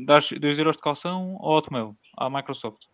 [0.05, 2.85] dás 2 euros de calção ao Hotmail, à Microsoft.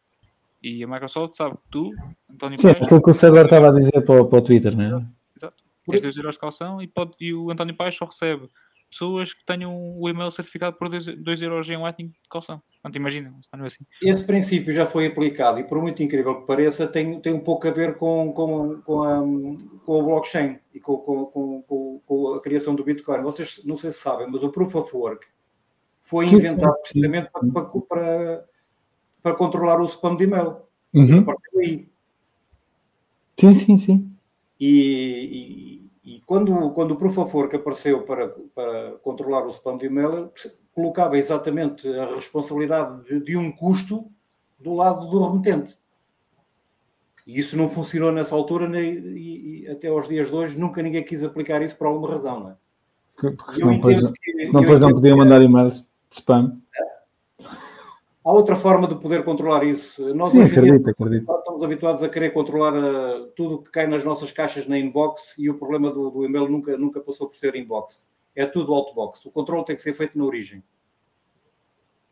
[0.62, 1.92] E a Microsoft sabe que tu,
[2.30, 4.84] António Sim, Paes, aquilo que o César estava a dizer para, para o Twitter, não
[4.84, 5.06] é?
[5.38, 5.56] Exato.
[5.90, 8.50] Tens 2 euros de calção e, pode, e o António Paes só recebe
[8.90, 12.62] pessoas que tenham o e-mail certificado por 2 euros em Lightning de calção.
[12.82, 13.86] Portanto, imagina, está assim.
[14.02, 17.68] Esse princípio já foi aplicado e, por muito incrível que pareça, tem, tem um pouco
[17.68, 19.20] a ver com, com, com, a,
[19.86, 21.26] com a blockchain e com, com,
[21.62, 23.22] com, com a criação do Bitcoin.
[23.22, 25.28] Vocês não sei se sabem, mas o Proof of Work
[26.02, 28.46] foi inventado precisamente para, para, para,
[29.24, 30.58] controlar o spam de e-mail.
[30.94, 31.26] Uhum.
[33.38, 34.12] Sim, sim, sim.
[34.60, 39.78] E, e, e, quando, quando o Proof of Work apareceu para, para controlar o spam
[39.78, 40.32] de e-mail,
[40.74, 44.10] colocava exatamente a responsabilidade de, de um custo
[44.60, 45.78] do lado do remetente.
[47.26, 50.82] E isso não funcionou nessa altura nem, e, e, até aos dias de hoje nunca
[50.82, 52.56] ninguém quis aplicar isso por alguma razão, não é?
[53.16, 54.02] Porque senão, depois,
[54.80, 56.58] não podiam mandar e-mails de spam.
[58.30, 60.14] Há outra forma de poder controlar isso.
[60.14, 61.34] Nós Sim, acredito, dia, acredito.
[61.34, 65.50] estamos habituados a querer controlar uh, tudo que cai nas nossas caixas na inbox e
[65.50, 68.08] o problema do, do, e-mail nunca, nunca passou por ser inbox.
[68.36, 69.26] É tudo outbox.
[69.26, 70.64] O controle tem que ser feito na origem.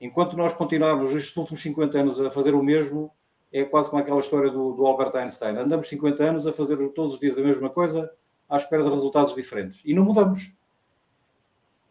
[0.02, 3.12] Enquanto nós continuarmos estes últimos 50 anos a fazer o mesmo,
[3.54, 5.56] é quase como aquela história do, do Albert Einstein.
[5.56, 8.12] Andamos 50 anos a fazer todos os dias a mesma coisa,
[8.50, 9.84] à espera de resultados diferentes.
[9.86, 10.57] E não mudamos.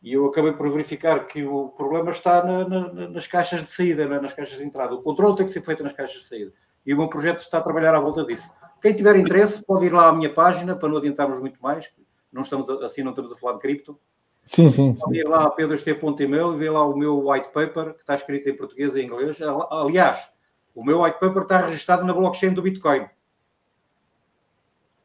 [0.02, 4.06] E eu acabei por verificar que o problema está na, na, nas caixas de saída,
[4.06, 4.94] não é nas caixas de entrada.
[4.94, 6.52] O controle tem que ser feito nas caixas de saída.
[6.84, 8.48] E o meu projeto está a trabalhar à volta disso.
[8.80, 11.92] Quem tiver interesse pode ir lá à minha página para não adiantarmos muito mais.
[12.32, 13.98] Não estamos assim, não estamos a falar de cripto.
[14.44, 14.92] Sim, sim.
[14.92, 15.00] sim.
[15.00, 18.48] Pode ir lá a p2t.email e ver lá o meu white paper, que está escrito
[18.48, 19.38] em português e inglês.
[19.70, 20.30] Aliás,
[20.74, 23.08] o meu white paper está registrado na blockchain do Bitcoin.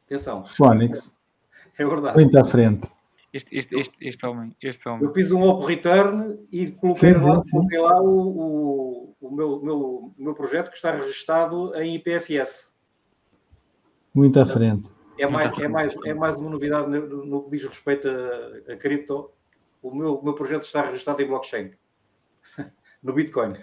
[0.06, 0.44] Atenção.
[0.54, 1.16] Phonics.
[1.78, 2.14] É verdade.
[2.14, 2.88] Muito à frente.
[3.32, 5.04] Este, este, este, este, homem, este homem.
[5.04, 9.62] Eu fiz um op return e coloquei, sim, lá, coloquei lá o, o, o, meu,
[9.62, 12.78] meu, meu projeto que está registado em IPFS.
[14.14, 14.90] Muito à frente.
[15.18, 19.30] É mais, é mais, é mais uma novidade no, que diz respeito a, a cripto.
[19.82, 21.70] O meu, o meu projeto está registado em blockchain.
[23.02, 23.54] no Bitcoin.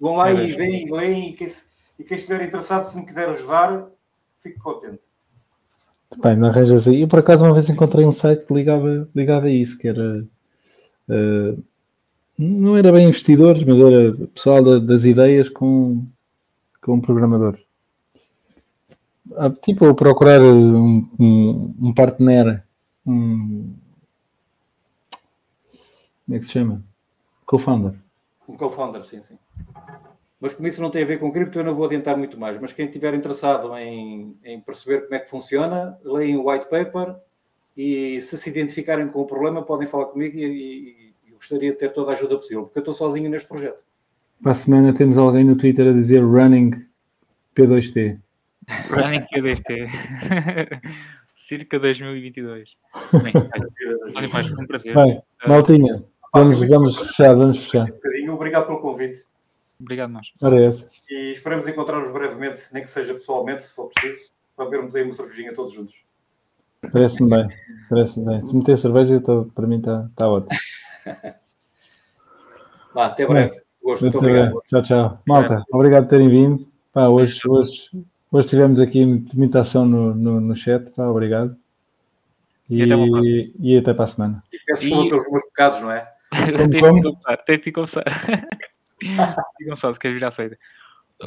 [0.00, 1.46] Vão lá é e veem, leem e quem,
[1.98, 3.88] e quem estiver interessado, se me quiser ajudar,
[4.40, 5.09] fico contente.
[6.18, 7.02] Bem, não arranjas aí.
[7.02, 10.26] Eu por acaso uma vez encontrei um site que ligava, ligava a isso, que era.
[11.08, 11.62] Uh,
[12.36, 16.04] não era bem investidores, mas era pessoal da, das ideias com,
[16.80, 17.64] com programadores.
[19.36, 22.64] Ah, tipo, procurar um, um, um partner,
[23.06, 23.74] um.
[26.24, 26.82] Como é que se chama?
[27.46, 27.94] Co-founder.
[28.48, 29.38] Um co-founder, sim, sim.
[30.40, 32.58] Mas como isso não tem a ver com cripto, eu não vou adiantar muito mais.
[32.58, 37.14] Mas quem estiver interessado em, em perceber como é que funciona, leem o white paper
[37.76, 41.78] e se se identificarem com o problema, podem falar comigo e, e, e gostaria de
[41.78, 43.84] ter toda a ajuda possível, porque eu estou sozinho neste projeto.
[44.42, 46.70] Para a semana temos alguém no Twitter a dizer running
[47.54, 48.18] P2T.
[48.88, 50.80] Running P2T.
[51.36, 52.70] Circa 2022.
[53.22, 53.32] Bem,
[54.58, 54.94] um prazer.
[54.94, 57.86] Bem, Maltinha, vamos, vamos fechar, vamos fechar.
[58.24, 59.24] Um Obrigado pelo convite.
[59.80, 60.28] Obrigado, nós.
[60.42, 60.70] Ora é.
[61.10, 65.12] E esperamos encontrar-nos brevemente, nem que seja pessoalmente, se for preciso, para vermos aí uma
[65.12, 66.04] cervejinha todos juntos.
[66.92, 67.48] Parece-me bem.
[67.88, 68.40] Parece bem.
[68.40, 70.58] Se meter cerveja, tô, para mim está tá ótimo.
[72.94, 73.60] Vá, até breve.
[73.82, 74.60] Gosto, muito obrigado.
[74.66, 75.22] Tchau, tchau.
[75.26, 76.68] Malta, obrigado por terem vindo.
[76.92, 77.90] Pá, hoje, hoje,
[78.30, 80.90] hoje tivemos aqui imitação no, no, no chat.
[80.90, 81.56] Pá, obrigado.
[82.68, 84.42] E, e, até, e até para a semana.
[84.52, 86.06] E peço desculpa pelos meus pecados, não é?
[87.46, 88.04] Tens de começar.
[89.60, 90.58] e Gonçalo, se à saída.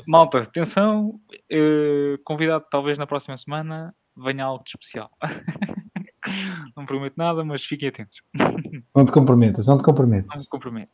[0.07, 1.19] Malta, atenção,
[1.51, 5.11] uh, convidado talvez na próxima semana venha algo de especial.
[6.75, 8.21] não prometo nada, mas fiquem atentos.
[8.95, 10.29] Não te comprometas, não te comprometas.
[10.35, 10.91] Não te comprometo.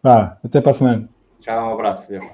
[0.00, 1.08] Vá, até para a semana.
[1.40, 2.08] Tchau, um abraço.
[2.08, 2.24] Deus.